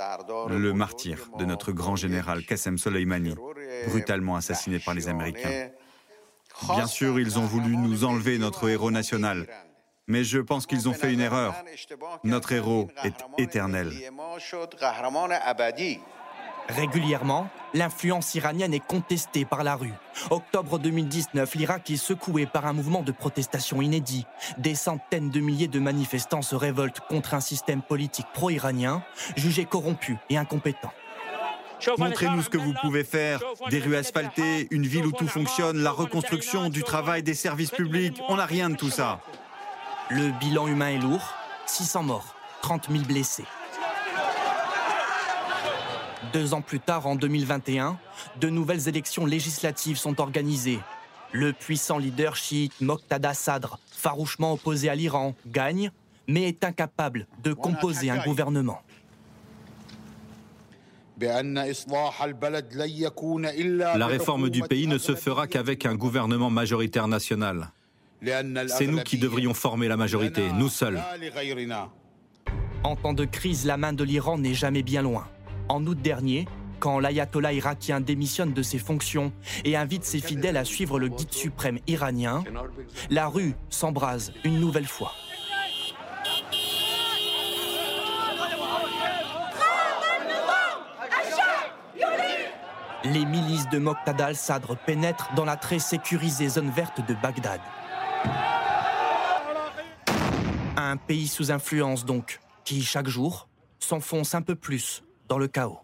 Le 0.48 0.72
martyr 0.72 1.28
de 1.38 1.44
notre 1.44 1.72
grand 1.72 1.96
général 1.96 2.44
Qassem 2.46 2.78
Soleimani, 2.78 3.34
brutalement 3.88 4.36
assassiné 4.36 4.78
par 4.78 4.94
les 4.94 5.08
Américains. 5.08 5.68
Bien 6.68 6.86
sûr, 6.86 7.18
ils 7.18 7.38
ont 7.38 7.46
voulu 7.46 7.76
nous 7.76 8.04
enlever 8.04 8.38
notre 8.38 8.68
héros 8.68 8.90
national, 8.90 9.46
mais 10.06 10.24
je 10.24 10.38
pense 10.38 10.66
qu'ils 10.66 10.88
ont 10.88 10.94
fait 10.94 11.12
une 11.12 11.20
erreur. 11.20 11.54
Notre 12.24 12.52
héros 12.52 12.88
est 13.04 13.14
éternel. 13.38 13.92
Régulièrement, 16.68 17.48
l'influence 17.74 18.34
iranienne 18.36 18.72
est 18.72 18.86
contestée 18.86 19.44
par 19.44 19.64
la 19.64 19.74
rue. 19.74 19.92
Octobre 20.30 20.78
2019, 20.78 21.54
l'Irak 21.56 21.90
est 21.90 21.96
secoué 21.96 22.46
par 22.46 22.66
un 22.66 22.72
mouvement 22.72 23.02
de 23.02 23.10
protestation 23.10 23.82
inédit. 23.82 24.24
Des 24.58 24.76
centaines 24.76 25.30
de 25.30 25.40
milliers 25.40 25.68
de 25.68 25.80
manifestants 25.80 26.42
se 26.42 26.54
révoltent 26.54 27.00
contre 27.00 27.34
un 27.34 27.40
système 27.40 27.82
politique 27.82 28.26
pro-iranien, 28.32 29.02
jugé 29.36 29.64
corrompu 29.64 30.16
et 30.28 30.36
incompétent. 30.36 30.92
Montrez-nous 31.98 32.42
ce 32.42 32.48
que 32.48 32.58
vous 32.58 32.74
pouvez 32.80 33.04
faire. 33.04 33.40
Des 33.70 33.80
rues 33.80 33.96
asphaltées, 33.96 34.68
une 34.70 34.86
ville 34.86 35.06
où 35.06 35.12
tout 35.12 35.28
fonctionne, 35.28 35.78
la 35.78 35.90
reconstruction, 35.90 36.68
du 36.68 36.82
travail, 36.82 37.22
des 37.22 37.34
services 37.34 37.70
publics. 37.70 38.20
On 38.28 38.36
n'a 38.36 38.46
rien 38.46 38.70
de 38.70 38.76
tout 38.76 38.90
ça. 38.90 39.20
Le 40.10 40.30
bilan 40.38 40.66
humain 40.66 40.90
est 40.90 40.98
lourd. 40.98 41.34
600 41.66 42.02
morts, 42.02 42.34
30 42.62 42.88
000 42.90 43.04
blessés. 43.04 43.44
Deux 46.32 46.54
ans 46.54 46.62
plus 46.62 46.80
tard, 46.80 47.06
en 47.06 47.16
2021, 47.16 47.98
de 48.40 48.48
nouvelles 48.48 48.88
élections 48.88 49.26
législatives 49.26 49.96
sont 49.96 50.20
organisées. 50.20 50.80
Le 51.32 51.52
puissant 51.52 51.98
leader 51.98 52.36
chiite 52.36 52.80
Moqtada 52.80 53.34
Sadr, 53.34 53.78
farouchement 53.90 54.52
opposé 54.52 54.88
à 54.88 54.94
l'Iran, 54.94 55.34
gagne, 55.46 55.90
mais 56.26 56.48
est 56.48 56.64
incapable 56.64 57.26
de 57.42 57.52
composer 57.52 58.10
un 58.10 58.22
gouvernement. 58.22 58.80
La 63.94 64.06
réforme 64.06 64.50
du 64.50 64.62
pays 64.62 64.86
ne 64.86 64.98
se 64.98 65.14
fera 65.14 65.46
qu'avec 65.46 65.86
un 65.86 65.94
gouvernement 65.94 66.50
majoritaire 66.50 67.08
national. 67.08 67.70
C'est 68.68 68.86
nous 68.86 69.02
qui 69.02 69.18
devrions 69.18 69.54
former 69.54 69.88
la 69.88 69.96
majorité, 69.96 70.50
nous 70.52 70.68
seuls. 70.68 71.00
En 72.82 72.96
temps 72.96 73.12
de 73.12 73.24
crise, 73.24 73.66
la 73.66 73.76
main 73.76 73.92
de 73.92 74.04
l'Iran 74.04 74.38
n'est 74.38 74.54
jamais 74.54 74.82
bien 74.82 75.02
loin 75.02 75.28
en 75.70 75.86
août 75.86 75.98
dernier, 76.02 76.46
quand 76.80 76.98
l'ayatollah 76.98 77.52
irakien 77.52 78.00
démissionne 78.00 78.52
de 78.52 78.62
ses 78.62 78.78
fonctions 78.78 79.32
et 79.64 79.76
invite 79.76 80.04
ses 80.04 80.20
fidèles 80.20 80.56
à 80.56 80.64
suivre 80.64 80.98
le 80.98 81.08
guide 81.08 81.32
suprême 81.32 81.78
iranien, 81.86 82.42
la 83.08 83.28
rue 83.28 83.54
s'embrase 83.68 84.32
une 84.44 84.58
nouvelle 84.58 84.86
fois. 84.86 85.12
Les 93.04 93.24
milices 93.24 93.68
de 93.68 93.78
Moqtada 93.78 94.26
al-Sadr 94.26 94.76
pénètrent 94.76 95.32
dans 95.34 95.44
la 95.44 95.56
très 95.56 95.78
sécurisée 95.78 96.48
zone 96.48 96.70
verte 96.70 97.06
de 97.06 97.14
Bagdad. 97.14 97.60
Un 100.76 100.96
pays 100.96 101.28
sous 101.28 101.50
influence 101.50 102.04
donc, 102.04 102.40
qui 102.64 102.82
chaque 102.82 103.08
jour 103.08 103.48
s'enfonce 103.78 104.34
un 104.34 104.42
peu 104.42 104.54
plus 104.54 105.02
dans 105.28 105.38
le 105.38 105.48
chaos. 105.48 105.80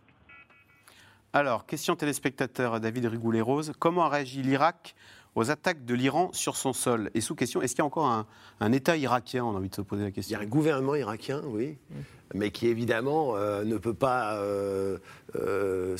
Alors, 1.32 1.66
question 1.66 1.96
téléspectateur 1.96 2.80
David 2.80 3.06
Rigoulet-Rose. 3.06 3.72
Comment 3.78 4.04
a 4.04 4.08
réagi 4.08 4.42
l'Irak 4.42 4.94
aux 5.36 5.50
attaques 5.50 5.84
de 5.84 5.94
l'Iran 5.94 6.30
sur 6.32 6.56
son 6.56 6.72
sol 6.72 7.10
Et 7.14 7.20
sous 7.20 7.34
question, 7.34 7.62
est-ce 7.62 7.74
qu'il 7.74 7.80
y 7.80 7.82
a 7.82 7.86
encore 7.86 8.24
un, 8.60 8.72
État 8.72 8.96
irakien 8.96 9.44
On 9.44 9.54
a 9.54 9.58
envie 9.58 9.68
de 9.68 9.74
se 9.74 9.82
poser 9.82 10.02
la 10.02 10.10
question. 10.10 10.36
Il 10.36 10.40
y 10.40 10.42
a 10.42 10.46
un 10.46 10.48
gouvernement 10.48 10.94
irakien, 10.94 11.42
oui, 11.46 11.76
mais 12.34 12.50
qui 12.50 12.68
évidemment 12.68 13.36
euh, 13.36 13.62
ne 13.64 13.76
peut 13.76 13.94
pas, 13.94 14.36
euh, 14.36 14.96
euh, 15.36 15.96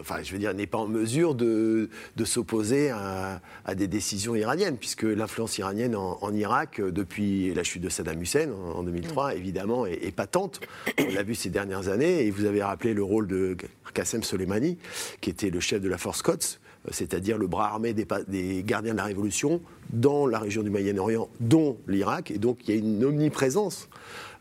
enfin, 0.00 0.22
je 0.22 0.32
veux 0.32 0.38
dire, 0.38 0.54
n'est 0.54 0.66
pas 0.66 0.78
en 0.78 0.86
mesure 0.88 1.34
de, 1.34 1.90
s'opposer 2.24 2.90
à, 2.90 3.40
des 3.74 3.86
décisions 3.86 4.34
iraniennes, 4.34 4.78
puisque 4.78 5.02
l'influence 5.02 5.58
iranienne 5.58 5.94
en, 5.94 6.34
Irak, 6.34 6.80
depuis 6.80 7.52
la 7.52 7.62
chute 7.64 7.82
de 7.82 7.90
Saddam 7.90 8.20
Hussein 8.20 8.48
en, 8.50 8.82
2003, 8.82 9.34
évidemment, 9.34 9.84
est, 9.84 10.04
est, 10.04 10.10
patente. 10.10 10.60
On 10.98 11.12
l'a 11.12 11.22
vu 11.22 11.34
ces 11.34 11.50
dernières 11.50 11.88
années, 11.88 12.26
et 12.26 12.30
vous 12.30 12.46
avez 12.46 12.62
rappelé 12.62 12.94
le 12.94 13.02
rôle 13.02 13.26
de 13.26 13.56
Qassem 13.92 14.22
Soleimani, 14.22 14.78
qui 15.20 15.28
était 15.28 15.50
le 15.50 15.60
chef 15.60 15.82
de 15.82 15.88
la 15.88 15.98
force 15.98 16.22
Quds 16.22 16.58
c'est-à-dire 16.90 17.38
le 17.38 17.46
bras 17.46 17.68
armé 17.68 17.94
des, 17.94 18.62
gardiens 18.64 18.92
de 18.92 18.98
la 18.98 19.04
Révolution 19.04 19.60
dans 19.90 20.26
la 20.26 20.38
région 20.38 20.62
du 20.62 20.70
Moyen-Orient, 20.70 21.28
dont 21.40 21.78
l'Irak. 21.88 22.30
Et 22.30 22.38
donc 22.38 22.58
il 22.64 22.74
y 22.74 22.76
a 22.76 22.80
une 22.80 23.04
omniprésence 23.04 23.88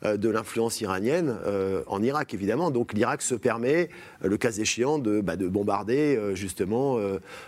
euh, 0.06 0.18
de 0.18 0.30
l'influence 0.30 0.82
iranienne 0.82 1.38
euh, 1.46 1.84
en 1.88 2.02
Irak, 2.02 2.34
évidemment. 2.34 2.72
Donc 2.72 2.94
l'Irak 2.94 3.22
se 3.22 3.36
permet, 3.36 3.90
euh, 4.24 4.28
le 4.28 4.38
cas 4.38 4.52
échéant, 4.52 5.00
de, 5.00 5.22
bah, 5.22 5.36
bombarder 5.38 6.20
justement 6.34 6.98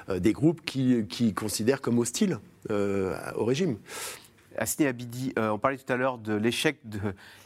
des 0.09 0.33
groupes 0.33 0.61
qui, 0.65 1.05
qui 1.09 1.33
considèrent 1.33 1.81
comme 1.81 1.99
hostiles 1.99 2.39
au 2.69 3.45
régime. 3.45 3.77
Asni 4.57 4.85
Abidi, 4.85 5.33
on 5.37 5.57
parlait 5.59 5.77
tout 5.77 5.91
à 5.91 5.95
l'heure 5.95 6.17
de 6.17 6.33
l'échec 6.33 6.77
de 6.83 6.99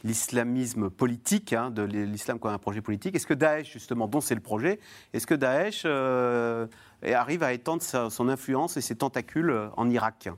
l'islamisme 0.04 0.90
politique, 0.90 1.54
hein, 1.54 1.72
de 1.72 1.84
l'islam 1.84 2.40
comme 2.40 2.52
un 2.52 2.58
projet 2.58 2.82
politique. 2.82 3.16
Est-ce 3.16 3.28
que 3.28 3.34
Daesh, 3.34 3.72
justement, 3.72 4.08
dont 4.08 4.22
c'est 4.22 4.36
le 4.36 4.42
projet, 4.42 4.80
est-ce 5.14 5.28
que 5.28 5.36
Daesh 5.36 5.86
et 7.04 7.14
arrive 7.14 7.44
à 7.44 7.54
étendre 7.54 7.82
son 7.82 8.30
influence 8.30 8.78
et 8.78 8.82
ses 8.82 8.96
tentacules 8.96 9.52
euh, 9.52 9.70
en 9.78 9.90
Irak? 9.90 10.30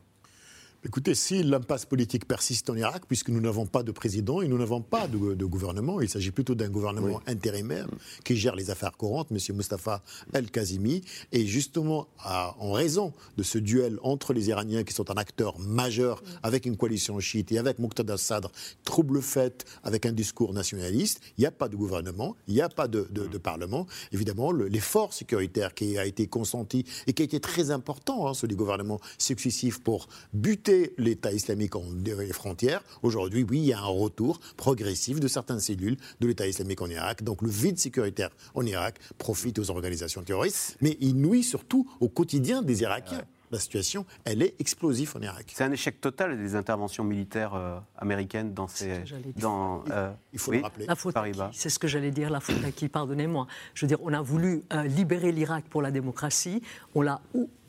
Écoutez, 0.84 1.14
si 1.14 1.44
l'impasse 1.44 1.86
politique 1.86 2.28
persiste 2.28 2.68
en 2.72 2.76
Irak, 2.76 3.04
puisque 3.08 3.30
nous 3.30 3.40
n'avons 3.40 3.68
pas 3.68 3.84
de 3.84 3.92
président 3.92 4.42
et 4.42 4.48
nous 4.48 4.58
n'avons 4.58 4.82
pas 4.82 5.08
de, 5.08 5.46
gouvernement, 5.46 6.02
il 6.02 6.10
s'agit 6.10 6.32
plutôt 6.32 6.56
d'un 6.56 6.70
gouvernement 6.70 7.22
intérimaire 7.28 7.88
qui 8.24 8.36
gère 8.36 8.56
les 8.56 8.72
affaires 8.72 8.98
courantes, 8.98 9.28
M. 9.30 9.38
Mustafa 9.56 10.02
El-Kazimi, 10.34 11.04
et 11.32 11.46
justement, 11.46 12.08
en 12.26 12.72
raison 12.72 13.14
de 13.38 13.44
ce 13.44 13.60
duel 13.60 14.00
entre 14.02 14.34
les 14.34 14.50
Iraniens 14.50 14.84
qui 14.84 14.96
sont 14.96 15.12
un 15.12 15.18
acteur 15.18 15.60
majeur 15.60 16.24
avec 16.42 16.66
une 16.66 16.78
coalition 16.78 17.20
chiite 17.20 17.52
et 17.52 17.60
avec 17.60 17.78
Muqtada 17.78 18.18
Sadr, 18.18 18.52
trouble 18.84 19.22
fait 19.22 19.66
avec 19.84 20.08
un 20.08 20.14
discours 20.14 20.52
nationaliste, 20.52 21.22
il 21.38 21.42
n'y 21.42 21.46
a 21.46 21.52
pas 21.52 21.70
de 21.70 21.76
gouvernement, 21.76 22.36
il 22.48 22.56
n'y 22.56 22.62
a 22.62 22.70
pas 22.70 22.88
de, 22.88 23.04
parlement. 23.38 23.86
Évidemment, 24.12 24.52
l'effort 24.52 25.14
sécuritaire 25.14 25.76
qui 25.76 26.00
a 26.00 26.08
été 26.08 26.26
consenti 26.26 26.86
et 27.06 27.14
qui 27.14 27.22
a 27.22 27.26
été 27.26 27.40
très 27.40 27.70
important 27.70 28.28
hein, 28.28 28.34
sur 28.34 28.48
les 28.48 28.56
gouvernements 28.56 29.00
successifs 29.20 29.80
pour 29.80 30.08
buter 30.34 30.71
l'État 30.98 31.32
islamique 31.32 31.76
en 31.76 31.84
les 32.06 32.34
frontières. 32.34 32.84
Aujourd'hui, 33.04 33.46
oui, 33.50 33.60
il 33.60 33.66
y 33.66 33.74
a 33.74 33.80
un 33.80 33.86
retour 33.86 34.40
progressif 34.58 35.20
de 35.20 35.28
certaines 35.28 35.60
cellules 35.60 35.98
de 36.20 36.28
l'État 36.28 36.48
islamique 36.48 36.82
en 36.82 36.90
Irak. 36.90 37.24
Donc 37.24 37.42
le 37.42 37.50
vide 37.50 37.80
sécuritaire 37.80 38.30
en 38.54 38.66
Irak 38.66 39.00
profite 39.18 39.60
aux 39.60 39.70
organisations 39.70 40.24
terroristes, 40.24 40.78
mais 40.82 40.98
il 41.00 41.16
nuit 41.16 41.44
surtout 41.44 41.90
au 42.00 42.10
quotidien 42.10 42.62
des 42.62 42.82
Irakiens. 42.82 43.26
La 43.52 43.60
situation, 43.60 44.06
elle 44.24 44.42
est 44.42 44.56
explosive 44.60 45.14
en 45.16 45.22
Irak. 45.22 45.46
C'est 45.54 45.64
un 45.64 45.72
échec 45.72 46.00
total 46.00 46.38
des 46.38 46.56
interventions 46.56 47.04
militaires 47.04 47.54
euh, 47.54 47.78
américaines 47.98 48.54
dans 48.54 48.68
ces. 48.68 49.04
Dans, 49.38 49.84
euh, 49.92 50.12
il 50.32 50.40
faut 50.40 50.52
le 50.52 50.62
rappeler. 50.62 50.86
La 50.86 50.96
faute 50.96 51.16
c'est 51.52 51.70
ce 51.70 51.80
que 51.80 51.88
j'allais 51.88 52.12
dire, 52.12 52.30
la 52.30 52.40
faute 52.40 52.64
à 52.64 52.72
qui? 52.72 52.88
Pardonnez-moi. 52.88 53.48
Je 53.74 53.86
veux 53.86 53.88
dire, 53.88 54.00
on 54.02 54.14
a 54.14 54.22
voulu 54.22 54.64
euh, 54.74 54.84
libérer 54.84 55.32
l'Irak 55.32 55.66
pour 55.70 55.82
la 55.82 55.92
démocratie. 55.92 56.62
On 56.96 57.02
l'a 57.02 57.22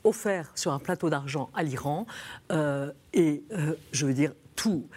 offert 0.03 0.51
sur 0.55 0.71
un 0.71 0.79
plateau 0.79 1.09
d'argent 1.09 1.49
à 1.53 1.63
l'Iran. 1.63 2.05
Euh, 2.51 2.91
et 3.13 3.43
euh, 3.51 3.75
je 3.91 4.05
veux 4.05 4.13
dire, 4.13 4.33
tout 4.55 4.87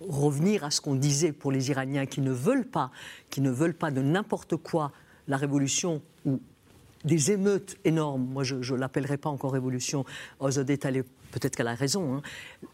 revenir 0.00 0.64
à 0.64 0.70
ce 0.70 0.80
qu'on 0.80 0.94
disait 0.94 1.32
pour 1.32 1.52
les 1.52 1.70
Iraniens 1.70 2.06
qui 2.06 2.20
ne 2.20 2.32
veulent 2.32 2.66
pas, 2.66 2.90
qui 3.30 3.40
ne 3.40 3.50
veulent 3.50 3.74
pas 3.74 3.90
de 3.90 4.02
n'importe 4.02 4.56
quoi 4.56 4.92
la 5.28 5.36
révolution 5.36 6.02
ou 6.26 6.40
des 7.04 7.30
émeutes 7.30 7.76
énormes, 7.84 8.24
moi 8.24 8.44
je 8.44 8.56
ne 8.56 8.78
l'appellerai 8.78 9.16
pas 9.16 9.30
encore 9.30 9.52
révolution, 9.52 10.04
Ozodé 10.40 10.78
peut-être 11.34 11.56
qu'elle 11.56 11.68
a 11.68 11.74
raison, 11.74 12.16
hein, 12.16 12.22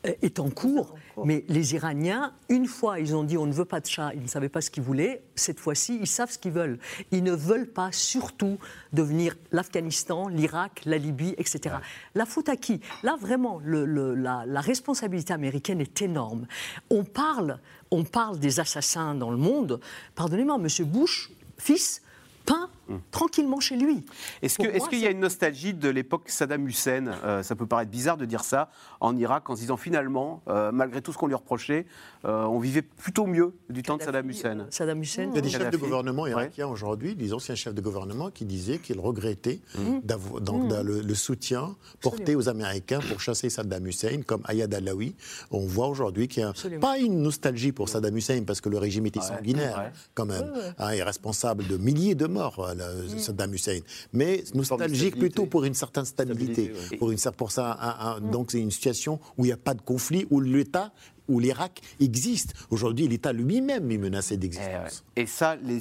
euh, 0.06 0.12
est 0.20 0.38
en 0.38 0.50
cours. 0.50 0.94
Mais 1.24 1.44
les 1.48 1.74
Iraniens, 1.74 2.34
une 2.50 2.66
fois, 2.66 3.00
ils 3.00 3.16
ont 3.16 3.24
dit 3.24 3.38
on 3.38 3.46
ne 3.46 3.52
veut 3.52 3.64
pas 3.64 3.80
de 3.80 3.86
chat, 3.86 4.12
ils 4.14 4.22
ne 4.22 4.28
savaient 4.28 4.50
pas 4.50 4.60
ce 4.60 4.70
qu'ils 4.70 4.82
voulaient. 4.82 5.22
Cette 5.34 5.58
fois-ci, 5.58 5.98
ils 6.00 6.06
savent 6.06 6.30
ce 6.30 6.38
qu'ils 6.38 6.52
veulent. 6.52 6.78
Ils 7.10 7.22
ne 7.22 7.32
veulent 7.32 7.70
pas 7.70 7.90
surtout 7.90 8.58
devenir 8.92 9.34
l'Afghanistan, 9.50 10.28
l'Irak, 10.28 10.82
la 10.84 10.98
Libye, 10.98 11.34
etc. 11.38 11.76
La 12.14 12.26
faute 12.26 12.48
à 12.50 12.56
qui? 12.56 12.80
Là, 13.02 13.16
vraiment, 13.18 13.60
la, 13.64 14.44
la, 14.46 14.60
responsabilité 14.60 15.32
américaine 15.32 15.80
est 15.80 16.02
énorme. 16.02 16.46
On 16.90 17.04
parle, 17.04 17.58
on 17.90 18.04
parle 18.04 18.38
des 18.38 18.60
assassins 18.60 19.14
dans 19.14 19.30
le 19.30 19.38
monde. 19.38 19.80
Pardonnez-moi, 20.14 20.56
M. 20.56 20.86
Bush, 20.86 21.30
fils, 21.56 22.02
peint 22.44 22.68
tranquillement 23.10 23.60
chez 23.60 23.76
lui. 23.76 24.04
Est-ce 24.42 24.56
qu'il 24.56 24.98
est 24.98 25.02
y 25.02 25.06
a 25.06 25.10
une 25.10 25.20
nostalgie 25.20 25.74
de 25.74 25.88
l'époque 25.88 26.28
Saddam 26.28 26.66
Hussein? 26.66 27.08
Euh, 27.24 27.42
Ça 27.42 27.56
peut 27.56 27.66
paraître 27.66 27.90
bizarre 27.90 28.16
de 28.16 28.24
dire 28.24 28.44
ça 28.44 28.70
en 29.00 29.16
Irak 29.16 29.48
en 29.50 29.56
se 29.56 29.60
disant 29.60 29.76
finalement, 29.76 30.42
euh, 30.48 30.72
malgré 30.72 31.00
tout 31.02 31.12
ce 31.12 31.18
qu'on 31.18 31.26
lui 31.26 31.34
reprochait, 31.34 31.86
euh, 32.24 32.44
on 32.44 32.58
vivait 32.58 32.82
plutôt 32.82 33.26
mieux 33.26 33.54
du 33.70 33.82
temps 33.82 33.96
de 33.96 34.02
Saddam 34.02 34.28
Hussein. 34.28 34.66
Saddam 34.68 35.00
Hussein. 35.02 35.30
Il 35.30 35.36
y 35.36 35.38
a 35.38 35.40
des 35.40 35.48
chefs 35.48 35.70
de 35.70 35.76
gouvernement 35.76 36.26
irakiens 36.26 36.68
aujourd'hui, 36.68 37.14
des 37.14 37.32
anciens 37.32 37.54
chefs 37.54 37.74
de 37.74 37.80
gouvernement 37.80 38.30
qui 38.30 38.44
disaient 38.44 38.78
qu'ils 38.78 39.00
regrettaient 39.00 39.60
mmh. 39.78 39.80
mmh. 39.80 40.82
le, 40.82 41.14
soutien 41.14 41.76
porté 42.00 42.36
aux 42.36 42.48
Américains 42.48 43.00
pour 43.08 43.20
chasser 43.20 43.48
Saddam 43.48 43.86
Hussein, 43.86 44.20
comme 44.26 44.42
Ayad 44.44 44.72
Alaoui. 44.74 45.14
On 45.50 45.60
voit 45.60 45.88
aujourd'hui 45.88 46.28
qu'il 46.28 46.44
n'y 46.44 46.76
a 46.76 46.78
pas 46.78 46.98
une 46.98 47.22
nostalgie 47.22 47.72
pour 47.72 47.88
Saddam 47.88 48.16
Hussein 48.16 48.42
parce 48.46 48.60
que 48.60 48.68
le 48.68 48.78
régime 48.78 49.06
était 49.06 49.20
sanguinaire 49.20 49.90
quand 50.14 50.26
même, 50.26 50.52
hein, 50.78 50.90
et 50.90 51.02
responsable 51.02 51.66
de 51.66 51.78
milliers 51.78 52.14
de 52.14 52.26
morts. 52.26 52.70
Mm. 52.74 53.18
Saddam 53.18 53.54
Hussein, 53.54 53.78
mais 54.12 54.44
nostalgique 54.54 55.18
plutôt 55.18 55.46
pour 55.46 55.64
une 55.64 55.74
certaine 55.74 56.04
stabilité. 56.04 56.72
Pour, 56.98 57.10
une, 57.10 57.18
pour 57.36 57.50
ça, 57.50 58.18
mm. 58.20 58.30
donc 58.30 58.50
c'est 58.50 58.60
une 58.60 58.70
situation 58.70 59.20
où 59.38 59.44
il 59.44 59.48
n'y 59.48 59.52
a 59.52 59.56
pas 59.56 59.74
de 59.74 59.80
conflit, 59.80 60.26
où 60.30 60.40
l'État 60.40 60.92
où 61.30 61.40
l'Irak 61.40 61.80
existe. 62.00 62.54
Aujourd'hui, 62.70 63.08
l'État 63.08 63.32
lui-même 63.32 63.90
est 63.90 63.98
menacé 63.98 64.36
d'existence. 64.36 65.04
Et, 65.16 65.26
ça, 65.26 65.56
les, 65.56 65.80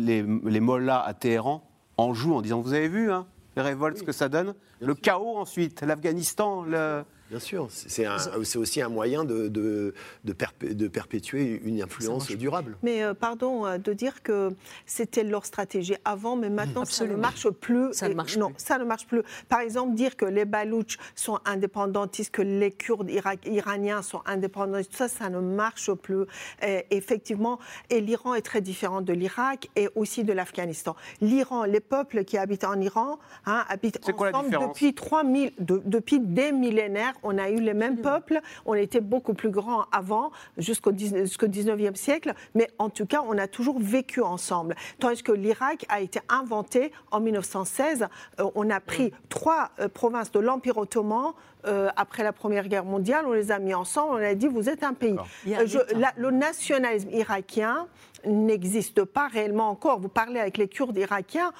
les, 0.00 0.22
les, 0.22 0.60
mollahs 0.60 1.02
à 1.06 1.14
Téhéran 1.14 1.62
en 1.96 2.14
jouent 2.14 2.34
en 2.34 2.42
disant, 2.42 2.60
vous 2.60 2.72
avez 2.72 2.88
vu, 2.88 3.12
hein, 3.12 3.26
les 3.56 3.62
révoltes, 3.62 3.98
ce 3.98 4.02
que 4.02 4.12
ça 4.12 4.28
donne 4.28 4.54
Le 4.80 4.94
chaos 4.94 5.36
ensuite, 5.36 5.82
l'Afghanistan, 5.82 6.62
le... 6.62 7.04
Bien 7.30 7.40
sûr, 7.40 7.68
c'est 7.70 8.56
aussi 8.56 8.80
un 8.80 8.88
moyen 8.88 9.24
de, 9.24 9.48
de, 9.48 9.94
de, 10.24 10.88
perpétuer 10.88 11.60
une 11.64 11.82
influence 11.82 12.30
durable. 12.30 12.76
Mais 12.82 13.02
euh, 13.02 13.14
pardon 13.14 13.66
euh, 13.66 13.78
de 13.78 13.92
dire 13.92 14.22
que 14.22 14.50
c'était 14.84 15.24
leur 15.24 15.44
stratégie 15.44 15.96
avant, 16.04 16.36
mais 16.36 16.50
maintenant 16.50 16.84
ça 16.84 17.04
ne 17.04 17.16
marche 17.16 17.48
plus. 17.50 17.92
Ça 17.92 18.08
ne 18.08 18.14
marche 18.14 18.36
non, 18.36 18.52
ça 18.56 18.78
ne 18.78 18.84
marche 18.84 19.06
plus. 19.06 19.22
Par 19.48 19.60
exemple, 19.60 19.94
dire 19.94 20.16
que 20.16 20.24
les 20.24 20.44
Balouches 20.44 20.98
sont 21.16 21.40
indépendantistes, 21.44 22.30
que 22.30 22.42
les 22.42 22.70
Kurdes 22.70 23.10
iraniens 23.44 24.02
sont 24.02 24.22
indépendantistes, 24.24 24.94
ça, 24.94 25.08
ça 25.08 25.28
ne 25.28 25.40
marche 25.40 25.92
plus. 25.94 26.26
Et, 26.62 26.86
effectivement, 26.90 27.58
et 27.90 28.00
l'Iran 28.00 28.34
est 28.34 28.42
très 28.42 28.60
différent 28.60 29.00
de 29.00 29.12
l'Irak 29.12 29.68
et 29.74 29.88
aussi 29.96 30.22
de 30.22 30.32
l'Afghanistan. 30.32 30.94
L'Iran, 31.20 31.64
les 31.64 31.80
peuples 31.80 32.24
qui 32.24 32.38
habitent 32.38 32.64
en 32.64 32.80
Iran 32.80 33.18
hein, 33.46 33.64
habitent 33.68 33.98
ensemble 34.08 34.50
depuis 34.50 34.94
3000, 34.94 35.52
depuis 35.58 36.20
des 36.20 36.52
millénaires 36.52 37.15
on 37.22 37.38
a 37.38 37.50
eu 37.50 37.60
les 37.60 37.74
mêmes 37.74 38.00
peuples, 38.00 38.40
on 38.64 38.74
était 38.74 39.00
beaucoup 39.00 39.34
plus 39.34 39.50
grands 39.50 39.84
avant, 39.92 40.30
jusqu'au 40.58 40.92
19e 40.92 41.94
siècle, 41.94 42.34
mais 42.54 42.68
en 42.78 42.90
tout 42.90 43.06
cas, 43.06 43.22
on 43.26 43.38
a 43.38 43.46
toujours 43.46 43.78
vécu 43.78 44.22
ensemble. 44.22 44.74
Tandis 44.98 45.22
que 45.22 45.32
l'Irak 45.32 45.86
a 45.88 46.00
été 46.00 46.20
inventé 46.28 46.92
en 47.10 47.20
1916. 47.20 48.06
Euh, 48.40 48.50
on 48.54 48.70
a 48.70 48.80
pris 48.80 49.12
trois 49.28 49.70
euh, 49.80 49.88
provinces 49.88 50.30
de 50.32 50.40
l'Empire 50.40 50.78
ottoman, 50.78 51.32
euh, 51.66 51.88
après 51.96 52.22
la 52.22 52.32
Première 52.32 52.68
Guerre 52.68 52.84
mondiale, 52.84 53.24
on 53.26 53.32
les 53.32 53.50
a 53.50 53.58
mis 53.58 53.74
ensemble, 53.74 54.14
on 54.14 54.24
a 54.24 54.34
dit 54.34 54.46
vous 54.46 54.68
êtes 54.68 54.84
un 54.84 54.94
pays. 54.94 55.16
le 55.44 56.30
nationalisme 56.30 57.10
irakien 57.10 57.86
n'existe 58.24 59.04
pas 59.04 59.28
réellement 59.28 59.70
encore. 59.70 59.98
Vous 59.98 60.08
parlez 60.08 60.38
avec 60.38 60.58
les 60.58 60.68
Kurdes 60.68 60.96
irakiens, 60.96 61.52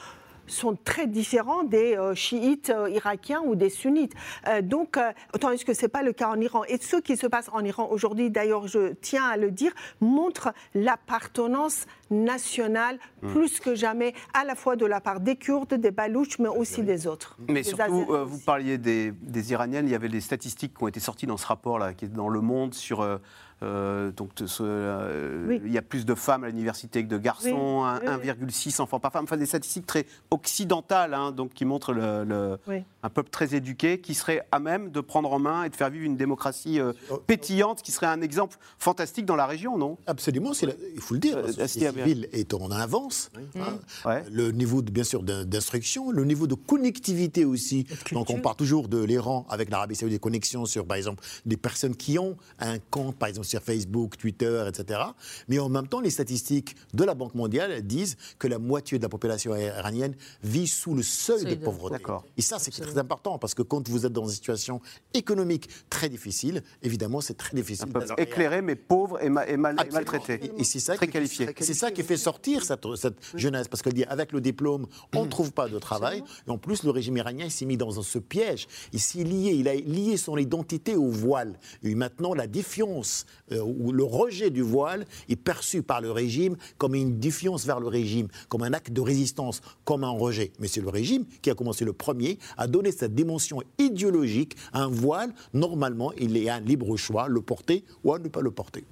sont 0.47 0.77
très 0.85 1.07
différents 1.07 1.65
des 1.65 1.97
euh, 1.97 2.15
chiites 2.15 2.71
euh, 2.71 2.91
irakiens 2.91 3.43
ou 3.45 3.55
des 3.55 3.71
sunnites. 3.71 4.13
Euh, 4.47 4.63
donc, 4.63 4.99
tandis 5.41 5.65
que 5.65 5.75
ce 5.75 5.83
n'est 5.83 5.89
pas 5.89 6.03
le 6.03 6.13
cas 6.13 6.29
en 6.29 6.41
Iran. 6.41 6.65
Et 6.69 6.79
ce 6.79 6.97
qui 6.97 7.17
se 7.17 7.27
passe 7.27 7.49
en 7.53 7.65
Iran 7.65 7.89
aujourd'hui, 7.91 8.31
d'ailleurs, 8.31 8.67
je 8.69 8.93
tiens 9.01 9.25
à 9.25 9.37
le 9.37 9.51
dire, 9.51 9.73
montre 10.01 10.53
l'appartenance 10.75 11.87
national 12.11 12.99
plus 13.21 13.61
que 13.61 13.75
jamais, 13.75 14.15
à 14.35 14.45
la 14.45 14.55
fois 14.55 14.77
de 14.77 14.87
la 14.87 15.01
part 15.01 15.21
des 15.21 15.37
Kurdes, 15.37 15.75
des 15.75 15.91
Balouches, 15.91 16.39
mais 16.39 16.49
aussi 16.49 16.83
des 16.83 17.07
autres. 17.07 17.37
Mais 17.49 17.63
des 17.63 17.63
surtout, 17.65 18.07
euh, 18.11 18.25
vous 18.25 18.39
parliez 18.39 18.79
des, 18.79 19.13
des 19.13 19.53
Iraniennes, 19.53 19.87
il 19.87 19.93
y 19.93 19.95
avait 19.97 20.09
des 20.09 20.21
statistiques 20.21 20.77
qui 20.77 20.85
ont 20.85 20.89
été 20.89 21.01
sorties 21.01 21.27
dans 21.27 21.37
ce 21.37 21.47
rapport-là, 21.47 21.95
qui 21.95 22.05
est 22.05 22.09
dans 22.09 22.29
Le 22.29 22.41
Monde, 22.41 22.75
sur... 22.75 23.01
euh, 23.01 23.19
euh, 23.63 24.13
donc, 24.13 24.35
de 24.35 24.47
ce, 24.47 24.63
euh, 24.63 25.47
Oui. 25.49 25.63
il 25.65 25.73
y 25.73 25.79
a 25.79 25.83
plus 25.83 26.05
de 26.05 26.15
femmes 26.15 26.45
à 26.45 26.49
l'université 26.49 27.03
que 27.03 27.09
de 27.09 27.17
garçons, 27.17 27.85
Oui, 27.85 28.07
un- 28.07 28.19
oui, 28.19 28.31
oui. 28.39 28.47
1,6 28.47 28.83
enfants 28.83 29.01
par 29.01 29.11
femme, 29.13 29.25
enfin 29.25 29.39
des 29.39 29.47
statistiques 29.47 29.87
très 29.87 30.05
occidentales, 30.31 31.15
hein, 31.15 31.33
donc 31.33 31.55
qui 31.55 31.65
montrent 31.65 31.95
le, 31.95 32.25
le- 32.25 32.59
Oui. 32.69 32.85
Un 33.07 33.11
peuple 33.11 33.31
très 33.31 33.55
éduqué 33.55 34.01
qui 34.01 34.15
serait 34.15 34.43
à 34.51 34.59
même 34.59 34.91
de 34.91 35.01
prendre 35.01 35.33
en 35.33 35.39
main 35.39 35.63
et 35.63 35.69
de 35.71 35.77
faire 35.77 35.91
vivre 35.91 36.05
une 36.05 36.17
démocratie 36.17 36.81
euh, 36.81 36.93
pétillante, 37.27 37.83
qui 37.83 37.93
serait 37.93 38.07
un 38.07 38.21
exemple 38.21 38.59
fantastique 38.79 39.25
dans 39.27 39.37
la 39.37 39.47
région, 39.47 39.79
non? 39.79 39.97
Absolument, 40.07 40.51
la- 40.63 40.73
il 40.95 41.01
faut 41.01 41.15
le 41.15 41.21
dire. 41.21 41.37
La 41.37 41.53
société 41.53 41.87
civile 42.05 42.29
est 42.33 42.53
en 42.53 42.71
avance. 42.73 43.31
hein. 43.57 43.79
Ouais. 44.05 44.25
Le 44.31 44.51
niveau, 44.51 44.83
de- 44.83 44.91
bien 44.91 45.05
sûr, 45.05 45.23
d'in- 45.23 45.45
d'instruction, 45.45 46.11
le 46.11 46.25
niveau 46.25 46.47
de 46.49 46.55
connectivité 46.55 47.45
aussi. 47.45 47.87
Donc, 48.13 48.31
on 48.31 48.41
parle 48.41 48.57
toujours 48.57 48.89
de 48.89 49.03
l'Iran 49.03 49.47
avec 49.49 49.71
l'Arabie 49.71 49.95
Saoudite, 49.95 50.17
des 50.17 50.21
connexions 50.21 50.67
sur, 50.67 50.85
par 50.87 50.97
exemple, 50.97 51.23
des 51.45 51.57
personnes 51.57 51.95
qui 51.95 52.19
ont 52.19 52.37
un 52.59 52.79
compte, 52.79 53.17
par 53.17 53.29
exemple, 53.29 53.47
sur 53.47 53.63
Facebook, 53.63 54.17
Twitter, 54.17 54.65
etc. 54.69 55.01
Mais 55.49 55.59
en 55.61 55.69
même 55.69 55.87
temps, 55.89 56.01
les 56.01 56.11
statistiques 56.11 56.75
de 56.93 57.05
la 57.05 57.15
Banque 57.15 57.35
mondiale 57.35 57.83
disent 57.83 58.17
que 58.39 58.49
la 58.49 58.59
moitié 58.59 58.99
de 58.99 59.03
la 59.05 59.09
population 59.09 59.55
iranienne 59.55 60.15
vit 60.43 60.67
sous 60.67 60.95
le 60.95 61.03
seuil 61.03 61.45
de 61.45 61.51
de- 61.51 61.65
pauvreté. 61.65 61.95
D'accord. 61.99 62.25
Et 62.37 62.43
ça, 62.43 62.59
c'est 62.59 62.71
très 62.97 63.01
important 63.01 63.39
parce 63.39 63.55
que 63.55 63.63
quand 63.63 63.89
vous 63.89 64.07
êtes 64.07 64.13
dans 64.13 64.25
une 64.25 64.31
situation 64.35 64.81
économique 65.15 65.69
très 65.91 66.09
difficile, 66.09 66.63
évidemment, 66.83 67.21
c'est 67.21 67.35
très 67.37 67.55
difficile. 67.55 67.87
Un 67.95 68.15
éclairé, 68.17 68.63
mais 68.63 68.75
pauvre 68.77 69.23
et, 69.23 69.29
ma- 69.29 69.47
et 69.47 69.57
mal, 69.57 69.77
et 69.87 69.93
maltraité. 69.93 70.41
Et 70.59 70.65
c'est 70.65 70.81
ça 70.81 70.95
Très 70.97 71.07
qui- 71.07 71.13
qualifié. 71.13 71.49
C'est 71.61 71.75
ça 71.75 71.91
qui 71.91 72.03
fait 72.03 72.17
sortir 72.17 72.65
cette, 72.65 72.87
cette 72.97 73.17
jeunesse, 73.35 73.69
parce 73.69 73.83
qu'avec 73.83 74.33
le 74.33 74.41
diplôme, 74.41 74.87
on 75.15 75.25
ne 75.25 75.31
trouve 75.31 75.53
pas 75.53 75.69
de 75.69 75.79
travail. 75.79 76.23
Et 76.47 76.51
en 76.51 76.59
plus, 76.59 76.83
le 76.85 76.91
régime 76.91 77.17
iranien 77.17 77.49
s'est 77.51 77.65
mis 77.67 77.77
dans 77.77 77.91
ce 77.91 78.19
piège. 78.19 78.67
Il 78.93 79.01
s'est 79.01 79.25
lié, 79.25 79.53
il 79.53 79.69
a 79.69 79.75
lié 79.75 80.17
son 80.17 80.37
identité 80.37 80.97
au 80.97 81.09
voile. 81.11 81.59
Et 81.83 81.95
maintenant, 81.95 82.35
la 82.35 82.47
défiance 82.47 83.27
euh, 83.53 83.61
ou 83.61 83.93
le 83.93 84.05
rejet 84.05 84.51
du 84.51 84.63
voile 84.63 85.07
est 85.29 85.37
perçu 85.37 85.83
par 85.83 86.01
le 86.01 86.11
régime 86.11 86.57
comme 86.79 86.95
une 86.95 87.19
défiance 87.19 87.67
vers 87.67 87.81
le 87.81 87.89
régime, 87.89 88.29
comme 88.49 88.63
un 88.63 88.73
acte 88.73 88.93
de 88.93 89.01
résistance, 89.01 89.61
comme 89.85 90.05
un 90.05 90.11
rejet. 90.11 90.53
Mais 90.61 90.69
c'est 90.69 90.81
le 90.81 90.89
régime 90.89 91.25
qui 91.43 91.51
a 91.51 91.55
commencé 91.55 91.85
le 91.85 91.93
premier 91.93 92.39
à 92.57 92.67
donner 92.67 92.86
cette 92.93 93.15
dimension 93.15 93.63
idéologique 93.79 94.57
à 94.73 94.83
un 94.83 94.89
voile. 94.89 95.33
Normalement, 95.55 96.13
il 96.19 96.37
est 96.37 96.49
un 96.49 96.61
libre 96.61 96.97
choix, 96.97 97.29
le 97.29 97.41
porter 97.41 97.85
ou 98.05 98.13
à 98.13 98.19
ne 98.19 98.29
pas 98.29 98.41
le 98.41 98.51
porter. 98.51 98.85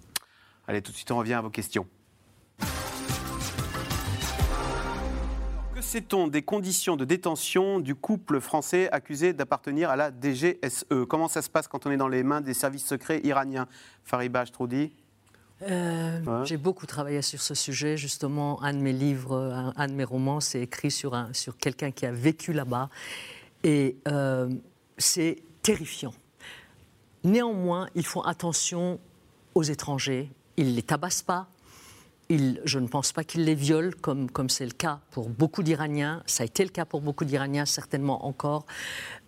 Allez, 0.66 0.80
tout 0.82 0.92
de 0.92 0.96
suite, 0.96 1.10
on 1.10 1.18
revient 1.18 1.34
à 1.34 1.40
vos 1.42 1.50
questions. 1.50 1.86
Que 5.74 5.80
sait-on 5.82 6.28
des 6.28 6.42
conditions 6.42 6.96
de 6.96 7.04
détention 7.04 7.80
du 7.80 7.94
couple 7.94 8.40
français 8.40 8.88
accusé 8.92 9.32
d'appartenir 9.32 9.90
à 9.90 9.96
la 9.96 10.10
DGSE 10.10 10.84
Comment 11.08 11.28
ça 11.28 11.42
se 11.42 11.50
passe 11.50 11.66
quand 11.68 11.84
on 11.86 11.90
est 11.90 11.96
dans 11.96 12.08
les 12.08 12.22
mains 12.22 12.40
des 12.40 12.54
services 12.54 12.86
secrets 12.86 13.20
iraniens? 13.24 13.66
Fariba 14.04 14.46
Stroudi 14.46 14.92
Euh, 15.62 16.20
Ouais. 16.24 16.46
J'ai 16.46 16.56
beaucoup 16.56 16.86
travaillé 16.86 17.22
sur 17.22 17.40
ce 17.42 17.54
sujet. 17.54 17.96
Justement, 17.96 18.62
un 18.62 18.72
de 18.72 18.78
mes 18.78 18.92
livres, 18.92 19.36
un, 19.36 19.72
un 19.76 19.88
de 19.88 19.92
mes 19.94 20.04
romans, 20.04 20.40
c'est 20.40 20.60
écrit 20.60 20.90
sur, 20.90 21.14
un- 21.14 21.32
sur 21.32 21.56
quelqu'un 21.56 21.90
qui 21.90 22.06
a 22.06 22.12
vécu 22.12 22.52
là-bas. 22.52 22.88
Et 23.64 23.96
euh, 24.06 24.48
c'est 24.98 25.42
terrifiant. 25.62 26.14
Néanmoins, 27.24 27.88
ils 27.94 28.06
font 28.06 28.20
attention 28.20 29.00
aux 29.54 29.62
étrangers. 29.62 30.30
Ils 30.56 30.70
ne 30.70 30.76
les 30.76 30.82
tabassent 30.82 31.22
pas. 31.22 31.48
Je 32.30 32.78
ne 32.78 32.86
pense 32.86 33.12
pas 33.12 33.24
qu'ils 33.24 33.44
les 33.44 33.54
violent, 33.54 33.92
comme 34.00 34.48
c'est 34.48 34.64
le 34.64 34.72
cas 34.72 35.00
pour 35.10 35.28
beaucoup 35.28 35.62
d'Iraniens. 35.62 36.22
Ça 36.26 36.42
a 36.42 36.46
été 36.46 36.62
le 36.64 36.70
cas 36.70 36.84
pour 36.84 37.00
beaucoup 37.00 37.24
d'Iraniens, 37.24 37.66
certainement 37.66 38.26
encore. 38.26 38.66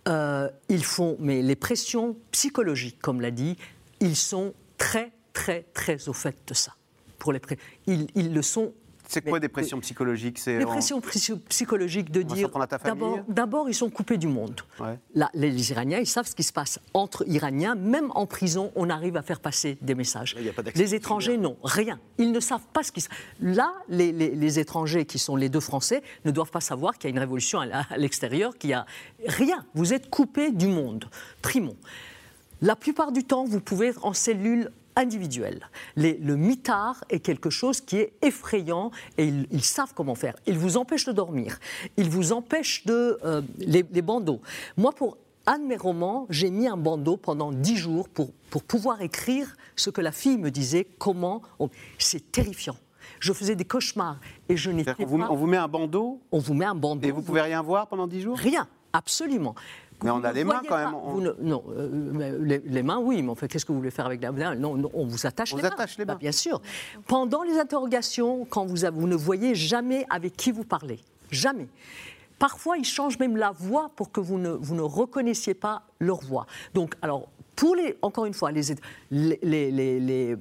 Euh, 0.07 0.49
ils 0.69 0.83
font, 0.83 1.15
mais 1.19 1.41
les 1.41 1.55
pressions 1.55 2.17
psychologiques, 2.31 2.99
comme 2.99 3.21
l'a 3.21 3.31
dit, 3.31 3.55
ils 3.99 4.15
sont 4.15 4.53
très, 4.77 5.11
très, 5.33 5.63
très 5.73 6.09
au 6.09 6.13
fait 6.13 6.37
de 6.47 6.53
ça. 6.53 6.73
Pour 7.17 7.33
les 7.33 7.41
ils 7.87 8.33
le 8.33 8.41
sont. 8.41 8.73
C'est 9.09 9.21
quoi 9.21 9.39
des 9.39 9.47
pressions 9.47 9.79
psychologiques 9.79 10.37
en- 10.63 10.67
pressions 10.67 11.01
psy- 11.01 11.39
psychologiques 11.49 12.11
de 12.11 12.21
On 12.23 12.33
dire. 12.33 12.49
D'abord, 13.27 13.69
ils 13.69 13.73
sont 13.73 13.89
coupés 13.89 14.17
du 14.17 14.27
monde. 14.27 14.61
Ouais. 14.79 14.99
Là, 15.15 15.29
les, 15.33 15.71
Iraniens, 15.71 15.99
ils 15.99 16.05
savent 16.07 16.27
ce 16.27 16.35
qui 16.35 16.43
se 16.43 16.51
passe 16.53 16.79
entre 16.93 17.23
Iraniens. 17.27 17.75
Même 17.75 18.11
en 18.15 18.25
prison, 18.25 18.71
on 18.75 18.89
arrive 18.89 19.15
à 19.17 19.21
faire 19.21 19.39
passer 19.39 19.77
des 19.81 19.95
messages. 19.95 20.35
les 20.75 20.95
étrangers, 20.95 21.37
non, 21.37 21.57
rien. 21.63 21.99
Ils 22.17 22.31
ne 22.31 22.39
savent 22.39 22.65
pas 22.73 22.83
ce 22.83 22.91
qui 22.91 23.01
se 23.01 23.09
Là, 23.41 23.73
les, 23.89 24.11
les- 24.11 24.35
les 24.35 24.59
étrangers 24.59 25.05
qui 25.05 25.19
sont 25.19 25.35
les 25.35 25.49
deux 25.49 25.59
Français 25.61 26.01
ne 26.25 26.31
doivent 26.31 26.51
pas 26.51 26.61
savoir 26.61 26.97
qu'il 26.97 27.09
y 27.09 27.11
a 27.11 27.15
une 27.15 27.19
révolution 27.19 27.59
à 27.61 27.97
l'extérieur, 27.97 28.57
qu'il 28.57 28.71
y 28.71 28.73
a 28.73 28.85
rien. 29.27 29.65
Vous 29.73 29.93
êtes 29.93 30.09
coupés 30.09 30.51
du 30.51 30.67
monde. 30.67 31.05
Primons. 31.41 31.77
La 32.61 32.75
plupart 32.75 33.11
du 33.11 33.23
temps, 33.23 33.45
vous 33.45 33.59
pouvez 33.61 33.87
être 33.87 34.05
en 34.05 34.13
cellule 34.13 34.71
individuelle. 34.97 35.69
Les- 35.95 36.17
le 36.17 36.35
mitard 36.35 37.03
est 37.09 37.19
quelque 37.19 37.49
chose 37.49 37.79
qui 37.81 37.97
est 37.97 38.13
effrayant 38.21 38.91
et 39.17 39.25
ils, 39.27 39.47
ils 39.51 39.63
savent 39.63 39.93
comment 39.95 40.15
faire. 40.15 40.35
Ils 40.47 40.57
vous 40.57 40.75
empêchent 40.77 41.05
de 41.05 41.11
dormir. 41.13 41.59
Ils 41.95 42.09
vous 42.09 42.33
empêchent 42.33 42.85
de... 42.85 43.17
euh, 43.23 43.41
les, 43.59 43.85
les 43.89 44.01
bandeaux. 44.01 44.41
Moi, 44.75 44.91
pour 44.91 45.17
un 45.45 45.59
de 45.59 45.63
mes 45.65 45.77
romans, 45.77 46.25
j'ai 46.29 46.49
mis 46.49 46.67
un 46.67 46.75
bandeau 46.75 47.15
pendant 47.15 47.53
dix 47.53 47.77
jours 47.77 48.09
pour, 48.09 48.31
pour 48.49 48.63
pouvoir 48.63 49.01
écrire 49.01 49.55
ce 49.77 49.89
que 49.89 50.01
la 50.01 50.11
fille 50.11 50.37
me 50.37 50.51
disait, 50.51 50.85
comment... 50.97 51.41
on- 51.59 51.69
C'est 51.97 52.31
terrifiant. 52.31 52.75
Je 53.21 53.31
faisais 53.31 53.55
des 53.55 53.63
cauchemars 53.63 54.19
et 54.49 54.57
je 54.57 54.69
n'étais 54.71 55.05
vous, 55.05 55.17
pas... 55.17 55.27
on 55.31 55.35
vous 55.35 55.47
met 55.47 55.55
un 55.57 55.69
bandeau 55.69 56.19
On 56.31 56.39
vous 56.39 56.53
met 56.53 56.65
un 56.65 56.75
bandeau. 56.75 57.07
et 57.07 57.11
vous 57.11 57.21
pouvez 57.21 57.41
rien 57.41 57.61
voir 57.61 57.87
pendant 57.87 58.05
10 58.07 58.21
jours? 58.21 58.37
Rien, 58.37 58.67
absolument. 58.91 59.55
Mais 60.03 60.11
on 60.11 60.23
a 60.23 60.31
les 60.31 60.43
mains 60.43 60.61
quand 60.61 60.69
pas. 60.69 60.85
même. 60.85 60.93
on- 60.95 61.11
Vous 61.13 61.21
ne- 61.21 61.33
non, 61.41 61.63
euh, 61.75 62.37
les, 62.43 62.59
les 62.59 62.83
mains, 62.83 62.99
oui, 62.99 63.21
mais 63.23 63.29
en 63.29 63.35
fait, 63.35 63.47
qu'est-ce 63.47 63.65
que 63.65 63.71
vous 63.71 63.79
voulez 63.79 63.89
faire 63.91 64.05
avec 64.05 64.21
la 64.21 64.31
main? 64.31 64.53
Non, 64.55 64.75
non, 64.75 64.91
on 64.93 65.05
vous 65.05 65.25
attache 65.25 65.53
On 65.53 65.57
les 65.57 65.63
vous 65.63 65.67
mains. 65.69 65.73
attache 65.73 65.97
les 65.97 66.05
Bah, 66.05 66.13
mains. 66.13 66.19
bien 66.19 66.31
sûr. 66.31 66.61
Pendant 67.07 67.41
les 67.43 67.57
interrogations, 67.57 68.45
quand 68.45 68.65
vous, 68.65 68.75
vous 68.93 69.07
ne 69.07 69.15
voyez 69.15 69.55
jamais 69.55 70.05
avec 70.09 70.35
qui 70.37 70.51
vous 70.51 70.63
parlez. 70.63 70.99
Jamais. 71.31 71.67
Parfois, 72.37 72.77
ils 72.77 72.85
changent 72.85 73.17
même 73.17 73.35
la 73.37 73.49
voix 73.51 73.89
pour 73.95 74.11
que 74.11 74.19
vous 74.19 74.37
ne, 74.37 74.49
vous 74.51 74.75
ne 74.75 74.81
reconnaissiez 74.83 75.55
pas 75.55 75.81
leur 75.99 76.19
voix. 76.21 76.45
Donc, 76.75 76.93
alors, 77.01 77.27
pour 77.57 77.75
les, 77.75 77.97
encore 78.03 78.25
une 78.25 78.35
fois, 78.35 78.51
les, 78.51 80.35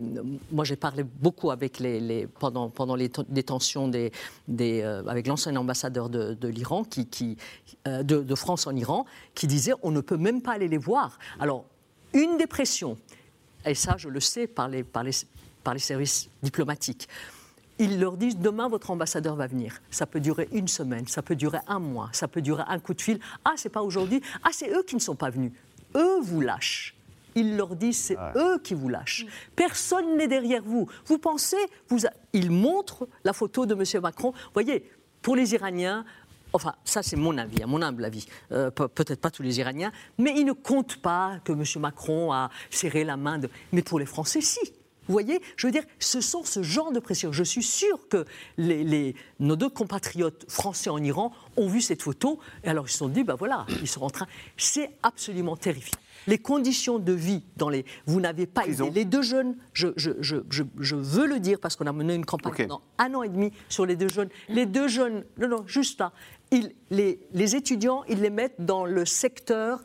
moi 0.53 0.65
j'ai 0.65 0.77
parlé 0.77 1.03
beaucoup 1.03 1.51
avec 1.51 1.81
les, 1.81 2.27
pendant, 2.27 2.69
pendant 2.69 2.95
les 2.95 3.11
détentions 3.31 3.89
des, 3.89 4.13
euh, 4.61 5.03
avec 5.07 5.27
l'ancien 5.27 5.57
ambassadeur 5.57 6.11
de, 6.11 6.49
l'Iran, 6.49 6.85
qui, 6.85 7.39
euh, 7.89 8.03
de, 8.03 8.35
France 8.35 8.67
en 8.67 8.77
Iran, 8.77 9.07
qui 9.35 9.47
disait 9.47 9.73
on 9.83 9.91
ne 9.93 10.03
peut 10.03 10.19
même 10.19 10.43
pas 10.43 10.53
aller 10.53 10.69
les 10.69 10.77
voir. 10.77 11.19
Alors, 11.41 11.65
une 12.13 12.37
des 12.37 12.47
pressions, 12.47 12.99
et 13.65 13.75
ça 13.75 13.97
je 13.97 14.11
le 14.11 14.21
sais 14.21 14.47
par 14.47 14.69
les, 14.69 14.85
par 14.85 15.03
les, 15.03 15.13
par 15.65 15.73
les 15.73 15.81
services 15.81 16.29
diplomatiques, 16.43 17.09
ils 17.79 17.99
leur 17.99 18.19
disent 18.19 18.37
demain 18.37 18.69
votre 18.69 18.91
ambassadeur 18.91 19.37
va 19.37 19.47
venir. 19.47 19.81
Ça 19.91 20.05
peut 20.05 20.21
durer 20.21 20.51
une 20.53 20.69
semaine, 20.69 21.07
ça 21.07 21.23
peut 21.23 21.37
durer 21.37 21.61
un 21.67 21.79
mois, 21.79 22.11
ça 22.13 22.29
peut 22.29 22.43
durer 22.43 22.65
un 22.69 22.79
coup 22.79 22.93
de 22.93 23.01
fil. 23.01 23.19
Ah, 23.43 23.55
c'est 23.57 23.71
pas 23.71 23.83
aujourd'hui. 23.83 24.21
Ah, 24.45 24.51
c'est 24.53 24.71
eux 24.71 24.83
qui 24.83 24.97
ne 24.97 25.01
sont 25.01 25.17
pas 25.17 25.31
venus. 25.31 25.53
Eux 25.95 26.21
vous 26.21 26.43
lâchent. 26.43 26.96
Ils 27.37 27.57
leur 27.57 27.77
disent 27.77 27.99
c'est 27.99 28.19
eux 28.35 28.59
qui 28.65 28.75
vous 28.75 28.89
lâchent. 28.89 29.25
Personne 29.55 30.17
n'est 30.17 30.27
derrière 30.27 30.63
vous. 30.65 30.89
Vous 31.05 31.19
pensez, 31.19 31.57
vous 31.89 32.05
a- 32.07 32.11
ils 32.33 32.51
montrent 32.51 33.07
la 33.23 33.33
photo 33.33 33.65
de 33.67 33.75
M. 33.75 34.03
Macron. 34.03 34.33
Vous 34.33 34.51
voyez, 34.55 34.91
pour 35.23 35.37
les 35.37 35.53
Iraniens, 35.55 36.05
enfin, 36.53 36.75
ça 36.85 37.03
c'est 37.03 37.17
mon 37.17 37.37
avis, 37.39 37.63
à 37.63 37.67
mon 37.67 37.83
humble 37.83 38.05
avis, 38.05 38.27
Euh, 38.53 38.71
pe- 38.71 38.87
peut-être 38.89 39.21
pas 39.21 39.31
tous 39.31 39.43
les 39.43 39.59
Iraniens, 39.61 39.93
mais 40.19 40.33
ils 40.37 40.45
ne 40.45 40.53
comptent 40.53 40.97
pas 40.97 41.39
que 41.45 41.53
M. 41.53 41.63
Macron 41.81 42.33
a 42.33 42.51
serré 42.71 43.05
la 43.05 43.17
main 43.17 43.39
de. 43.39 43.49
Mais 43.73 43.83
pour 43.83 43.99
les 43.99 44.07
Français, 44.07 44.41
si. 44.41 44.59
Vous 45.09 45.13
voyez, 45.13 45.41
je 45.57 45.69
veux 45.69 45.73
dire, 45.73 45.85
ce 46.01 46.21
sont 46.21 46.43
ce 46.43 46.65
genre 46.65 46.91
de 46.91 46.99
pression. 46.99 47.31
Je 47.31 47.45
suis 47.45 47.63
sûr 47.63 48.09
que 48.09 48.25
les, 48.57 48.83
les- 48.83 49.15
nos 49.39 49.55
deux 49.55 49.69
compatriotes 49.69 50.45
français 50.51 50.91
en 50.91 50.99
Iran 51.01 51.33
ont 51.57 51.69
vu 51.69 51.81
cette 51.81 52.03
photo 52.03 52.41
et 52.65 52.69
alors 52.71 52.87
ils 52.89 52.91
se 52.91 52.99
sont 52.99 53.09
dit, 53.09 53.23
ben 53.23 53.37
voilà, 53.37 53.67
ils 53.83 53.87
sont 53.87 54.03
en 54.03 54.11
train. 54.11 54.27
C'est 54.57 54.91
absolument 55.05 55.57
terrifiant. 55.57 55.99
Les 56.27 56.39
conditions 56.39 56.99
de 56.99 57.13
vie 57.13 57.43
dans 57.57 57.69
les. 57.69 57.85
Vous 58.07 58.21
n'avez 58.21 58.47
pas 58.47 58.63
Prison. 58.63 58.87
idée. 58.87 59.01
Les 59.01 59.05
deux 59.05 59.23
jeunes, 59.23 59.57
je, 59.73 59.89
je, 59.97 60.11
je, 60.21 60.37
je, 60.51 60.63
je 60.79 60.97
veux 60.97 61.27
le 61.27 61.39
dire 61.41 61.59
parce 61.61 61.77
qu'on 61.77 61.87
a 61.87 61.93
mené 61.93 62.15
une 62.15 62.27
campagne 62.27 62.53
pendant 62.67 62.83
un 62.99 63.15
an 63.15 63.23
et 63.23 63.29
demi 63.29 63.53
sur 63.69 63.87
les 63.87 63.97
deux 63.97 64.09
jeunes. 64.09 64.29
Les 64.49 64.67
deux 64.67 64.89
jeunes, 64.89 65.25
non, 65.39 65.49
non, 65.49 65.65
juste 65.67 66.01
là, 66.01 66.13
ils, 66.51 66.73
les, 66.91 67.21
les 67.33 67.57
étudiants, 67.57 68.03
ils 68.09 68.21
les 68.21 68.31
mettent 68.31 68.65
dans 68.65 68.85
le 68.85 69.05
secteur 69.05 69.83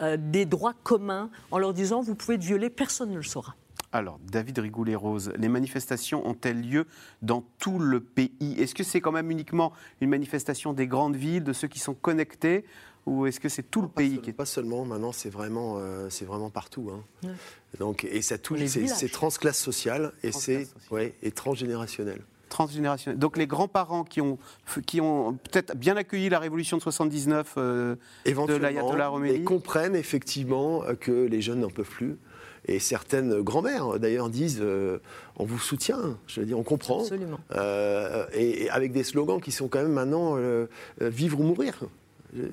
euh, 0.00 0.16
des 0.18 0.46
droits 0.46 0.74
communs 0.82 1.30
en 1.50 1.58
leur 1.58 1.74
disant, 1.74 2.00
vous 2.00 2.14
pouvez 2.14 2.36
être 2.36 2.42
violé, 2.42 2.70
personne 2.70 3.10
ne 3.10 3.16
le 3.16 3.22
saura. 3.22 3.54
Alors, 3.94 4.18
David 4.30 4.58
Rigoulet-Rose, 4.58 5.34
les 5.36 5.50
manifestations 5.50 6.26
ont-elles 6.26 6.62
lieu 6.66 6.86
dans 7.20 7.44
tout 7.58 7.78
le 7.78 8.00
pays? 8.00 8.32
Est-ce 8.58 8.74
que 8.74 8.84
c'est 8.84 9.02
quand 9.02 9.12
même 9.12 9.30
uniquement 9.30 9.72
une 10.00 10.08
manifestation 10.08 10.72
des 10.72 10.86
grandes 10.86 11.14
villes, 11.16 11.44
de 11.44 11.52
ceux 11.52 11.68
qui 11.68 11.78
sont 11.78 11.92
connectés? 11.92 12.64
Ou 13.06 13.26
est-ce 13.26 13.40
que 13.40 13.48
c'est 13.48 13.64
tout 13.64 13.82
le 13.82 13.88
pays 13.88 14.20
qui 14.20 14.30
est... 14.30 14.32
Pas 14.32 14.46
seulement, 14.46 14.84
maintenant 14.84 15.12
c'est 15.12 15.28
vraiment, 15.30 15.76
euh, 15.78 16.08
c'est 16.08 16.24
vraiment 16.24 16.50
partout. 16.50 16.90
hein. 16.92 17.02
Ouais. 17.24 17.34
Donc, 17.78 18.04
et 18.04 18.22
ça 18.22 18.38
touche, 18.38 18.60
c'est 18.66 19.10
transclasse 19.10 19.58
sociale 19.58 20.12
et 20.22 20.30
c'est 20.30 20.68
ouais, 20.90 21.14
et 21.22 21.32
transgénérationnel. 21.32 22.20
Transgénérationnel. 22.48 23.18
Donc 23.18 23.38
les 23.38 23.46
grands-parents 23.46 24.04
qui 24.04 24.20
ont, 24.20 24.38
qui 24.86 25.00
ont 25.00 25.32
peut-être 25.32 25.74
bien 25.74 25.96
accueilli 25.96 26.28
la 26.28 26.38
révolution 26.38 26.76
de 26.76 26.82
79 26.82 27.54
euh, 27.56 27.96
de 28.24 28.54
l'ayatollah 28.54 29.08
Khomeini. 29.08 29.36
Et 29.36 29.42
comprennent 29.44 29.96
effectivement 29.96 30.82
que 31.00 31.10
les 31.10 31.40
jeunes 31.40 31.60
n'en 31.60 31.70
peuvent 31.70 31.88
plus. 31.88 32.18
Et 32.66 32.78
certaines 32.78 33.40
grand-mères, 33.40 33.98
d'ailleurs, 33.98 34.28
disent 34.28 34.60
euh, 34.60 34.98
on 35.36 35.44
vous 35.44 35.58
soutient, 35.58 36.16
je 36.28 36.38
veux 36.40 36.46
dire, 36.46 36.56
on 36.58 36.62
comprend. 36.62 37.00
Absolument. 37.00 37.40
Euh, 37.56 38.26
et, 38.34 38.64
et 38.64 38.70
avec 38.70 38.92
des 38.92 39.02
slogans 39.02 39.40
qui 39.40 39.50
sont 39.50 39.66
quand 39.66 39.82
même 39.82 39.92
maintenant 39.92 40.34
euh, 40.36 40.66
euh, 41.00 41.08
vivre 41.08 41.40
ou 41.40 41.42
mourir. 41.42 41.80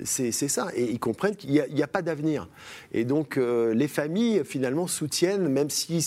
C'est 0.04 0.32
ça. 0.32 0.68
Et 0.74 0.90
ils 0.90 0.98
comprennent 0.98 1.36
qu'il 1.36 1.50
n'y 1.50 1.60
a, 1.60 1.66
il 1.66 1.78
y 1.78 1.82
a 1.82 1.86
pas 1.86 2.02
d'avenir. 2.02 2.48
Et 2.92 3.04
donc, 3.04 3.36
euh, 3.36 3.72
les 3.72 3.88
familles, 3.88 4.42
finalement, 4.44 4.86
soutiennent, 4.86 5.48
même 5.48 5.70
si 5.70 6.06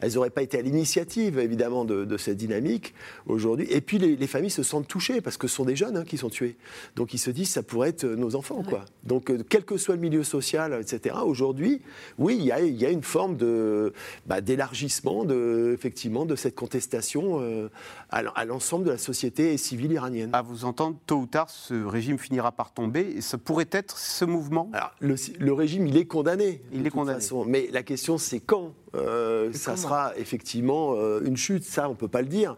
elles 0.00 0.14
n'auraient 0.14 0.30
pas 0.30 0.42
été 0.42 0.58
à 0.58 0.62
l'initiative, 0.62 1.38
évidemment, 1.38 1.84
de, 1.84 2.04
de 2.04 2.16
cette 2.16 2.36
dynamique 2.36 2.94
aujourd'hui. 3.26 3.66
Et 3.70 3.80
puis, 3.80 3.98
les, 3.98 4.16
les 4.16 4.26
familles 4.26 4.50
se 4.50 4.62
sentent 4.62 4.88
touchées 4.88 5.20
parce 5.20 5.36
que 5.38 5.48
ce 5.48 5.56
sont 5.56 5.64
des 5.64 5.76
jeunes 5.76 5.96
hein, 5.96 6.04
qui 6.04 6.18
sont 6.18 6.28
tués. 6.28 6.56
Donc, 6.94 7.14
ils 7.14 7.18
se 7.18 7.30
disent, 7.30 7.50
ça 7.50 7.62
pourrait 7.62 7.90
être 7.90 8.04
nos 8.04 8.36
enfants, 8.36 8.62
quoi. 8.62 8.84
Donc, 9.04 9.30
euh, 9.30 9.38
quel 9.48 9.64
que 9.64 9.78
soit 9.78 9.94
le 9.94 10.00
milieu 10.00 10.22
social, 10.22 10.78
etc., 10.80 11.16
aujourd'hui, 11.24 11.80
oui, 12.18 12.36
il 12.38 12.44
y 12.44 12.52
a, 12.52 12.60
il 12.60 12.76
y 12.76 12.84
a 12.84 12.90
une 12.90 13.02
forme 13.02 13.36
de, 13.36 13.92
bah, 14.26 14.40
d'élargissement, 14.40 15.24
de, 15.24 15.72
effectivement, 15.72 16.26
de 16.26 16.36
cette 16.36 16.54
contestation 16.54 17.40
euh, 17.40 17.70
à 18.10 18.44
l'ensemble 18.44 18.84
de 18.84 18.90
la 18.90 18.98
société 18.98 19.56
civile 19.56 19.92
iranienne. 19.92 20.30
À 20.32 20.42
vous 20.42 20.64
entendre, 20.64 20.96
tôt 21.06 21.16
ou 21.16 21.26
tard, 21.26 21.50
ce 21.50 21.74
régime 21.74 22.18
finira 22.18 22.52
par 22.52 22.72
tomber. 22.72 23.05
Et 23.16 23.20
ce 23.20 23.36
pourrait 23.36 23.68
être 23.72 23.96
ce 23.98 24.24
mouvement 24.24 24.70
Alors, 24.72 24.92
le, 25.00 25.14
le 25.38 25.52
régime, 25.52 25.86
il 25.86 25.96
est 25.96 26.06
condamné. 26.06 26.62
Il 26.72 26.78
de 26.78 26.86
est 26.86 26.90
toute 26.90 26.98
condamné. 26.98 27.20
façon. 27.20 27.44
Mais 27.44 27.68
la 27.72 27.82
question, 27.82 28.18
c'est 28.18 28.40
quand 28.40 28.74
euh, 28.94 29.52
ça 29.52 29.76
sera 29.76 30.12
effectivement 30.16 30.94
euh, 30.96 31.20
une 31.24 31.36
chute. 31.36 31.64
Ça, 31.64 31.86
on 31.88 31.92
ne 31.92 31.96
peut 31.96 32.08
pas 32.08 32.22
le 32.22 32.28
dire. 32.28 32.56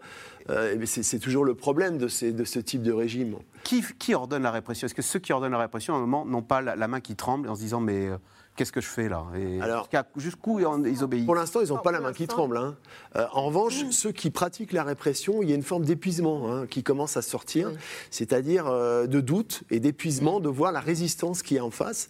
Euh, 0.49 0.75
mais 0.79 0.85
c'est 0.87 1.03
c'est 1.03 1.19
toujours 1.19 1.45
le 1.45 1.53
problème 1.53 1.97
de, 1.97 2.07
ces- 2.07 2.31
de 2.31 2.43
ce 2.43 2.59
type 2.59 2.81
de 2.81 2.91
régime. 2.91 3.35
qui, 3.63 3.83
qui 3.99 4.15
ordonne 4.15 4.43
la 4.43 4.51
répression? 4.51 4.85
Est-ce 4.85 4.95
que 4.95 5.01
ceux 5.03 5.19
qui 5.19 5.31
ordonnent 5.33 5.51
la 5.51 5.59
répression, 5.59 5.93
à 5.93 5.97
un 5.97 6.01
moment, 6.01 6.25
n'ont 6.25 6.41
pas 6.41 6.61
la, 6.61 6.75
la 6.75 6.87
main 6.87 7.01
qui 7.01 7.15
tremble 7.15 7.47
en 7.49 7.55
se 7.55 7.61
disant 7.61 7.79
mais 7.81 8.07
euh, 8.07 8.17
qu'est-ce 8.59 8.73
que 8.73 8.81
je 8.81 8.87
fais 8.87 9.07
là? 9.07 9.25
Et 9.37 9.61
Alors- 9.61 9.87
jusqu'où 10.17 10.59
ils 10.59 11.01
obéissent? 11.01 11.25
Pour 11.25 11.35
l'instant, 11.35 11.61
ils 11.61 11.69
n'ont 11.69 11.77
pas 11.77 11.93
la 11.93 12.01
main 12.01 12.11
qui 12.11 12.27
tremble. 12.27 12.57
hein. 12.57 12.75
Euh, 13.15 13.25
en 13.31 13.45
revanche, 13.45 13.85
ceux 13.91 14.11
qui 14.11 14.31
pratiquent 14.31 14.73
la 14.73 14.83
répression, 14.83 15.41
il 15.41 15.49
y 15.49 15.53
a 15.53 15.55
une 15.55 15.63
forme 15.63 15.85
d'épuisement 15.85 16.51
hein, 16.51 16.67
qui 16.67 16.83
commence 16.83 17.15
à 17.15 17.21
sortir, 17.21 17.71
c'est-à-dire 18.11 18.67
euh, 18.67 19.07
de 19.07 19.21
doute 19.21 19.63
et 19.71 19.79
d'épuisement 19.79 20.41
de 20.41 20.49
voir 20.49 20.73
la 20.73 20.81
résistance 20.81 21.41
qui 21.41 21.55
est 21.55 21.61
en 21.61 21.71
face 21.71 22.09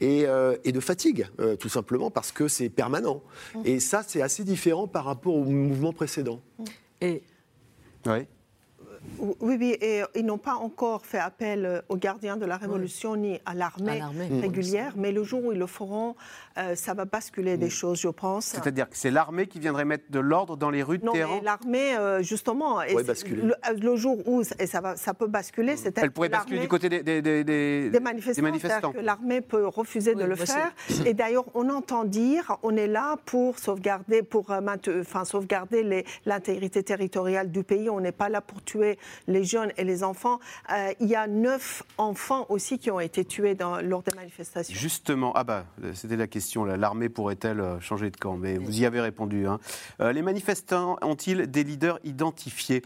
et, 0.00 0.24
euh, 0.26 0.56
et 0.64 0.72
de 0.72 0.80
fatigue, 0.80 1.28
euh, 1.38 1.54
tout 1.56 1.68
simplement 1.68 2.10
parce 2.10 2.32
que 2.32 2.48
c'est 2.48 2.70
permanent. 2.70 3.22
Et 3.66 3.78
ça, 3.78 4.02
c'est 4.06 4.22
assez 4.22 4.42
différent 4.42 4.86
par 4.88 5.04
rapport 5.04 5.34
au 5.34 5.44
mouvement 5.44 5.92
précédent. 5.92 6.40
Et 7.02 7.22
Oui. 8.06 8.26
Oui, 9.18 9.56
oui, 9.58 9.76
et 9.80 10.02
ils 10.14 10.24
n'ont 10.26 10.38
pas 10.38 10.54
encore 10.54 11.04
fait 11.06 11.18
appel 11.18 11.64
euh, 11.64 11.80
aux 11.88 11.96
gardiens 11.96 12.36
de 12.36 12.44
la 12.46 12.56
Révolution 12.58 13.16
ni 13.16 13.40
à 13.46 13.54
l'armée 13.54 13.98
l'armée, 13.98 14.28
régulière, 14.40 14.92
mais 14.96 15.10
le 15.12 15.24
jour 15.24 15.44
où 15.44 15.52
ils 15.52 15.58
le 15.58 15.66
feront, 15.66 16.16
euh, 16.58 16.74
ça 16.74 16.92
va 16.94 17.04
basculer 17.06 17.56
des 17.56 17.70
choses, 17.70 17.98
je 18.00 18.08
pense. 18.08 18.44
C'est-à-dire 18.46 18.88
que 18.90 18.96
c'est 18.96 19.10
l'armée 19.10 19.46
qui 19.46 19.58
viendrait 19.58 19.84
mettre 19.86 20.10
de 20.10 20.20
l'ordre 20.20 20.56
dans 20.56 20.68
les 20.70 20.82
rues 20.82 20.98
de 20.98 21.04
Non, 21.04 21.12
Téhéran? 21.12 21.36
mais 21.36 21.40
l'armée, 21.44 21.96
euh, 21.96 22.22
justement. 22.22 22.80
Le, 22.82 23.52
euh, 23.52 23.54
le 23.80 23.96
jour 23.96 24.18
où 24.26 24.42
et 24.58 24.66
ça, 24.66 24.80
va, 24.80 24.96
ça 24.96 25.14
peut 25.14 25.26
basculer, 25.28 25.76
c'est 25.76 25.96
Elle 25.98 26.10
pourrait 26.10 26.28
basculer 26.28 26.60
du 26.60 26.68
côté 26.68 26.88
des, 26.90 27.02
des- 27.02 27.22
des- 27.22 27.44
des- 27.44 27.90
des 27.90 28.00
manifestants. 28.00 28.42
c'est-à-dire 28.60 28.92
que 28.92 28.98
l'armée 29.00 29.40
peut 29.40 29.66
refuser 29.66 30.14
de 30.14 30.24
le 30.24 30.34
faire. 30.36 30.72
Et 31.06 31.14
d'ailleurs, 31.14 31.44
on 31.54 31.68
entend 31.70 32.04
dire, 32.04 32.58
on 32.62 32.76
est 32.76 32.86
là 32.86 33.16
pour 33.24 33.58
sauvegarder, 33.58 34.22
pour 34.22 34.50
euh, 34.50 34.60
enfin, 35.00 35.24
sauvegarder 35.24 36.04
l'intégrité 36.26 36.82
territoriale 36.82 37.50
du 37.50 37.62
pays. 37.64 37.88
On 37.88 38.00
n'est 38.00 38.12
pas 38.12 38.28
là 38.28 38.40
pour 38.40 38.62
tuer 38.62 38.89
les 39.26 39.44
jeunes 39.44 39.72
et 39.76 39.84
les 39.84 40.02
enfants. 40.04 40.38
Euh, 40.72 40.92
il 41.00 41.08
y 41.08 41.16
a 41.16 41.26
neuf 41.26 41.82
enfants 41.98 42.46
aussi 42.48 42.78
qui 42.78 42.90
ont 42.90 43.00
été 43.00 43.24
tués 43.24 43.56
lors 43.82 44.02
des 44.02 44.14
manifestations. 44.14 44.74
Justement, 44.74 45.32
ah 45.34 45.44
bah, 45.44 45.64
c'était 45.94 46.16
la 46.16 46.26
question, 46.26 46.64
l'armée 46.64 47.08
pourrait-elle 47.08 47.60
euh, 47.60 47.80
changer 47.80 48.10
de 48.10 48.16
camp? 48.16 48.36
Mais 48.36 48.58
vous 48.58 48.80
y 48.80 48.86
avez 48.86 49.00
répondu. 49.00 49.46
hein. 49.46 49.58
Euh, 50.00 50.12
les 50.12 50.22
manifestants 50.22 50.96
ont-ils 51.02 51.50
des 51.50 51.64
leaders 51.64 51.98
identifiés? 52.04 52.82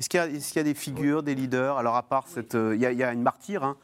Est-ce 0.00 0.08
qu'il 0.08 0.18
y, 0.18 0.58
a- 0.58 0.62
des 0.64 0.74
figures, 0.74 1.22
des 1.22 1.34
leaders? 1.34 1.78
Alors 1.78 1.94
à 1.96 2.02
part 2.02 2.26
il 2.36 2.80
y 2.80 3.02
a 3.04 3.12
une 3.12 3.22
martyre, 3.22 3.62
hein 3.62 3.76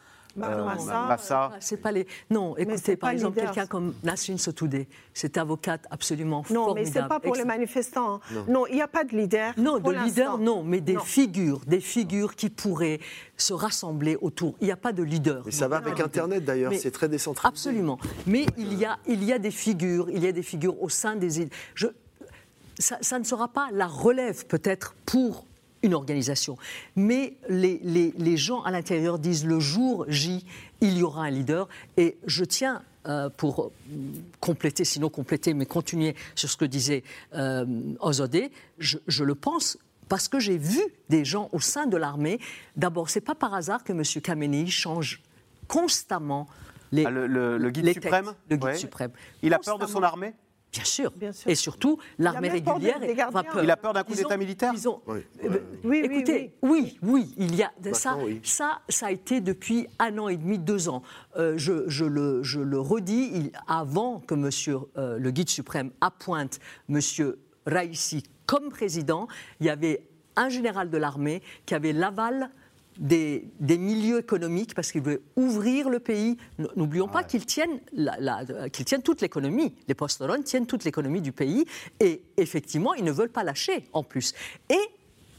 Massa, 0.49 1.07
Massa. 1.07 1.51
c'est 1.61 1.77
pas 1.77 1.93
les. 1.93 2.07
Non, 2.31 2.55
c'est 2.57 2.63
écoutez, 2.63 2.97
par 2.97 3.11
exemple, 3.11 3.39
quelqu'un 3.41 3.67
comme 3.67 3.95
Nasrin 4.03 4.37
Sotoudeh, 4.39 4.89
cette 5.15 5.37
avocate 5.39 5.87
absolument 5.91 6.45
Non, 6.51 6.75
mais 6.75 6.85
formidable. 6.85 6.95
ce 6.95 6.99
n'est 7.01 7.09
pas 7.09 7.21
pour 7.21 7.35
les 7.37 7.45
manifestants. 7.45 8.15
hein. 8.17 8.45
Non, 8.49 8.67
il 8.67 8.75
n'y 8.77 8.83
a 8.83 8.89
pas 8.89 9.05
de 9.05 9.17
leader. 9.17 9.55
Non, 9.57 9.81
pour 9.81 9.93
de 9.93 9.99
leader, 9.99 10.39
non, 10.39 10.63
mais 10.63 10.81
des 10.81 10.95
Non. 10.95 11.01
figures, 11.01 11.61
des 11.67 11.81
figures 11.81 12.35
qui 12.35 12.51
pourraient 12.51 13.01
se 13.37 13.53
rassembler 13.53 14.17
autour. 14.21 14.55
Il 14.61 14.67
n'y 14.67 14.73
a 14.73 14.77
pas 14.77 14.93
de 14.93 15.03
leader. 15.03 15.43
Mais 15.47 15.51
ça 15.53 15.69
va 15.69 15.81
Non. 15.81 15.87
avec 15.87 16.01
Internet 16.01 16.45
d'ailleurs, 16.45 16.71
Mais- 16.73 16.79
c'est 16.79 16.91
très 16.91 17.09
décentralisé. 17.09 17.49
Absolument. 17.49 17.99
Mais 18.27 18.47
il 18.59 18.75
y, 18.75 18.85
a, 18.85 18.99
il 19.07 19.25
y 19.25 19.33
a 19.33 19.39
des 19.39 19.51
figures, 19.51 20.09
il 20.11 20.23
y 20.25 20.27
a 20.29 20.33
des 20.33 20.43
figures 20.43 20.81
au 20.83 20.89
sein 20.89 21.17
des 21.17 21.41
îles. 21.41 21.51
Je, 21.75 21.87
ça, 22.79 22.99
ça 23.01 23.19
ne 23.19 23.25
sera 23.25 23.49
pas 23.49 23.69
la 23.73 23.87
relève 23.87 24.47
peut-être 24.47 24.95
pour 25.07 25.45
une 25.83 25.95
organisation, 25.95 26.57
mais 26.97 27.37
les, 27.49 27.81
les- 27.83 28.13
les 28.19 28.37
gens 28.37 28.63
à 28.63 28.71
l'intérieur 28.71 29.19
disent 29.19 29.47
le 29.47 29.61
jour 29.61 30.05
J, 30.09 30.45
il 30.81 30.99
y 30.99 31.03
aura 31.03 31.25
un 31.25 31.31
leader. 31.31 31.69
Et 31.97 32.19
je 32.27 32.45
tiens, 32.45 32.83
euh, 33.07 33.31
pour 33.31 33.73
compléter, 34.41 34.85
sinon 34.85 35.09
compléter, 35.09 35.55
mais 35.55 35.65
continuer 35.67 36.15
sur 36.35 36.51
ce 36.51 36.57
que 36.57 36.67
disait 36.67 37.03
euh, 37.35 37.65
Ozodé, 38.01 38.51
je, 38.79 38.99
je 39.07 39.25
le 39.25 39.35
pense 39.35 39.79
parce 40.09 40.29
que 40.29 40.39
j'ai 40.39 40.59
vu 40.59 40.81
des 41.09 41.25
gens 41.25 41.49
au 41.53 41.61
sein 41.61 41.87
de 41.87 41.97
l'armée. 41.97 42.41
D'abord, 42.77 43.09
c'est 43.09 43.21
pas 43.23 43.35
par 43.35 43.55
hasard 43.55 43.85
que 43.85 43.93
M. 43.93 44.03
Khamenei 44.23 44.67
change 44.67 45.23
constamment 45.69 46.47
les, 46.93 47.07
Ah, 47.07 47.11
le, 47.11 47.27
le- 47.27 47.57
le 47.57 47.71
guide 47.71 47.85
les 47.85 47.95
suprême 47.95 48.27
têtes, 48.27 48.35
le 48.51 48.57
guide 48.57 48.65
Ouais. 48.65 48.75
suprême. 48.77 49.13
Il 49.43 49.55
a 49.55 49.59
peur 49.61 49.79
de 49.79 49.87
son 49.87 50.03
armée? 50.03 50.35
Bien 50.73 50.85
sûr. 50.85 51.11
Bien 51.17 51.33
sûr. 51.33 51.51
Et 51.51 51.55
surtout, 51.57 51.99
l'armée 52.19 52.49
même 52.49 52.63
peur 52.63 52.79
des- 52.79 52.93
régulière. 52.93 53.27
des 53.29 53.33
va 53.33 53.43
peur. 53.43 53.65
Il 53.65 53.71
a 53.71 53.77
peur 53.77 53.93
d'un 53.93 54.05
coup 54.05 54.15
d'État 54.15 54.37
militaire 54.37 54.73
ils 54.75 54.89
ont- 54.89 55.01
Oui. 55.07 55.21
Oui, 55.43 55.59
oui, 55.85 56.01
Écoutez, 56.05 56.53
oui, 56.63 56.99
oui, 57.03 57.35
il 57.37 57.55
y 57.57 57.63
a 57.63 57.73
ça, 57.93 58.11
Maintenant, 58.11 58.25
oui. 58.27 58.41
ça, 58.45 58.81
ça 58.89 59.07
a 59.07 59.11
été 59.11 59.41
depuis 59.41 59.89
un 59.99 60.17
an 60.19 60.29
et 60.29 60.37
demi, 60.37 60.59
deux 60.59 60.89
ans. 60.89 61.03
Euh, 61.37 61.55
je, 61.57 61.89
je 61.89 62.05
le, 62.05 62.43
je 62.45 62.61
le 62.61 62.79
redis, 62.79 63.31
il- 63.35 63.53
avant 63.67 64.21
que 64.21 64.35
Monsieur 64.35 64.79
euh, 64.97 65.19
le 65.19 65.31
guide 65.33 65.49
suprême 65.49 65.91
appointe 66.01 66.61
Monsieur 66.89 67.41
Raisi 67.67 68.23
comme 68.47 68.69
président, 68.69 69.27
il 69.61 69.67
y 69.67 69.71
avait 69.71 70.07
un 70.37 70.49
général 70.49 70.89
de 70.91 70.97
l'armée 70.99 71.43
qui 71.67 71.75
avait 71.75 71.93
l'aval 71.93 72.51
des, 73.01 73.49
des 73.59 73.79
milieux 73.79 74.19
économiques 74.19 74.75
parce 74.75 74.93
qu'il 74.93 75.01
veut 75.03 75.23
ouvrir 75.35 75.89
le 75.89 75.99
pays. 75.99 76.37
N'oublions 76.77 77.09
pas 77.09 77.25
qu'ils 77.25 77.47
tiennent, 77.47 77.81
qu'ils 78.73 78.85
tiennent 78.85 79.03
toute 79.03 79.23
l'économie. 79.23 79.75
Les 79.89 79.97
tiennent 80.45 80.67
toute 80.67 80.85
l'économie 80.85 81.23
du 81.23 81.33
pays 81.33 81.65
et 81.99 82.23
effectivement, 82.37 82.95
ils 82.95 83.05
ne 83.05 83.11
veulent 83.11 83.31
pas 83.31 83.43
lâcher 83.43 83.89
en 83.93 84.03
plus. 84.03 84.35
Et 84.69 84.79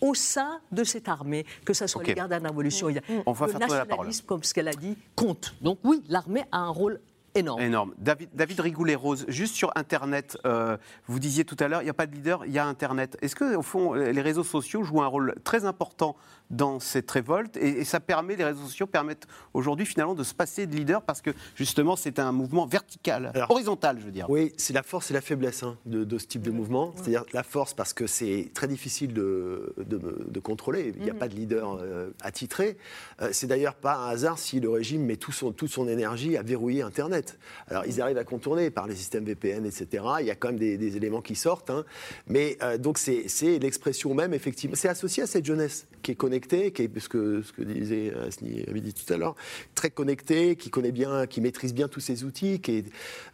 au 0.01 0.15
sein 0.15 0.59
de 0.71 0.83
cette 0.83 1.07
armée, 1.07 1.45
que 1.63 1.73
ce 1.73 1.85
soit 1.85 2.03
les 2.03 2.15
gardes 2.15 2.31
de 2.31 2.35
la 2.35 2.49
révolution, 2.49 2.89
il 2.89 2.95
y 2.95 2.99
a 2.99 3.01
On 3.27 3.31
va 3.31 3.45
le 3.45 3.51
faire 3.51 3.59
tourner 3.59 3.77
la 3.77 3.85
parole. 3.85 4.07
nationalisme, 4.07 4.25
comme 4.25 4.43
ce 4.43 4.53
qu'elle 4.53 4.67
a 4.67 4.73
dit, 4.73 4.97
compte. 5.15 5.53
Donc 5.61 5.77
oui, 5.83 6.01
l'armée 6.09 6.43
a 6.51 6.57
un 6.57 6.69
rôle 6.69 6.99
énorme. 7.35 7.61
Énorme. 7.61 7.93
David, 7.97 8.29
David 8.33 8.59
Rigoulet-Rose, 8.59 9.25
juste 9.27 9.55
sur 9.55 9.71
Internet, 9.75 10.37
euh, 10.45 10.77
vous 11.07 11.19
disiez 11.19 11.45
tout 11.45 11.57
à 11.59 11.67
l'heure, 11.67 11.81
il 11.81 11.85
n'y 11.85 11.89
a 11.89 11.93
pas 11.93 12.07
de 12.07 12.13
leader, 12.15 12.45
il 12.45 12.51
y 12.51 12.59
a 12.59 12.65
Internet. 12.65 13.17
Est-ce 13.21 13.35
que, 13.35 13.55
au 13.55 13.61
fond, 13.61 13.93
les 13.93 14.21
réseaux 14.21 14.43
sociaux 14.43 14.83
jouent 14.83 15.01
un 15.01 15.07
rôle 15.07 15.35
très 15.43 15.65
important 15.65 16.15
dans 16.49 16.81
cette 16.81 17.09
révolte 17.09 17.55
et, 17.55 17.79
et 17.79 17.83
ça 17.85 18.01
permet, 18.01 18.35
les 18.35 18.43
réseaux 18.43 18.63
sociaux 18.65 18.85
permettent 18.85 19.25
aujourd'hui 19.53 19.85
finalement 19.85 20.15
de 20.15 20.23
se 20.23 20.33
passer 20.33 20.67
de 20.67 20.75
leader 20.75 21.01
parce 21.01 21.21
que 21.21 21.29
justement 21.55 21.95
c'est 21.95 22.19
un 22.19 22.33
mouvement 22.33 22.65
vertical, 22.65 23.31
Alors, 23.33 23.51
horizontal, 23.51 23.97
je 24.01 24.05
veux 24.05 24.11
dire. 24.11 24.29
Oui, 24.29 24.51
c'est 24.57 24.73
la 24.73 24.83
force 24.83 25.11
et 25.11 25.13
la 25.13 25.21
faiblesse 25.21 25.63
hein, 25.63 25.77
de, 25.85 26.03
de 26.03 26.17
ce 26.17 26.25
type 26.27 26.41
de 26.41 26.51
mouvement. 26.51 26.91
C'est-à-dire 26.95 27.23
la 27.31 27.43
force 27.43 27.73
parce 27.73 27.93
que 27.93 28.05
c'est 28.05 28.51
très 28.53 28.67
difficile 28.67 29.13
de, 29.13 29.73
de- 29.77 30.25
de 30.27 30.39
contrôler. 30.41 30.93
Il 30.97 31.03
n'y 31.03 31.09
a 31.09 31.13
pas 31.13 31.29
de 31.29 31.35
leader 31.35 31.77
euh, 31.81 32.09
attitré. 32.21 32.75
Euh, 33.21 33.29
c'est 33.31 33.47
d'ailleurs 33.47 33.75
pas 33.75 33.95
un 33.95 34.09
hasard 34.09 34.37
si 34.37 34.59
le 34.59 34.69
régime 34.69 35.05
met 35.05 35.15
tout 35.15 35.31
son, 35.31 35.53
toute 35.53 35.71
son 35.71 35.87
énergie 35.87 36.35
à 36.35 36.41
verrouiller 36.43 36.81
Internet. 36.81 37.20
Alors 37.69 37.85
ils 37.85 38.01
arrivent 38.01 38.17
à 38.17 38.23
contourner 38.23 38.69
par 38.69 38.87
les 38.87 38.95
systèmes 38.95 39.25
VPN, 39.25 39.65
etc. 39.65 40.03
Il 40.19 40.25
y 40.25 40.31
a 40.31 40.35
quand 40.35 40.49
même 40.49 40.59
des, 40.59 40.77
des 40.77 40.97
éléments 40.97 41.21
qui 41.21 41.35
sortent. 41.35 41.69
hein. 41.69 41.85
Mais 42.27 42.57
euh, 42.61 42.77
donc 42.77 42.97
c'est 42.97 43.25
l'expression 43.59 44.13
même, 44.13 44.33
effectivement. 44.33 44.75
C'est 44.75 44.89
associé 44.89 45.23
à 45.23 45.27
cette 45.27 45.45
jeunesse 45.45 45.85
qui 46.01 46.11
est 46.11 46.15
connectée, 46.15 46.71
qui 46.71 46.83
est 46.83 46.99
ce 46.99 47.09
que, 47.09 47.41
ce 47.41 47.51
que 47.53 47.61
disait 47.61 48.13
Asni 48.27 48.63
avait 48.67 48.81
dit 48.81 48.93
tout 48.93 49.11
à 49.13 49.17
l'heure, 49.17 49.35
très 49.75 49.89
connectée, 49.91 50.55
qui 50.55 50.69
connaît 50.69 50.91
bien, 50.91 51.27
qui 51.27 51.41
maîtrise 51.41 51.73
bien 51.73 51.87
tous 51.87 51.99
ces 51.99 52.23
outils, 52.23 52.59
qui, 52.59 52.77
est, 52.77 52.85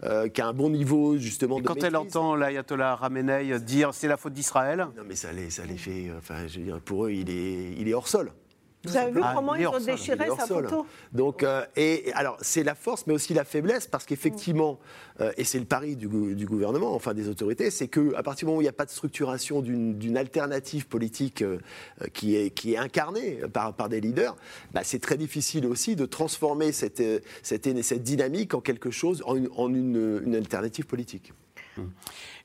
euh, 0.04 0.28
qui 0.28 0.42
a 0.42 0.48
un 0.48 0.54
bon 0.54 0.70
niveau 0.70 1.18
justement 1.18 1.60
Et 1.60 1.62
de 1.62 1.68
quand 1.68 1.82
elle 1.84 1.96
entend 1.96 2.36
l'ayatollah 2.36 2.96
Ramenei 2.96 3.60
dire 3.60 3.94
c'est 3.94 4.08
la 4.08 4.18
faute 4.18 4.34
d'Israël, 4.34 4.88
Non 4.98 5.04
mais 5.08 5.16
ça 5.16 5.32
les, 5.32 5.50
ça 5.50 5.64
les 5.66 5.78
fait, 5.78 6.08
enfin 6.18 6.48
je 6.48 6.60
veux 6.60 6.66
dire, 6.66 6.80
pour 6.82 7.06
eux 7.06 7.12
il 7.12 7.30
est, 7.30 7.72
il 7.78 7.88
est 7.88 7.94
hors 7.94 8.08
sol. 8.08 8.32
Vous 8.84 8.96
avez 8.96 9.12
vu 9.12 9.20
Ah, 9.24 9.34
comment 9.36 9.56
ils 9.56 9.68
ont 9.68 9.74
sol, 9.74 9.84
déchiré 9.86 10.28
sa 10.38 10.46
sol. 10.46 10.64
photo 10.64 10.86
Donc, 11.12 11.44
euh, 11.44 11.66
et 11.76 12.12
alors, 12.14 12.38
c'est 12.42 12.64
la 12.64 12.76
force, 12.76 13.06
mais 13.08 13.14
aussi 13.14 13.34
la 13.34 13.44
faiblesse, 13.44 13.88
parce 13.88 14.06
qu'effectivement, 14.06 14.80
euh, 15.20 15.32
et 15.36 15.44
c'est 15.44 15.60
le 15.60 15.66
pari 15.66 15.96
du, 15.96 16.08
gou- 16.08 16.34
du 16.36 16.46
gouvernement, 16.46 16.94
enfin 16.94 17.14
des 17.14 17.28
autorités, 17.28 17.70
c'est 17.72 17.88
qu'à 17.88 18.24
partir 18.24 18.46
du 18.46 18.46
moment 18.46 18.60
où 18.60 18.62
il 18.62 18.66
n'y 18.66 18.70
a 18.70 18.74
pas 18.74 18.86
de 18.86 18.92
structuration 18.92 19.62
d'une 19.62 20.16
alternative 20.18 20.88
politique 20.88 21.42
euh, 21.42 21.58
qui, 22.14 22.36
est, 22.38 22.52
qui 22.52 22.76
est 22.76 22.78
incarnée 22.78 23.40
par, 23.52 23.74
par 23.74 23.90
des 23.90 24.00
leaders, 24.00 24.38
bah, 24.74 24.82
c'est 24.84 25.00
très 25.00 25.18
difficile 25.18 25.66
aussi 25.66 25.96
de 25.96 26.06
transformer 26.06 26.72
cette, 26.72 27.04
cette, 27.42 27.82
cette 27.84 28.04
dynamique 28.04 28.54
en 28.54 28.62
quelque 28.62 28.92
chose, 28.92 29.22
en 29.26 29.36
une, 29.36 29.50
en 29.58 29.70
une- 29.74 30.22
une 30.26 30.36
alternative 30.36 30.86
politique. 30.86 31.34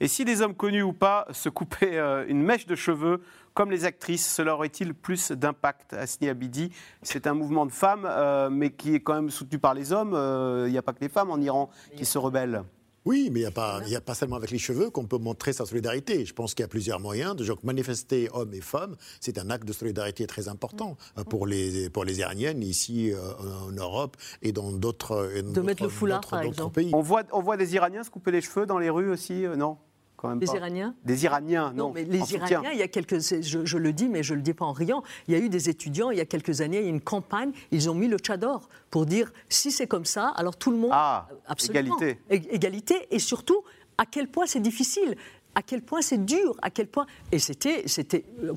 Et 0.00 0.08
si 0.08 0.26
des 0.26 0.42
hommes 0.42 0.54
connus 0.54 0.82
ou 0.82 0.92
pas 0.92 1.26
se 1.30 1.48
coupaient 1.48 1.96
euh, 1.96 2.26
une 2.28 2.42
mèche 2.42 2.66
de 2.66 2.74
cheveux, 2.74 3.22
comme 3.54 3.70
les 3.70 3.84
actrices, 3.84 4.26
cela 4.26 4.54
aurait-il 4.54 4.94
plus 4.94 5.32
d'impact 5.32 5.92
Asni 5.94 6.28
Abidi, 6.28 6.70
c'est 7.02 7.26
un 7.26 7.34
mouvement 7.34 7.66
de 7.66 7.72
femmes, 7.72 8.06
euh, 8.08 8.48
mais 8.50 8.70
qui 8.70 8.94
est 8.94 9.00
quand 9.00 9.14
même 9.14 9.30
soutenu 9.30 9.58
par 9.58 9.74
les 9.74 9.92
hommes. 9.92 10.14
Euh, 10.14 10.64
Il 10.68 10.72
n'y 10.72 10.78
a 10.78 10.82
pas 10.82 10.92
que 10.92 11.00
les 11.00 11.08
femmes 11.08 11.30
en 11.30 11.38
Iran 11.40 11.70
qui 11.96 12.04
se 12.04 12.18
rebellent. 12.18 12.62
Oui, 13.04 13.30
mais 13.32 13.40
il 13.40 13.42
n'y 13.42 13.48
a, 13.48 13.50
pas- 13.50 13.80
il 13.84 13.90
y 13.92 13.96
a 13.96 14.00
pas 14.00 14.14
seulement 14.14 14.36
avec 14.36 14.52
les 14.52 14.58
cheveux 14.58 14.88
qu'on 14.88 15.06
peut 15.06 15.18
montrer 15.18 15.52
sa 15.52 15.66
solidarité. 15.66 16.24
Je 16.24 16.32
pense 16.32 16.54
qu'il 16.54 16.62
y 16.62 16.64
a 16.64 16.68
plusieurs 16.68 17.00
moyens. 17.00 17.34
De 17.34 17.44
donc, 17.44 17.64
manifester 17.64 18.28
hommes 18.32 18.54
et 18.54 18.60
femmes, 18.60 18.94
c'est 19.18 19.38
un 19.38 19.50
acte 19.50 19.66
de 19.66 19.72
solidarité 19.72 20.24
très 20.28 20.46
important 20.46 20.96
euh, 21.18 21.24
pour 21.24 21.48
les, 21.48 21.90
pour 21.90 22.04
les 22.04 22.20
Iraniennes 22.20 22.62
ici 22.62 23.10
euh, 23.12 23.18
en 23.66 23.72
Europe 23.72 24.16
et 24.40 24.52
dans 24.52 24.70
d'autres 24.70 25.28
dans 25.42 25.50
De 25.50 25.60
mettre 25.62 25.82
le 25.82 25.88
foulard, 25.88 26.20
d'autres- 26.20 26.30
par 26.30 26.40
d'autres 26.42 26.52
exemple. 26.52 26.74
pays. 26.74 26.90
On 26.94 27.00
voit, 27.02 27.24
on 27.32 27.42
voit 27.42 27.56
des 27.56 27.74
Iraniens 27.74 28.04
se 28.04 28.10
couper 28.10 28.30
les 28.30 28.40
cheveux 28.40 28.66
dans 28.66 28.78
les 28.78 28.88
rues 28.88 29.10
aussi 29.10 29.44
euh, 29.46 29.56
Non? 29.56 29.78
Quand 30.22 30.28
même 30.28 30.40
Les 30.40 30.46
pas. 30.46 30.54
Iraniens 30.56 30.94
Des 31.04 31.24
Iraniens, 31.24 31.72
non. 31.74 31.88
Non, 31.88 31.92
mais 31.92 32.04
les 32.04 32.20
soutien. 32.20 32.46
Iraniens, 32.46 32.70
il 32.72 32.78
y 32.78 32.82
a 32.82 32.88
quelques, 32.88 33.18
je, 33.20 33.64
je 33.66 33.76
le 33.78 33.92
dis, 33.92 34.08
mais 34.08 34.22
je 34.22 34.32
le 34.34 34.40
dis 34.40 34.54
pas 34.54 34.64
en 34.64 34.72
riant. 34.72 35.02
Il 35.28 35.34
y 35.34 35.36
a 35.36 35.40
eu 35.40 35.48
des 35.48 35.68
étudiants 35.68 36.10
il 36.10 36.18
y 36.18 36.20
a 36.20 36.24
quelques 36.24 36.60
années, 36.60 36.78
il 36.78 36.82
y 36.84 36.86
a 36.86 36.88
eu 36.88 36.90
une 36.90 37.00
campagne, 37.00 37.50
ils 37.72 37.90
ont 37.90 37.94
mis 37.94 38.06
le 38.08 38.18
tchador 38.18 38.68
pour 38.90 39.04
dire 39.04 39.32
si 39.48 39.70
c'est 39.72 39.86
comme 39.88 40.04
ça, 40.04 40.28
alors 40.28 40.56
tout 40.56 40.70
le 40.70 40.76
monde. 40.76 40.90
Ah, 40.92 41.26
absolument. 41.46 41.98
égalité. 41.98 42.20
Ég- 42.30 42.48
Égalité 42.54 42.94
et 43.10 43.18
surtout 43.18 43.62
à 43.98 44.06
quel 44.06 44.28
point 44.28 44.46
c'est 44.46 44.60
difficile, 44.60 45.16
à 45.54 45.62
quel 45.62 45.82
point 45.82 46.00
c'est 46.00 46.24
dur, 46.24 46.56
à 46.62 46.70
quel 46.70 46.86
point. 46.86 47.06
Et 47.32 47.38
c'était, 47.40 47.82
c'était 47.86 48.24
euh, 48.44 48.54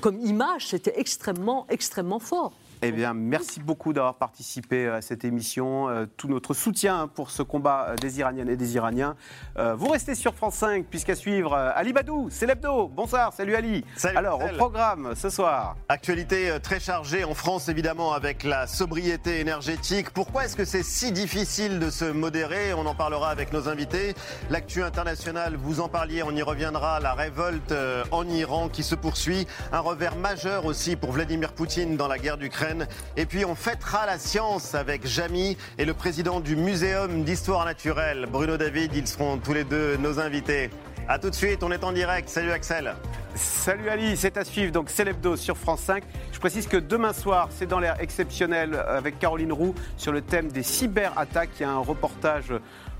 comme 0.00 0.20
image, 0.20 0.68
c'était 0.68 0.98
extrêmement, 1.00 1.66
extrêmement 1.68 2.18
fort. 2.20 2.52
Eh 2.82 2.92
bien, 2.92 3.12
merci 3.12 3.60
beaucoup 3.60 3.92
d'avoir 3.92 4.14
participé 4.14 4.88
à 4.88 5.02
cette 5.02 5.22
émission. 5.26 5.90
Euh, 5.90 6.06
tout 6.16 6.28
notre 6.28 6.54
soutien 6.54 7.08
pour 7.08 7.30
ce 7.30 7.42
combat 7.42 7.88
euh, 7.90 7.96
des 7.96 8.20
Iraniennes 8.20 8.48
et 8.48 8.56
des 8.56 8.74
Iraniens. 8.74 9.16
Euh, 9.58 9.74
vous 9.74 9.88
restez 9.88 10.14
sur 10.14 10.34
France 10.34 10.54
5, 10.54 10.86
puisqu'à 10.86 11.14
suivre, 11.14 11.52
euh, 11.52 11.72
Ali 11.74 11.92
Badou, 11.92 12.28
c'est 12.30 12.46
l'hebdo. 12.46 12.88
Bonsoir, 12.88 13.34
salut 13.34 13.54
Ali. 13.54 13.84
Salut, 13.96 14.16
Alors, 14.16 14.42
au 14.42 14.56
programme 14.56 15.12
ce 15.14 15.28
soir. 15.28 15.76
Actualité 15.90 16.50
euh, 16.50 16.58
très 16.58 16.80
chargée 16.80 17.22
en 17.24 17.34
France, 17.34 17.68
évidemment, 17.68 18.14
avec 18.14 18.44
la 18.44 18.66
sobriété 18.66 19.40
énergétique. 19.40 20.08
Pourquoi 20.08 20.46
est-ce 20.46 20.56
que 20.56 20.64
c'est 20.64 20.82
si 20.82 21.12
difficile 21.12 21.80
de 21.80 21.90
se 21.90 22.06
modérer? 22.06 22.72
On 22.72 22.86
en 22.86 22.94
parlera 22.94 23.28
avec 23.28 23.52
nos 23.52 23.68
invités. 23.68 24.14
L'actu 24.48 24.82
internationale, 24.82 25.54
vous 25.56 25.80
en 25.80 25.88
parliez, 25.88 26.22
on 26.22 26.30
y 26.30 26.40
reviendra. 26.40 26.98
La 26.98 27.12
révolte 27.12 27.72
euh, 27.72 28.04
en 28.10 28.26
Iran 28.26 28.70
qui 28.70 28.84
se 28.84 28.94
poursuit. 28.94 29.46
Un 29.70 29.80
revers 29.80 30.16
majeur 30.16 30.64
aussi 30.64 30.96
pour 30.96 31.12
Vladimir 31.12 31.52
Poutine 31.52 31.98
dans 31.98 32.08
la 32.08 32.16
guerre 32.16 32.38
d'Ukraine. 32.38 32.69
Et 33.16 33.26
puis, 33.26 33.44
on 33.44 33.54
fêtera 33.54 34.06
la 34.06 34.18
science 34.18 34.74
avec 34.74 35.06
Jamy 35.06 35.56
et 35.78 35.84
le 35.84 35.94
président 35.94 36.40
du 36.40 36.56
Muséum 36.56 37.24
d'histoire 37.24 37.64
naturelle, 37.64 38.26
Bruno 38.30 38.56
David. 38.56 38.94
Ils 38.94 39.06
seront 39.06 39.38
tous 39.38 39.54
les 39.54 39.64
deux 39.64 39.96
nos 39.96 40.20
invités. 40.20 40.70
A 41.08 41.18
tout 41.18 41.30
de 41.30 41.34
suite, 41.34 41.62
on 41.62 41.72
est 41.72 41.82
en 41.82 41.92
direct. 41.92 42.28
Salut 42.28 42.52
Axel. 42.52 42.94
Salut 43.34 43.88
Ali, 43.88 44.16
c'est 44.16 44.36
à 44.36 44.44
suivre, 44.44 44.70
donc 44.72 44.90
c'est 44.90 45.04
l'hebdo 45.04 45.36
sur 45.36 45.56
France 45.56 45.80
5. 45.80 46.04
Je 46.32 46.38
précise 46.38 46.66
que 46.66 46.76
demain 46.76 47.12
soir, 47.12 47.48
c'est 47.50 47.66
dans 47.66 47.80
l'air 47.80 47.96
exceptionnel 48.00 48.74
avec 48.86 49.18
Caroline 49.18 49.52
Roux 49.52 49.74
sur 49.96 50.12
le 50.12 50.20
thème 50.20 50.48
des 50.48 50.62
cyberattaques. 50.62 51.50
Il 51.58 51.62
y 51.62 51.64
a 51.64 51.70
un 51.70 51.78
reportage 51.78 52.52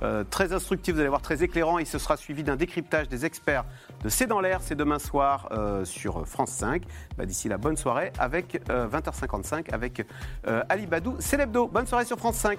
euh, 0.02 0.24
très 0.28 0.52
instructif, 0.52 0.94
vous 0.94 1.00
allez 1.00 1.08
voir, 1.08 1.22
très 1.22 1.42
éclairant. 1.42 1.78
Et 1.78 1.84
ce 1.84 1.98
sera 1.98 2.16
suivi 2.16 2.42
d'un 2.42 2.56
décryptage 2.56 3.08
des 3.08 3.24
experts 3.24 3.64
de 4.02 4.08
C'est 4.08 4.26
dans 4.26 4.40
l'air. 4.40 4.60
C'est 4.62 4.74
demain 4.74 4.98
soir 4.98 5.48
euh, 5.52 5.84
sur 5.84 6.26
France 6.26 6.50
5. 6.50 6.82
Bah, 7.16 7.26
D'ici 7.26 7.48
là, 7.48 7.58
bonne 7.58 7.76
soirée 7.76 8.12
avec 8.18 8.62
euh, 8.70 8.88
20h55 8.88 9.72
avec 9.72 10.06
euh, 10.46 10.62
Ali 10.68 10.86
Badou. 10.86 11.16
C'est 11.18 11.36
l'hebdo. 11.36 11.68
Bonne 11.68 11.86
soirée 11.86 12.04
sur 12.04 12.18
France 12.18 12.36
5. 12.36 12.58